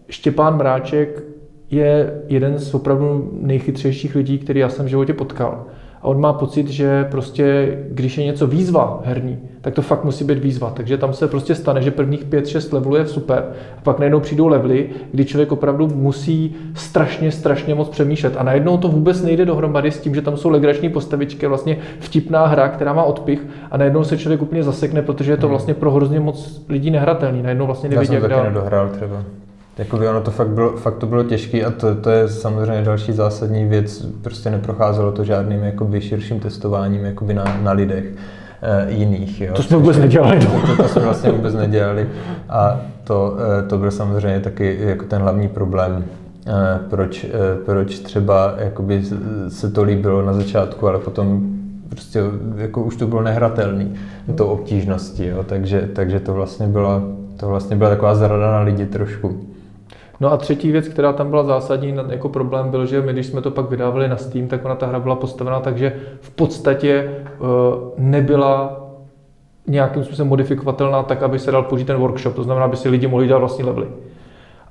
Štěpán 0.09 0.57
Mráček 0.57 1.23
je 1.71 2.23
jeden 2.29 2.59
z 2.59 2.75
opravdu 2.75 3.31
nejchytřejších 3.33 4.15
lidí, 4.15 4.39
který 4.39 4.61
já 4.61 4.69
jsem 4.69 4.87
v 4.87 4.89
životě 4.89 5.15
potkal 5.15 5.65
on 6.09 6.21
má 6.21 6.33
pocit, 6.33 6.69
že 6.69 7.05
prostě, 7.05 7.77
když 7.91 8.19
je 8.19 8.25
něco 8.25 8.47
výzva 8.47 9.01
herní, 9.05 9.39
tak 9.61 9.75
to 9.75 9.83
fakt 9.83 10.05
musí 10.05 10.25
být 10.25 10.39
výzva. 10.39 10.71
Takže 10.71 10.99
tam 10.99 11.13
se 11.13 11.29
prostě 11.29 11.55
stane, 11.55 11.83
že 11.83 11.91
prvních 11.91 12.27
5-6 12.27 12.75
levelů 12.75 12.97
je 12.97 13.07
super 13.07 13.45
a 13.79 13.81
pak 13.83 13.99
najednou 13.99 14.21
přijdou 14.21 14.49
levely, 14.49 14.89
kdy 15.13 15.25
člověk 15.25 15.53
opravdu 15.53 15.89
musí 15.89 16.57
strašně, 16.75 17.33
strašně 17.33 17.75
moc 17.75 17.89
přemýšlet. 17.89 18.37
A 18.37 18.43
najednou 18.43 18.79
to 18.79 18.89
vůbec 18.89 19.23
nejde 19.23 19.45
dohromady 19.45 19.91
s 19.91 20.01
tím, 20.01 20.15
že 20.15 20.23
tam 20.23 20.37
jsou 20.37 20.51
legrační 20.51 20.89
postavičky, 20.89 21.47
vlastně 21.47 21.77
vtipná 22.01 22.47
hra, 22.47 22.69
která 22.69 22.93
má 22.93 23.03
odpich 23.03 23.47
a 23.71 23.77
najednou 23.77 24.05
se 24.05 24.19
člověk 24.19 24.43
úplně 24.43 24.63
zasekne, 24.63 25.03
protože 25.03 25.33
je 25.33 25.37
to 25.37 25.47
hmm. 25.47 25.51
vlastně 25.51 25.75
pro 25.75 25.91
hrozně 25.91 26.21
moc 26.21 26.65
lidí 26.69 26.91
nehratelný. 26.91 27.43
Najednou 27.43 27.67
vlastně 27.67 27.89
nevědí, 27.89 28.15
Já 28.15 28.21
jsem 28.21 28.31
taky 28.31 28.43
nedohrál 28.43 28.89
třeba. 28.89 29.23
Jakoby 29.79 30.09
ono 30.09 30.21
to 30.21 30.31
fakt 30.31 30.49
bylo, 30.49 30.77
fakt 30.77 30.97
to 30.97 31.07
bylo 31.07 31.25
těžké 31.25 31.65
a 31.65 31.71
to, 31.71 31.95
to, 31.95 32.11
je 32.11 32.29
samozřejmě 32.29 32.83
další 32.83 33.13
zásadní 33.13 33.65
věc. 33.65 34.07
Prostě 34.23 34.51
neprocházelo 34.51 35.13
to 35.13 35.25
žádným 35.25 35.65
jakoby 35.65 36.01
širším 36.01 36.41
testováním 36.41 37.05
jakoby 37.05 37.35
na, 37.35 37.45
na 37.63 37.73
lidech 37.73 38.05
e, 38.63 38.91
jiných. 38.91 39.41
Jo. 39.41 39.53
To 39.55 39.63
jsme 39.63 39.77
vůbec 39.77 39.99
nedělali. 39.99 40.39
To, 40.41 40.47
to, 40.47 40.83
to 40.83 40.89
jsme 40.89 41.03
vlastně 41.03 41.31
vůbec 41.31 41.55
nedělali 41.55 42.09
a 42.49 42.81
to, 43.05 43.37
e, 43.59 43.63
to 43.63 43.79
byl 43.79 43.91
samozřejmě 43.91 44.41
taky 44.41 44.79
jako 44.81 45.05
ten 45.05 45.23
hlavní 45.23 45.49
problém, 45.49 46.05
e, 46.47 46.79
proč, 46.91 47.25
e, 47.25 47.29
proč 47.65 47.99
třeba 47.99 48.55
jakoby 48.59 49.03
se 49.49 49.71
to 49.71 49.83
líbilo 49.83 50.23
na 50.23 50.33
začátku, 50.33 50.89
ale 50.89 50.99
potom 50.99 51.43
prostě 51.89 52.23
jako 52.57 52.83
už 52.83 52.97
to 52.97 53.07
bylo 53.07 53.23
nehratelný 53.23 53.95
to 54.37 54.49
obtížnosti, 54.49 55.27
jo, 55.27 55.45
takže, 55.45 55.89
takže 55.93 56.21
to 56.21 56.35
vlastně 56.35 56.67
byla, 56.67 57.03
to 57.37 57.49
vlastně 57.49 57.77
byla 57.77 57.91
taková 57.91 58.15
zrada 58.15 58.53
na 58.53 58.61
lidi 58.61 58.87
trošku. 58.87 59.41
No 60.21 60.33
a 60.33 60.37
třetí 60.37 60.73
věc, 60.73 60.89
která 60.89 61.13
tam 61.13 61.31
byla 61.31 61.45
zásadní 61.45 61.97
jako 62.09 62.29
problém, 62.29 62.71
byl, 62.71 62.87
že 62.87 63.01
my, 63.01 63.13
když 63.13 63.27
jsme 63.27 63.43
to 63.43 63.51
pak 63.51 63.71
vydávali 63.71 64.09
na 64.09 64.17
Steam, 64.17 64.47
tak 64.47 64.65
ona 64.65 64.75
ta 64.75 64.87
hra 64.87 65.01
byla 65.01 65.17
postavena 65.17 65.61
tak, 65.61 65.79
že 65.79 65.97
v 66.21 66.31
podstatě 66.31 67.11
uh, 67.39 67.47
nebyla 67.97 68.81
nějakým 69.67 70.05
způsobem 70.05 70.29
modifikovatelná 70.29 71.03
tak, 71.03 71.23
aby 71.23 71.39
se 71.39 71.51
dal 71.51 71.63
použít 71.63 71.85
ten 71.85 71.97
workshop, 71.97 72.35
to 72.35 72.43
znamená, 72.43 72.65
aby 72.65 72.77
si 72.77 72.89
lidi 72.89 73.07
mohli 73.07 73.27
dělat 73.27 73.39
vlastní 73.39 73.65
levely. 73.65 73.87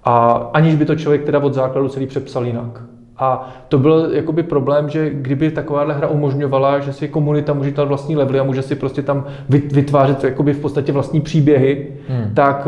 A 0.03 0.27
aniž 0.53 0.75
by 0.75 0.85
to 0.85 0.95
člověk 0.95 1.23
teda 1.23 1.39
od 1.39 1.53
základu 1.53 1.89
celý 1.89 2.07
přepsal 2.07 2.45
jinak. 2.45 2.81
A 3.19 3.49
to 3.67 3.77
byl 3.77 4.09
jakoby 4.13 4.43
problém, 4.43 4.89
že 4.89 5.09
kdyby 5.09 5.51
takováhle 5.51 5.93
hra 5.93 6.07
umožňovala, 6.07 6.79
že 6.79 6.93
si 6.93 7.07
komunita 7.07 7.53
může 7.53 7.71
dělat 7.71 7.87
vlastní 7.87 8.15
levely 8.15 8.39
a 8.39 8.43
může 8.43 8.61
si 8.61 8.75
prostě 8.75 9.01
tam 9.01 9.25
vytvářet 9.49 10.23
jakoby 10.23 10.53
v 10.53 10.59
podstatě 10.59 10.91
vlastní 10.91 11.21
příběhy, 11.21 11.87
hmm. 12.07 12.31
tak, 12.33 12.67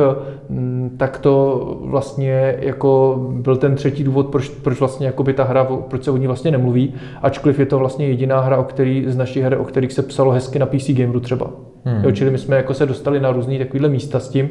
mm, 0.50 0.96
tak 0.98 1.20
to 1.20 1.66
vlastně 1.82 2.56
jako 2.60 3.20
byl 3.32 3.58
ten 3.58 3.76
třetí 3.76 4.04
důvod, 4.04 4.28
proč, 4.28 4.50
proč 4.50 4.80
vlastně 4.80 5.06
jakoby 5.06 5.34
ta 5.34 5.44
hra, 5.44 5.64
proč 5.64 6.04
se 6.04 6.12
o 6.12 6.18
ní 6.18 6.28
vlastně 6.28 6.52
nemluví, 6.52 6.94
ačkoliv 7.22 7.60
je 7.60 7.66
to 7.66 7.80
vlastně 7.80 8.08
jediná 8.08 8.40
hra, 8.40 8.58
o 8.58 8.64
který, 8.64 9.06
z 9.08 9.18
našich 9.18 9.44
her, 9.44 9.58
o 9.60 9.64
kterých 9.64 9.94
se 9.94 10.02
psalo 10.02 10.32
hezky 10.32 10.60
na 10.60 10.66
PC 10.66 10.90
Gameru 10.90 11.20
třeba. 11.20 11.48
Hmm. 11.84 12.04
Jo, 12.04 12.12
čili 12.12 12.32
my 12.32 12.38
jsme 12.38 12.56
jako 12.56 12.74
se 12.74 12.86
dostali 12.86 13.20
na 13.20 13.32
různé 13.32 13.58
takovéhle 13.58 13.90
místa 13.90 14.20
s 14.20 14.30
tím, 14.30 14.50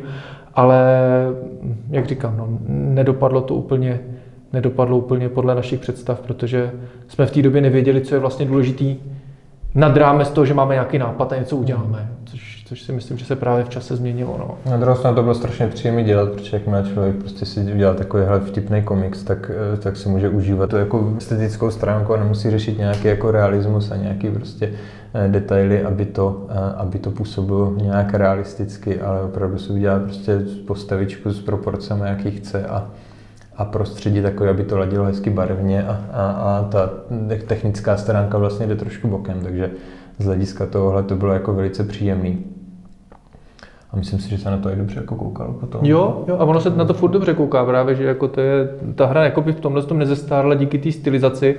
ale 0.54 0.78
jak 1.90 2.06
říkám, 2.06 2.36
no, 2.36 2.48
nedopadlo 2.68 3.40
to 3.40 3.54
úplně 3.54 4.00
nedopadlo 4.52 4.98
úplně 4.98 5.28
podle 5.28 5.54
našich 5.54 5.80
představ, 5.80 6.20
protože 6.20 6.70
jsme 7.08 7.26
v 7.26 7.30
té 7.30 7.42
době 7.42 7.60
nevěděli, 7.60 8.00
co 8.00 8.14
je 8.14 8.18
vlastně 8.18 8.46
důležitý 8.46 8.96
nad 9.74 9.96
rámec 9.96 10.30
toho, 10.30 10.44
že 10.44 10.54
máme 10.54 10.74
nějaký 10.74 10.98
nápad 10.98 11.32
a 11.32 11.36
něco 11.36 11.56
uděláme, 11.56 12.08
což, 12.24 12.64
což 12.66 12.82
si 12.82 12.92
myslím, 12.92 13.18
že 13.18 13.24
se 13.24 13.36
právě 13.36 13.64
v 13.64 13.68
čase 13.68 13.96
změnilo. 13.96 14.36
No. 14.38 14.70
Na 14.70 14.76
druhou 14.76 14.96
stranu 14.96 15.16
to 15.16 15.22
bylo 15.22 15.34
strašně 15.34 15.66
příjemné 15.66 16.04
dělat, 16.04 16.32
protože 16.32 16.56
jakmile 16.56 16.84
člověk 16.92 17.16
prostě 17.16 17.46
si 17.46 17.72
udělá 17.74 17.94
takovýhle 17.94 18.40
vtipný 18.40 18.82
komiks, 18.82 19.22
tak, 19.22 19.50
eh, 19.74 19.76
tak 19.76 19.96
si 19.96 20.08
může 20.08 20.28
užívat 20.28 20.70
to 20.70 20.76
jako 20.76 21.14
estetickou 21.16 21.70
stránku 21.70 22.14
a 22.14 22.16
nemusí 22.16 22.50
řešit 22.50 22.78
nějaký 22.78 23.08
jako 23.08 23.30
realismus 23.30 23.90
a 23.90 23.96
nějaký 23.96 24.30
prostě 24.30 24.70
eh, 25.14 25.28
detaily, 25.28 25.82
aby 25.82 26.04
to, 26.04 26.46
eh, 26.50 26.54
aby 26.76 26.98
to 26.98 27.10
působilo 27.10 27.74
nějak 27.76 28.14
realisticky, 28.14 29.00
ale 29.00 29.22
opravdu 29.22 29.58
si 29.58 29.72
udělá 29.72 29.98
prostě 29.98 30.40
postavičku 30.66 31.30
s 31.30 31.40
proporcemi, 31.40 32.02
jaký 32.04 32.30
chce 32.30 32.66
a, 32.66 32.90
a 33.58 33.64
prostředí 33.64 34.22
takové, 34.22 34.50
aby 34.50 34.64
to 34.64 34.78
ladilo 34.78 35.04
hezky 35.04 35.30
barevně 35.30 35.86
a, 35.86 36.00
a, 36.12 36.30
a 36.30 36.68
ta 36.70 36.90
technická 37.46 37.96
stránka 37.96 38.38
vlastně 38.38 38.66
jde 38.66 38.76
trošku 38.76 39.08
bokem, 39.08 39.40
takže 39.42 39.70
z 40.18 40.24
hlediska 40.24 40.66
tohohle 40.66 41.02
to 41.02 41.16
bylo 41.16 41.32
jako 41.32 41.54
velice 41.54 41.84
příjemný. 41.84 42.44
A 43.90 43.96
myslím 43.96 44.18
si, 44.18 44.30
že 44.30 44.38
se 44.38 44.50
na 44.50 44.58
to 44.58 44.70
i 44.70 44.76
dobře 44.76 45.00
jako 45.00 45.14
koukalo 45.14 45.52
potom. 45.52 45.84
Jo, 45.84 46.24
jo, 46.28 46.36
a 46.38 46.44
ono 46.44 46.60
se 46.60 46.70
na 46.70 46.84
to 46.84 46.94
furt 46.94 47.10
dobře 47.10 47.34
kouká 47.34 47.64
právě, 47.64 47.94
že 47.94 48.04
jako 48.04 48.28
to 48.28 48.40
je, 48.40 48.68
ta 48.94 49.06
hra 49.06 49.24
jako 49.24 49.40
by 49.40 49.52
v 49.52 49.60
tomhle 49.60 49.82
tom 49.82 49.98
nezestárla 49.98 50.54
díky 50.54 50.78
té 50.78 50.92
stylizaci, 50.92 51.56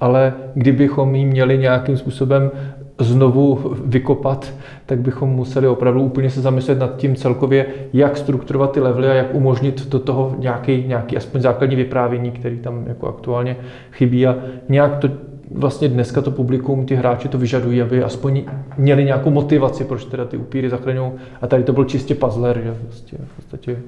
ale 0.00 0.34
kdybychom 0.54 1.14
ji 1.14 1.24
měli 1.24 1.58
nějakým 1.58 1.96
způsobem 1.96 2.50
znovu 2.98 3.74
vykopat, 3.84 4.54
tak 4.86 4.98
bychom 4.98 5.30
museli 5.30 5.68
opravdu 5.68 6.02
úplně 6.02 6.30
se 6.30 6.40
zamyslet 6.40 6.78
nad 6.78 6.96
tím 6.96 7.16
celkově, 7.16 7.66
jak 7.92 8.16
strukturovat 8.16 8.72
ty 8.72 8.80
levely 8.80 9.08
a 9.08 9.14
jak 9.14 9.34
umožnit 9.34 9.88
do 9.88 9.98
toho 9.98 10.34
nějaký, 10.38 10.84
nějaký 10.86 11.16
aspoň 11.16 11.40
základní 11.40 11.76
vyprávění, 11.76 12.30
který 12.30 12.58
tam 12.58 12.84
jako 12.86 13.08
aktuálně 13.08 13.56
chybí 13.92 14.26
a 14.26 14.36
nějak 14.68 14.98
to 14.98 15.08
vlastně 15.54 15.88
dneska 15.88 16.20
to 16.20 16.30
publikum, 16.30 16.86
ty 16.86 16.94
hráči 16.94 17.28
to 17.28 17.38
vyžadují, 17.38 17.82
aby 17.82 18.02
aspoň 18.02 18.44
měli 18.78 19.04
nějakou 19.04 19.30
motivaci, 19.30 19.84
proč 19.84 20.04
teda 20.04 20.24
ty 20.24 20.36
upíry 20.36 20.70
zachraňují. 20.70 21.12
A 21.40 21.46
tady 21.46 21.62
to 21.62 21.72
byl 21.72 21.84
čistě 21.84 22.14
puzzler, 22.14 22.60
že 22.64 22.74
vlastně 22.82 23.18
v 23.24 23.36
podstatě 23.36 23.78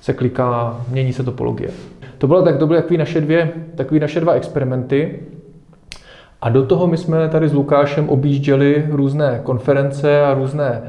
se 0.00 0.12
kliká, 0.12 0.80
mění 0.90 1.12
se 1.12 1.22
topologie. 1.22 1.70
To 2.18 2.26
bylo 2.26 2.42
tak, 2.42 2.58
to 2.58 2.66
byly 2.66 2.82
takové 2.82 2.98
naše, 2.98 3.20
dvě, 3.20 3.50
takové 3.74 4.00
naše 4.00 4.20
dva 4.20 4.32
experimenty. 4.32 5.20
A 6.44 6.48
do 6.48 6.66
toho 6.66 6.86
my 6.86 6.96
jsme 6.96 7.28
tady 7.28 7.48
s 7.48 7.52
Lukášem 7.52 8.08
objížděli 8.08 8.86
různé 8.90 9.40
konference 9.42 10.22
a 10.24 10.34
různé 10.34 10.82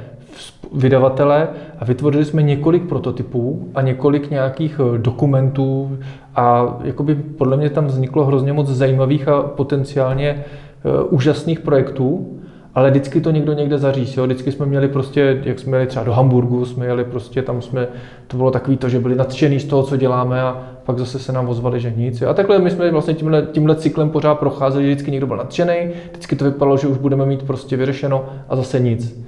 vydavatele 0.74 1.48
a 1.80 1.86
vytvořili 1.86 2.26
jsme 2.26 2.42
několik 2.44 2.84
prototypů 2.84 3.70
a 3.76 3.82
několik 3.82 4.30
nějakých 4.30 4.80
eh, 4.80 4.98
dokumentů 4.98 5.98
a 6.36 6.78
jakoby 6.84 7.16
podle 7.16 7.58
mě 7.58 7.70
tam 7.70 7.86
vzniklo 7.86 8.26
hrozně 8.26 8.54
moc 8.54 8.68
zajímavých 8.68 9.28
a 9.28 9.42
potenciálně 9.42 10.30
eh, 10.30 11.04
úžasných 11.04 11.60
projektů, 11.60 12.40
ale 12.76 12.90
vždycky 12.90 13.22
to 13.22 13.32
někdo 13.32 13.54
někde 13.54 13.78
zaříz. 13.78 14.18
Jo? 14.18 14.24
Vždycky 14.26 14.52
jsme 14.52 14.66
měli 14.66 14.88
prostě, 14.88 15.42
jak 15.44 15.60
jsme 15.60 15.78
jeli 15.78 15.88
třeba 15.88 16.06
do 16.06 16.14
Hamburgu, 16.14 16.66
jsme 16.66 16.86
jeli 16.86 17.04
prostě, 17.04 17.42
tam 17.42 17.62
jsme, 17.62 17.88
to 18.28 18.38
bylo 18.38 18.52
takový 18.52 18.78
to, 18.78 18.90
že 18.90 19.00
byli 19.00 19.16
nadšený 19.16 19.60
z 19.60 19.66
toho, 19.66 19.84
co 19.84 19.98
děláme 19.98 20.42
a 20.42 20.64
pak 20.84 21.00
zase 21.00 21.20
se 21.20 21.32
nám 21.32 21.50
ozvali, 21.50 21.80
že 21.80 21.94
nic. 21.96 22.22
Jo? 22.22 22.30
A 22.30 22.34
takhle 22.34 22.60
my 22.60 22.72
jsme 22.72 22.92
vlastně 22.92 23.14
tímhle, 23.14 23.48
tímhle 23.52 23.76
cyklem 23.76 24.10
pořád 24.10 24.36
procházeli, 24.36 24.86
vždycky 24.86 25.12
někdo 25.12 25.28
byl 25.28 25.38
nadšený, 25.38 25.76
vždycky 26.12 26.36
to 26.36 26.46
vypadalo, 26.46 26.78
že 26.78 26.88
už 26.88 26.98
budeme 26.98 27.26
mít 27.26 27.44
prostě 27.44 27.78
vyřešeno 27.78 28.26
a 28.50 28.56
zase 28.56 28.80
nic. 28.80 29.26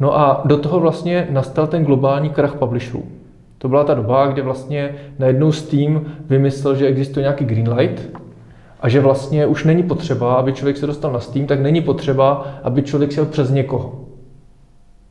No 0.00 0.18
a 0.18 0.42
do 0.44 0.56
toho 0.56 0.80
vlastně 0.80 1.26
nastal 1.30 1.66
ten 1.66 1.84
globální 1.84 2.30
krach 2.30 2.54
publisherů. 2.54 3.04
To 3.58 3.68
byla 3.68 3.84
ta 3.84 3.94
doba, 3.94 4.26
kdy 4.26 4.42
vlastně 4.42 4.94
najednou 5.18 5.52
Steam 5.52 6.04
vymyslel, 6.28 6.74
že 6.74 6.86
existuje 6.86 7.22
nějaký 7.22 7.44
greenlight 7.44 8.21
a 8.82 8.88
že 8.88 9.00
vlastně 9.00 9.46
už 9.46 9.64
není 9.64 9.82
potřeba, 9.82 10.34
aby 10.34 10.52
člověk 10.52 10.76
se 10.76 10.86
dostal 10.86 11.12
na 11.12 11.20
Steam, 11.20 11.46
tak 11.46 11.60
není 11.60 11.80
potřeba, 11.80 12.46
aby 12.62 12.82
člověk 12.82 13.12
šel 13.12 13.26
přes 13.26 13.50
někoho. 13.50 14.00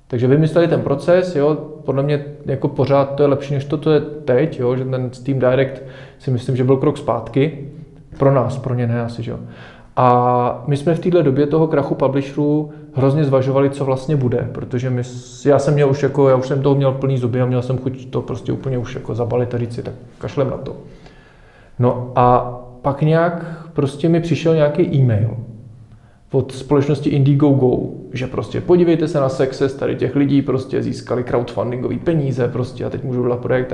Takže 0.08 0.28
vymysleli 0.28 0.68
ten 0.68 0.82
proces, 0.82 1.36
jo, 1.36 1.58
podle 1.86 2.04
mě 2.04 2.26
jako 2.46 2.68
pořád 2.68 3.16
to 3.16 3.24
je 3.24 3.28
lepší, 3.30 3.54
než 3.54 3.66
to, 3.66 3.78
to 3.78 3.92
je 3.92 4.00
teď, 4.02 4.60
jo, 4.60 4.76
že 4.76 4.86
ten 4.86 5.10
Steam 5.14 5.40
Direct 5.40 5.82
si 6.20 6.32
myslím, 6.32 6.56
že 6.56 6.64
byl 6.64 6.78
krok 6.78 6.98
zpátky. 6.98 7.70
Pro 8.18 8.34
nás, 8.34 8.58
pro 8.58 8.74
ně 8.74 8.88
ne 8.88 9.02
asi, 9.02 9.24
že 9.24 9.32
jo. 9.32 9.40
A 9.96 10.64
my 10.68 10.78
jsme 10.78 10.96
v 10.96 11.00
této 11.00 11.22
době 11.22 11.48
toho 11.48 11.68
krachu 11.68 11.96
publisherů 11.96 12.72
hrozně 12.94 13.24
zvažovali, 13.24 13.70
co 13.70 13.86
vlastně 13.86 14.16
bude, 14.16 14.50
protože 14.52 14.90
my, 14.90 15.02
já 15.46 15.60
jsem 15.60 15.74
měl 15.74 15.90
už 15.90 16.04
jako, 16.04 16.30
já 16.30 16.36
už 16.36 16.48
jsem 16.48 16.62
toho 16.62 16.76
měl 16.76 16.92
plný 16.92 17.18
zuby 17.18 17.42
a 17.42 17.46
měl 17.46 17.62
jsem 17.62 17.78
chuť 17.78 18.10
to 18.10 18.22
prostě 18.22 18.52
úplně 18.52 18.78
už 18.78 18.96
jako 18.96 19.16
zabalit 19.16 19.54
a 19.54 19.58
říct 19.58 19.76
si, 19.76 19.84
tak 19.84 19.94
kašlem 20.18 20.50
na 20.50 20.58
to. 20.58 20.76
No 21.80 22.12
a 22.16 22.58
pak 22.82 23.02
nějak 23.02 23.46
prostě 23.74 24.10
mi 24.10 24.20
přišel 24.22 24.56
nějaký 24.56 24.96
e-mail 24.96 25.38
od 26.32 26.52
společnosti 26.52 27.10
Indiegogo, 27.10 27.90
že 28.14 28.28
prostě 28.28 28.62
podívejte 28.62 29.08
se 29.08 29.20
na 29.20 29.30
success 29.30 29.74
tady 29.74 29.96
těch 29.96 30.16
lidí, 30.16 30.42
prostě 30.42 30.84
získali 30.84 31.24
crowdfundingové 31.24 31.98
peníze 31.98 32.48
prostě 32.48 32.86
a 32.86 32.90
teď 32.90 33.04
můžu 33.04 33.24
dělat 33.24 33.40
projekt. 33.40 33.74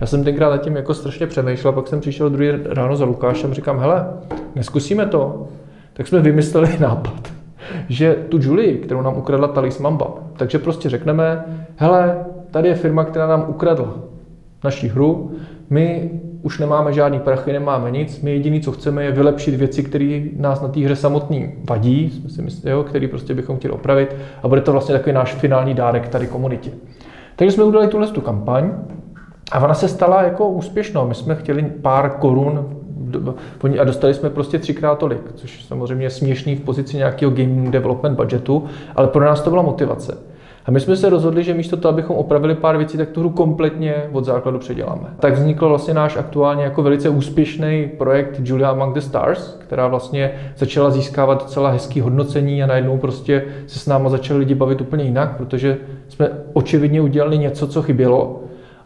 Já 0.00 0.06
jsem 0.06 0.24
tenkrát 0.24 0.50
nad 0.50 0.58
tím 0.58 0.76
jako 0.76 0.94
strašně 0.94 1.26
přemýšlel, 1.26 1.72
pak 1.72 1.88
jsem 1.88 2.00
přišel 2.00 2.30
druhý 2.30 2.50
ráno 2.64 2.96
za 2.96 3.04
Lukášem, 3.04 3.54
říkám, 3.54 3.78
hele, 3.78 4.06
neskusíme 4.54 5.06
to. 5.06 5.48
Tak 5.92 6.08
jsme 6.08 6.20
vymysleli 6.20 6.68
nápad, 6.80 7.32
že 7.88 8.14
tu 8.28 8.38
Julie, 8.42 8.76
kterou 8.76 9.02
nám 9.02 9.16
ukradla 9.16 9.48
Talis 9.48 9.78
Mamba, 9.78 10.14
takže 10.36 10.58
prostě 10.58 10.88
řekneme, 10.88 11.44
hele, 11.76 12.24
tady 12.50 12.68
je 12.68 12.74
firma, 12.74 13.04
která 13.04 13.26
nám 13.26 13.44
ukradla 13.48 13.94
naší 14.64 14.88
hru, 14.88 15.30
my 15.70 16.10
už 16.42 16.58
nemáme 16.58 16.92
žádný 16.92 17.18
prachy, 17.18 17.52
nemáme 17.52 17.90
nic, 17.90 18.20
my 18.20 18.30
jediný, 18.30 18.60
co 18.60 18.72
chceme, 18.72 19.04
je 19.04 19.12
vylepšit 19.12 19.54
věci, 19.54 19.82
které 19.82 20.22
nás 20.36 20.60
na 20.60 20.68
té 20.68 20.80
hře 20.80 20.96
samotný 20.96 21.52
vadí, 21.70 22.22
myslím, 22.24 22.48
jo, 22.72 22.84
prostě 23.10 23.34
bychom 23.34 23.56
chtěli 23.56 23.74
opravit 23.74 24.16
a 24.42 24.48
bude 24.48 24.60
to 24.60 24.72
vlastně 24.72 24.92
takový 24.92 25.12
náš 25.12 25.34
finální 25.34 25.74
dárek 25.74 26.08
tady 26.08 26.26
komunitě. 26.26 26.70
Takže 27.36 27.52
jsme 27.52 27.64
udělali 27.64 27.88
tuhle 27.88 28.06
tu 28.06 28.20
kampaň 28.20 28.70
a 29.52 29.64
ona 29.64 29.74
se 29.74 29.88
stala 29.88 30.22
jako 30.22 30.48
úspěšnou. 30.48 31.08
My 31.08 31.14
jsme 31.14 31.34
chtěli 31.34 31.62
pár 31.62 32.10
korun 32.10 32.76
a 33.80 33.84
dostali 33.84 34.14
jsme 34.14 34.30
prostě 34.30 34.58
třikrát 34.58 34.98
tolik, 34.98 35.32
což 35.34 35.64
samozřejmě 35.64 36.06
je 36.06 36.10
směšný 36.10 36.56
v 36.56 36.60
pozici 36.60 36.96
nějakého 36.96 37.32
game 37.32 37.70
development 37.70 38.16
budgetu, 38.16 38.64
ale 38.96 39.08
pro 39.08 39.24
nás 39.24 39.40
to 39.40 39.50
byla 39.50 39.62
motivace. 39.62 40.29
A 40.66 40.70
my 40.70 40.80
jsme 40.80 40.96
se 40.96 41.10
rozhodli, 41.10 41.44
že 41.44 41.54
místo 41.54 41.76
toho, 41.76 41.92
abychom 41.92 42.16
opravili 42.16 42.54
pár 42.54 42.76
věcí, 42.76 42.98
tak 42.98 43.08
tu 43.08 43.20
hru 43.20 43.30
kompletně 43.30 43.94
od 44.12 44.24
základu 44.24 44.58
předěláme. 44.58 45.08
Tak 45.20 45.34
vznikl 45.34 45.68
vlastně 45.68 45.94
náš 45.94 46.16
aktuálně 46.16 46.64
jako 46.64 46.82
velice 46.82 47.08
úspěšný 47.08 47.90
projekt 47.98 48.40
Julia 48.44 48.70
Among 48.70 48.94
the 48.94 49.00
Stars, 49.00 49.58
která 49.58 49.88
vlastně 49.88 50.32
začala 50.56 50.90
získávat 50.90 51.42
docela 51.42 51.70
hezký 51.70 52.00
hodnocení 52.00 52.62
a 52.62 52.66
najednou 52.66 52.98
prostě 52.98 53.44
se 53.66 53.78
s 53.78 53.86
náma 53.86 54.08
začali 54.08 54.38
lidi 54.38 54.54
bavit 54.54 54.80
úplně 54.80 55.04
jinak, 55.04 55.36
protože 55.36 55.78
jsme 56.08 56.28
očividně 56.52 57.00
udělali 57.00 57.38
něco, 57.38 57.66
co 57.66 57.82
chybělo. 57.82 58.40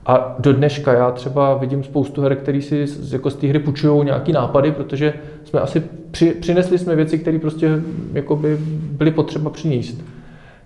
A 0.06 0.36
do 0.38 0.52
dneška 0.52 0.92
já 0.92 1.10
třeba 1.10 1.54
vidím 1.54 1.84
spoustu 1.84 2.22
her, 2.22 2.36
který 2.36 2.62
si 2.62 2.86
jako 3.12 3.30
z 3.30 3.36
té 3.36 3.46
hry 3.46 3.58
půjčují 3.58 4.04
nějaký 4.04 4.32
nápady, 4.32 4.72
protože 4.72 5.14
jsme 5.44 5.60
asi 5.60 5.82
při, 6.10 6.30
přinesli 6.30 6.78
jsme 6.78 6.96
věci, 6.96 7.18
které 7.18 7.38
prostě 7.38 7.70
jako 8.12 8.36
by 8.36 8.56
byly 8.98 9.10
potřeba 9.10 9.50
přinést. 9.50 10.04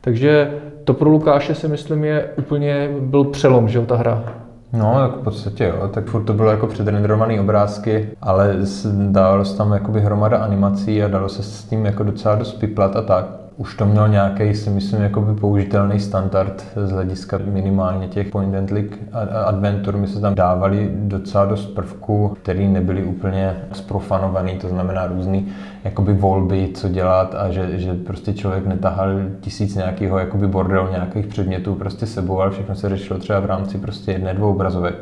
Takže 0.01 0.51
to 0.89 0.95
pro 0.95 1.11
Lukáše 1.11 1.55
si 1.55 1.69
myslím 1.69 2.05
je 2.05 2.31
úplně 2.39 2.89
byl 3.01 3.25
přelom, 3.25 3.69
že 3.69 3.81
ta 3.81 3.97
hra. 3.97 4.25
No, 4.73 4.95
tak 4.95 5.21
v 5.21 5.25
podstatě 5.25 5.65
jo, 5.65 5.89
tak 5.89 6.07
furt 6.07 6.25
to 6.25 6.33
bylo 6.33 6.51
jako 6.51 6.67
předrenderované 6.67 7.41
obrázky, 7.41 8.09
ale 8.23 8.57
dalo 8.95 9.45
se 9.45 9.57
tam 9.57 9.73
jakoby 9.73 10.01
hromada 10.01 10.39
animací 10.39 11.03
a 11.03 11.09
dalo 11.09 11.29
se 11.29 11.43
s 11.43 11.65
tím 11.65 11.87
jako 11.87 12.03
docela 12.03 12.35
dost 12.35 12.53
piplat 12.53 12.97
a 12.97 13.03
tak. 13.03 13.25
Už 13.59 13.75
to 13.75 13.87
mělo 13.87 14.07
nějaký, 14.07 14.55
si 14.55 14.71
myslím, 14.71 15.03
jakoby 15.03 15.41
použitelný 15.41 16.01
standard 16.01 16.67
z 16.77 16.91
hlediska 16.91 17.39
minimálně 17.45 18.09
těch 18.09 18.29
point 18.29 18.55
and 18.55 18.69
click 18.69 18.99
adventur. 19.45 19.97
My 19.97 20.07
se 20.07 20.21
tam 20.21 20.35
dávali 20.35 20.91
docela 20.95 21.45
dost 21.45 21.67
prvků, 21.67 22.37
které 22.43 22.69
nebyly 22.69 23.05
úplně 23.05 23.57
sprofanovaný, 23.73 24.59
to 24.59 24.69
znamená 24.69 25.07
různý 25.07 25.49
jakoby 25.85 26.13
volby, 26.13 26.71
co 26.75 26.89
dělat 26.89 27.35
a 27.35 27.51
že, 27.51 27.79
že 27.79 27.95
prostě 27.95 28.33
člověk 28.33 28.67
netahal 28.67 29.09
tisíc 29.41 29.75
nějakého 29.75 30.19
jakoby 30.19 30.47
bordel 30.47 30.89
nějakých 30.93 31.27
předmětů 31.27 31.75
prostě 31.75 32.07
sebou, 32.07 32.41
ale 32.41 32.51
všechno 32.51 32.75
se 32.75 32.89
řešilo 32.89 33.19
třeba 33.19 33.41
v 33.41 33.47
rámci 33.47 33.79
prostě 33.79 34.13
jedné, 34.13 34.35
dvou 34.35 34.51
obrazovek. 34.51 34.95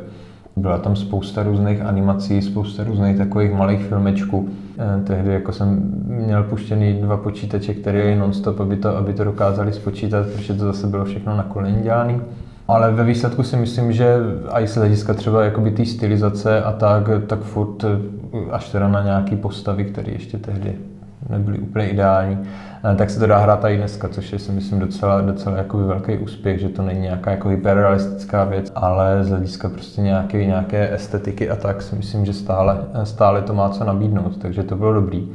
Byla 0.56 0.78
tam 0.78 0.96
spousta 0.96 1.42
různých 1.42 1.80
animací, 1.80 2.42
spousta 2.42 2.84
různých 2.84 3.18
takových 3.18 3.52
malých 3.52 3.84
filmečků. 3.84 4.48
Eh, 4.78 5.04
tehdy 5.04 5.32
jako 5.32 5.52
jsem 5.52 5.92
měl 6.06 6.42
puštěný 6.42 6.92
dva 6.92 7.16
počítače, 7.16 7.74
které 7.74 7.98
jeli 7.98 8.16
non-stop, 8.16 8.60
aby 8.60 8.76
to, 8.76 8.96
aby 8.96 9.12
to 9.12 9.24
dokázali 9.24 9.72
spočítat, 9.72 10.26
protože 10.26 10.54
to 10.54 10.64
zase 10.64 10.86
bylo 10.86 11.04
všechno 11.04 11.36
na 11.36 11.42
koleni 11.42 11.82
dělané. 11.82 12.20
Ale 12.68 12.92
ve 12.92 13.04
výsledku 13.04 13.42
si 13.42 13.56
myslím, 13.56 13.92
že 13.92 14.16
i 14.50 14.66
z 14.68 14.76
hlediska 14.76 15.14
třeba 15.14 15.44
jakoby 15.44 15.70
té 15.70 15.84
stylizace 15.84 16.62
a 16.62 16.72
tak, 16.72 17.08
tak 17.26 17.40
furt 17.40 17.84
eh, 17.84 17.98
až 18.50 18.68
teda 18.68 18.88
na 18.88 19.02
nějaký 19.02 19.36
postavy, 19.36 19.84
které 19.84 20.12
ještě 20.12 20.38
tehdy 20.38 20.74
nebyly 21.30 21.58
úplně 21.58 21.88
ideální, 21.88 22.38
eh, 22.92 22.96
tak 22.96 23.10
se 23.10 23.20
to 23.20 23.26
dá 23.26 23.38
hrát 23.38 23.64
i 23.64 23.76
dneska, 23.76 24.08
což 24.08 24.32
je 24.32 24.38
si 24.38 24.52
myslím 24.52 24.78
docela, 24.78 25.20
docela 25.20 25.56
jakoby 25.56 25.84
velký 25.84 26.18
úspěch, 26.18 26.60
že 26.60 26.68
to 26.68 26.82
není 26.82 27.00
nějaká 27.00 27.30
jako 27.30 27.48
hyperrealistická 27.48 28.44
věc, 28.44 28.72
ale 28.74 29.24
z 29.24 29.28
hlediska 29.28 29.68
prostě 29.68 30.00
nějaké, 30.00 30.44
nějaké 30.44 30.94
estetiky 30.94 31.50
a 31.50 31.56
tak 31.56 31.82
si 31.82 31.96
myslím, 31.96 32.26
že 32.26 32.32
stále, 32.32 32.78
stále 33.04 33.42
to 33.42 33.54
má 33.54 33.68
co 33.68 33.84
nabídnout, 33.84 34.36
takže 34.36 34.62
to 34.62 34.76
bylo 34.76 34.92
dobrý. 34.92 35.28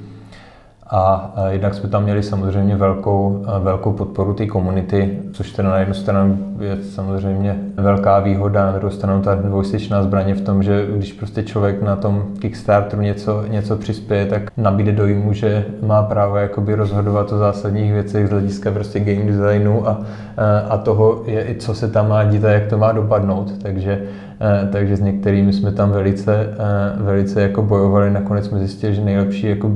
A 0.94 1.34
jednak 1.50 1.74
jsme 1.74 1.89
tam 1.89 2.04
měli 2.04 2.24
samozřejmě 2.24 2.76
velkou, 2.76 3.46
velkou 3.60 3.92
podporu 3.94 4.34
té 4.34 4.46
komunity, 4.46 5.20
což 5.34 5.52
teda 5.52 5.70
na 5.70 5.78
jednu 5.78 5.94
stranu 5.94 6.38
je 6.60 6.78
samozřejmě 6.84 7.56
velká 7.76 8.20
výhoda, 8.20 8.66
na 8.66 8.72
druhou 8.72 8.94
stranu 8.94 9.22
ta 9.22 9.36
dvojsečná 9.36 10.04
zbraně 10.04 10.36
v 10.36 10.42
tom, 10.42 10.64
že 10.64 10.88
když 10.96 11.14
prostě 11.14 11.44
člověk 11.44 11.82
na 11.82 11.96
tom 11.96 12.24
Kickstarteru 12.39 13.02
něco, 13.02 13.44
něco 13.48 13.76
přispěje, 13.78 14.26
tak 14.26 14.52
nabíde 14.58 14.92
dojmu, 14.92 15.34
že 15.34 15.66
má 15.88 16.04
právo 16.04 16.36
jakoby 16.38 16.76
rozhodovat 16.76 17.32
o 17.32 17.38
zásadních 17.38 17.94
věcech 17.94 18.28
z 18.28 18.32
hlediska 18.32 18.72
prostě 18.72 19.00
game 19.00 19.32
designu 19.32 19.89
a, 19.89 20.02
a 20.70 20.78
toho, 20.78 21.24
je, 21.26 21.56
co 21.60 21.74
se 21.74 21.88
tam 21.88 22.10
má 22.10 22.24
dít 22.24 22.46
a 22.46 22.50
jak 22.50 22.68
to 22.68 22.78
má 22.78 22.92
dopadnout. 22.92 23.52
Takže 23.62 24.02
takže 24.72 24.98
s 24.98 25.02
některými 25.02 25.54
jsme 25.54 25.72
tam 25.72 25.92
velice, 25.92 26.48
velice 26.98 27.42
jako 27.42 27.62
bojovali. 27.62 28.12
Nakonec 28.12 28.46
jsme 28.46 28.60
zjistili, 28.60 28.96
že 28.96 29.02
nejlepší 29.02 29.48
jako 29.48 29.72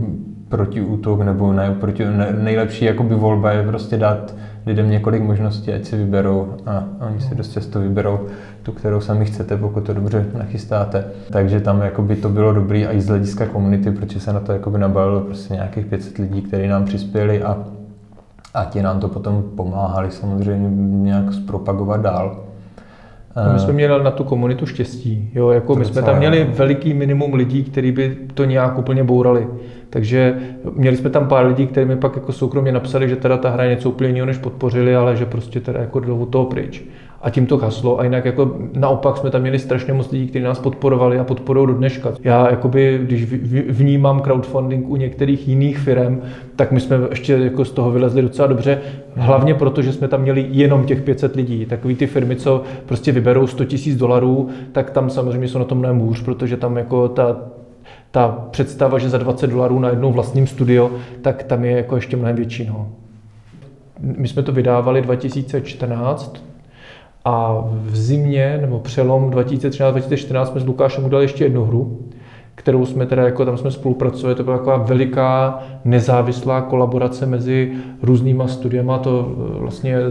protiútok 0.56 1.22
nebo 1.22 1.53
ne, 1.53 1.72
proti, 1.72 2.06
ne, 2.06 2.34
nejlepší 2.39 2.86
jakoby 2.86 3.16
volba 3.16 3.51
je 3.51 3.68
prostě 3.68 3.97
dát 3.97 4.34
lidem 4.66 4.89
několik 4.89 5.24
možností, 5.24 5.74
ať 5.74 5.86
si 5.86 5.97
vyberou 5.97 6.53
a 6.66 6.84
oni 7.08 7.22
si 7.22 7.36
dost 7.36 7.51
často 7.51 7.80
vyberou 7.80 8.20
tu, 8.64 8.72
kterou 8.72 9.01
sami 9.01 9.26
chcete, 9.26 9.58
pokud 9.58 9.84
to 9.84 9.93
dobře 9.93 10.26
nachystáte. 10.38 11.06
Takže 11.30 11.60
tam 11.60 11.82
jakoby 11.82 12.16
to 12.16 12.30
bylo 12.30 12.53
dobrý 12.53 12.86
a 12.86 12.91
i 12.91 13.01
z 13.01 13.08
hlediska 13.08 13.45
komunity, 13.45 13.91
protože 13.91 14.20
se 14.20 14.34
na 14.34 14.39
to 14.39 14.51
jakoby 14.51 14.78
nabalilo 14.78 15.22
prostě 15.22 15.53
nějakých 15.53 15.86
500 15.86 16.18
lidí, 16.18 16.41
kteří 16.41 16.68
nám 16.68 16.86
přispěli 16.86 17.43
a, 17.43 17.58
a 18.53 18.66
ti 18.66 18.82
nám 18.82 18.99
to 18.99 19.08
potom 19.08 19.43
pomáhali 19.56 20.12
samozřejmě 20.12 20.70
nějak 21.03 21.34
zpropagovat 21.34 22.01
dál. 22.01 22.45
No, 23.36 23.53
my 23.53 23.59
jsme 23.59 23.73
měli 23.73 24.03
na 24.03 24.11
tu 24.11 24.23
komunitu 24.23 24.65
štěstí. 24.65 25.29
Jo, 25.36 25.49
jako 25.49 25.75
my 25.75 25.86
jsme 25.86 26.01
tam 26.01 26.17
měli 26.17 26.43
veliký 26.43 26.93
minimum 26.93 27.33
lidí, 27.33 27.63
kteří 27.63 27.91
by 27.91 28.17
to 28.33 28.45
nějak 28.45 28.77
úplně 28.77 29.03
bourali. 29.03 29.47
Takže 29.89 30.36
měli 30.75 30.97
jsme 30.97 31.09
tam 31.09 31.27
pár 31.27 31.45
lidí, 31.45 31.67
kteří 31.67 31.88
mi 31.88 31.97
pak 31.97 32.15
jako 32.15 32.31
soukromně 32.31 32.71
napsali, 32.71 33.09
že 33.09 33.15
teda 33.15 33.38
ta 33.38 33.49
hra 33.49 33.63
je 33.63 33.75
něco 33.75 33.89
úplně 33.89 34.09
jiného, 34.09 34.25
než 34.25 34.38
podpořili, 34.38 34.95
ale 34.95 35.15
že 35.15 35.25
prostě 35.25 35.59
teda 35.59 35.79
jako 35.79 35.99
jdou 35.99 36.19
od 36.19 36.29
toho 36.29 36.45
pryč. 36.45 36.83
A 37.26 37.30
tím 37.30 37.45
to 37.45 37.57
haslo. 37.57 37.99
A 37.99 38.03
jinak 38.03 38.26
jako 38.26 38.55
naopak 38.73 39.17
jsme 39.17 39.30
tam 39.30 39.41
měli 39.41 39.59
strašně 39.59 39.93
moc 39.93 40.11
lidí, 40.11 40.28
kteří 40.28 40.45
nás 40.45 40.59
podporovali 40.59 41.19
a 41.19 41.23
podporují 41.23 41.67
do 41.67 41.73
dneška. 41.73 42.13
Já 42.23 42.49
jakoby, 42.49 42.99
když 43.03 43.23
vnímám 43.69 44.19
crowdfunding 44.19 44.89
u 44.89 44.95
některých 44.95 45.47
jiných 45.47 45.78
firm, 45.78 46.21
tak 46.55 46.71
my 46.71 46.80
jsme 46.80 46.97
ještě 47.09 47.34
jako 47.34 47.65
z 47.65 47.71
toho 47.71 47.91
vylezli 47.91 48.21
docela 48.21 48.47
dobře. 48.47 48.82
Hlavně 49.15 49.53
proto, 49.53 49.82
že 49.82 49.93
jsme 49.93 50.07
tam 50.07 50.21
měli 50.21 50.47
jenom 50.49 50.86
těch 50.86 51.01
500 51.01 51.36
lidí. 51.36 51.65
Takový 51.65 51.95
ty 51.95 52.07
firmy, 52.07 52.36
co 52.36 52.63
prostě 52.86 53.11
vyberou 53.11 53.47
100 53.47 53.63
000 53.63 53.73
dolarů, 53.95 54.49
tak 54.71 54.89
tam 54.89 55.09
samozřejmě 55.09 55.47
jsou 55.47 55.59
na 55.59 55.65
tom 55.65 55.78
mnohem 55.78 55.99
hůř, 55.99 56.23
protože 56.23 56.57
tam 56.57 56.78
jako 56.78 57.07
ta, 57.07 57.38
ta 58.11 58.47
představa, 58.51 58.97
že 58.99 59.09
za 59.09 59.17
20 59.17 59.47
dolarů 59.47 59.80
na 59.80 59.89
jednou 59.89 60.11
vlastním 60.11 60.47
studio, 60.47 60.91
tak 61.21 61.43
tam 61.43 61.65
je 61.65 61.71
jako 61.71 61.95
ještě 61.95 62.17
mnohem 62.17 62.36
větší. 62.36 62.65
No. 62.67 62.88
My 63.99 64.28
jsme 64.28 64.43
to 64.43 64.51
vydávali 64.51 65.01
2014 65.01 66.55
a 67.26 67.65
v 67.71 67.95
zimě 67.95 68.57
nebo 68.61 68.80
přelom 68.80 69.30
2013-2014 69.30 70.45
jsme 70.45 70.59
s 70.61 70.65
Lukášem 70.65 71.05
udělali 71.05 71.26
ještě 71.26 71.43
jednu 71.43 71.65
hru, 71.65 71.99
kterou 72.55 72.86
jsme 72.86 73.05
teda 73.05 73.23
jako 73.23 73.45
tam 73.45 73.57
jsme 73.57 73.71
spolupracovali, 73.71 74.36
to 74.36 74.43
byla 74.43 74.57
taková 74.57 74.78
veliká 74.78 75.59
nezávislá 75.86 76.61
kolaborace 76.61 77.26
mezi 77.26 77.73
různýma 78.01 78.47
studiama, 78.47 78.97
to 78.97 79.32
eh, 79.32 79.59
vlastně 79.59 79.95
eh, 79.95 80.01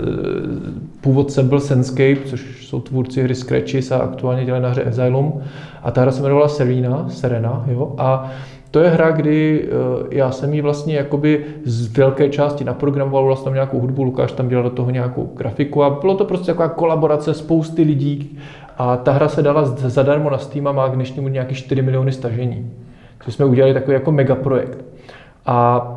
původcem 1.01 1.49
byl 1.49 1.61
Senscape, 1.61 2.17
což 2.27 2.67
jsou 2.69 2.81
tvůrci 2.81 3.23
hry 3.23 3.35
Scratches 3.35 3.93
a 3.93 3.99
aktuálně 3.99 4.45
dělají 4.45 4.63
na 4.63 4.69
hře 4.69 4.85
Asylum. 4.85 5.41
A 5.83 5.91
ta 5.91 6.01
hra 6.01 6.13
se 6.13 6.21
jmenovala 6.21 6.49
Serena, 6.49 7.09
Serena, 7.09 7.65
jo, 7.69 7.95
a 7.99 8.31
to 8.75 8.81
je 8.81 8.91
hra, 8.91 9.11
kdy 9.11 9.65
eh, 9.65 10.07
já 10.11 10.31
jsem 10.31 10.55
ji 10.55 10.61
vlastně 10.61 10.97
jakoby 10.97 11.45
z 11.65 11.97
velké 11.97 12.29
části 12.29 12.65
naprogramoval 12.65 13.25
vlastně 13.25 13.53
nějakou 13.53 13.81
hudbu, 13.81 14.03
Lukáš 14.03 14.33
tam 14.33 14.49
dělal 14.49 14.65
do 14.65 14.71
toho 14.71 14.91
nějakou 14.91 15.33
grafiku 15.37 15.85
a 15.85 15.91
bylo 15.91 16.15
to 16.15 16.25
prostě 16.25 16.47
taková 16.47 16.69
kolaborace 16.69 17.35
spousty 17.35 17.83
lidí 17.83 18.39
a 18.79 18.97
ta 18.97 19.13
hra 19.13 19.29
se 19.29 19.43
dala 19.43 19.65
zadarmo 19.65 20.31
na 20.31 20.39
Steam 20.39 20.67
a 20.67 20.73
má 20.73 20.89
k 20.89 20.93
dnešnímu 20.93 21.29
nějaký 21.29 21.55
4 21.55 21.83
miliony 21.83 22.13
stažení. 22.13 22.71
Takže 23.19 23.33
jsme 23.33 23.45
udělali 23.45 23.75
takový 23.75 23.95
jako 23.95 24.13
megaprojekt. 24.13 24.85
A 25.47 25.89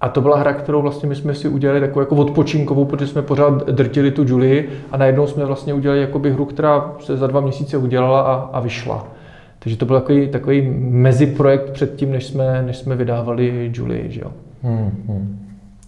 a 0.00 0.08
to 0.08 0.20
byla 0.20 0.36
hra, 0.36 0.52
kterou 0.52 0.82
vlastně 0.82 1.08
my 1.08 1.14
jsme 1.14 1.34
si 1.34 1.48
udělali 1.48 1.80
takovou 1.80 2.00
jako 2.00 2.16
odpočinkovou, 2.16 2.84
protože 2.84 3.06
jsme 3.06 3.22
pořád 3.22 3.66
drtili 3.66 4.10
tu 4.10 4.24
Julie 4.28 4.64
a 4.92 4.96
najednou 4.96 5.26
jsme 5.26 5.44
vlastně 5.44 5.74
udělali 5.74 6.00
jakoby 6.00 6.30
hru, 6.30 6.44
která 6.44 6.92
se 7.00 7.16
za 7.16 7.26
dva 7.26 7.40
měsíce 7.40 7.76
udělala 7.76 8.20
a, 8.20 8.34
a 8.34 8.60
vyšla. 8.60 9.19
Takže 9.62 9.76
to 9.76 9.86
byl 9.86 10.00
takový, 10.00 10.28
takový 10.28 10.70
meziprojekt 10.78 11.70
před 11.70 11.96
tím, 11.96 12.12
než 12.12 12.26
jsme, 12.26 12.62
než 12.62 12.76
jsme 12.76 12.96
vydávali 12.96 13.70
Julie. 13.74 14.10
Že 14.10 14.20
jo? 14.20 14.32
Hmm, 14.62 15.04
hmm. 15.08 15.38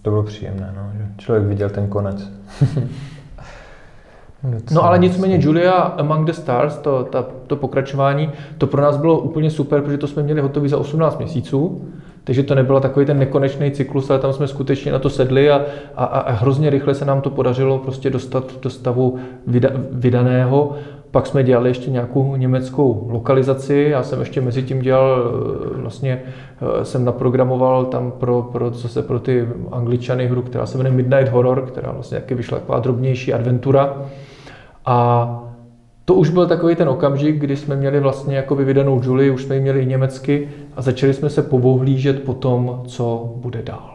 To 0.01 0.09
bylo 0.09 0.23
příjemné, 0.23 0.73
no, 0.75 0.91
že 0.97 1.05
člověk 1.17 1.47
viděl 1.47 1.69
ten 1.69 1.87
konec. 1.87 2.31
no 4.71 4.83
ale 4.83 4.99
nicméně 4.99 5.39
Julia 5.41 5.71
Among 5.71 6.27
the 6.27 6.33
Stars, 6.33 6.77
to, 6.77 7.03
ta, 7.03 7.25
to 7.47 7.55
pokračování, 7.55 8.29
to 8.57 8.67
pro 8.67 8.81
nás 8.81 8.97
bylo 8.97 9.19
úplně 9.19 9.51
super, 9.51 9.81
protože 9.81 9.97
to 9.97 10.07
jsme 10.07 10.23
měli 10.23 10.41
hotový 10.41 10.69
za 10.69 10.77
18 10.77 11.17
měsíců. 11.17 11.81
Takže 12.23 12.43
to 12.43 12.55
nebyl 12.55 12.79
takový 12.79 13.05
ten 13.05 13.19
nekonečný 13.19 13.71
cyklus, 13.71 14.09
ale 14.09 14.19
tam 14.19 14.33
jsme 14.33 14.47
skutečně 14.47 14.91
na 14.91 14.99
to 14.99 15.09
sedli 15.09 15.51
a, 15.51 15.65
a, 15.95 16.05
a 16.05 16.31
hrozně 16.31 16.69
rychle 16.69 16.95
se 16.95 17.05
nám 17.05 17.21
to 17.21 17.29
podařilo 17.29 17.79
prostě 17.79 18.09
dostat 18.09 18.61
do 18.61 18.69
stavu 18.69 19.17
vyda, 19.47 19.69
vydaného. 19.91 20.75
Pak 21.13 21.27
jsme 21.27 21.43
dělali 21.43 21.69
ještě 21.69 21.91
nějakou 21.91 22.35
německou 22.35 23.07
lokalizaci. 23.09 23.87
Já 23.89 24.03
jsem 24.03 24.19
ještě 24.19 24.41
mezi 24.41 24.63
tím 24.63 24.81
dělal, 24.81 25.23
eh, 25.75 25.81
vlastně 25.81 26.21
eh, 26.81 26.85
jsem 26.85 27.05
naprogramoval 27.05 27.85
tam 27.85 28.11
pro, 28.11 28.41
pro 28.41 28.69
zase 28.69 29.01
pro 29.01 29.19
ty 29.19 29.47
angličany 29.71 30.27
hru, 30.27 30.41
která 30.41 30.65
se 30.65 30.77
jmenuje 30.77 30.95
Midnight 30.95 31.29
Horror, 31.29 31.61
která 31.61 31.91
vlastně 31.91 32.19
taky 32.19 32.35
vyšla 32.35 32.59
taková 32.59 32.79
drobnější 32.79 33.33
adventura. 33.33 34.01
A 34.85 35.27
to 36.05 36.13
už 36.13 36.29
byl 36.29 36.47
takový 36.47 36.75
ten 36.75 36.89
okamžik, 36.89 37.39
kdy 37.39 37.55
jsme 37.55 37.75
měli 37.75 37.99
vlastně 37.99 38.35
jako 38.35 38.55
vydanou 38.55 39.01
Julie, 39.03 39.31
už 39.31 39.43
jsme 39.43 39.55
ji 39.55 39.61
měli 39.61 39.81
i 39.81 39.85
německy 39.85 40.49
a 40.75 40.81
začali 40.81 41.13
jsme 41.13 41.29
se 41.29 41.41
povohlížet 41.41 42.23
po 42.23 42.33
tom, 42.33 42.81
co 42.87 43.33
bude 43.35 43.61
dál. 43.61 43.92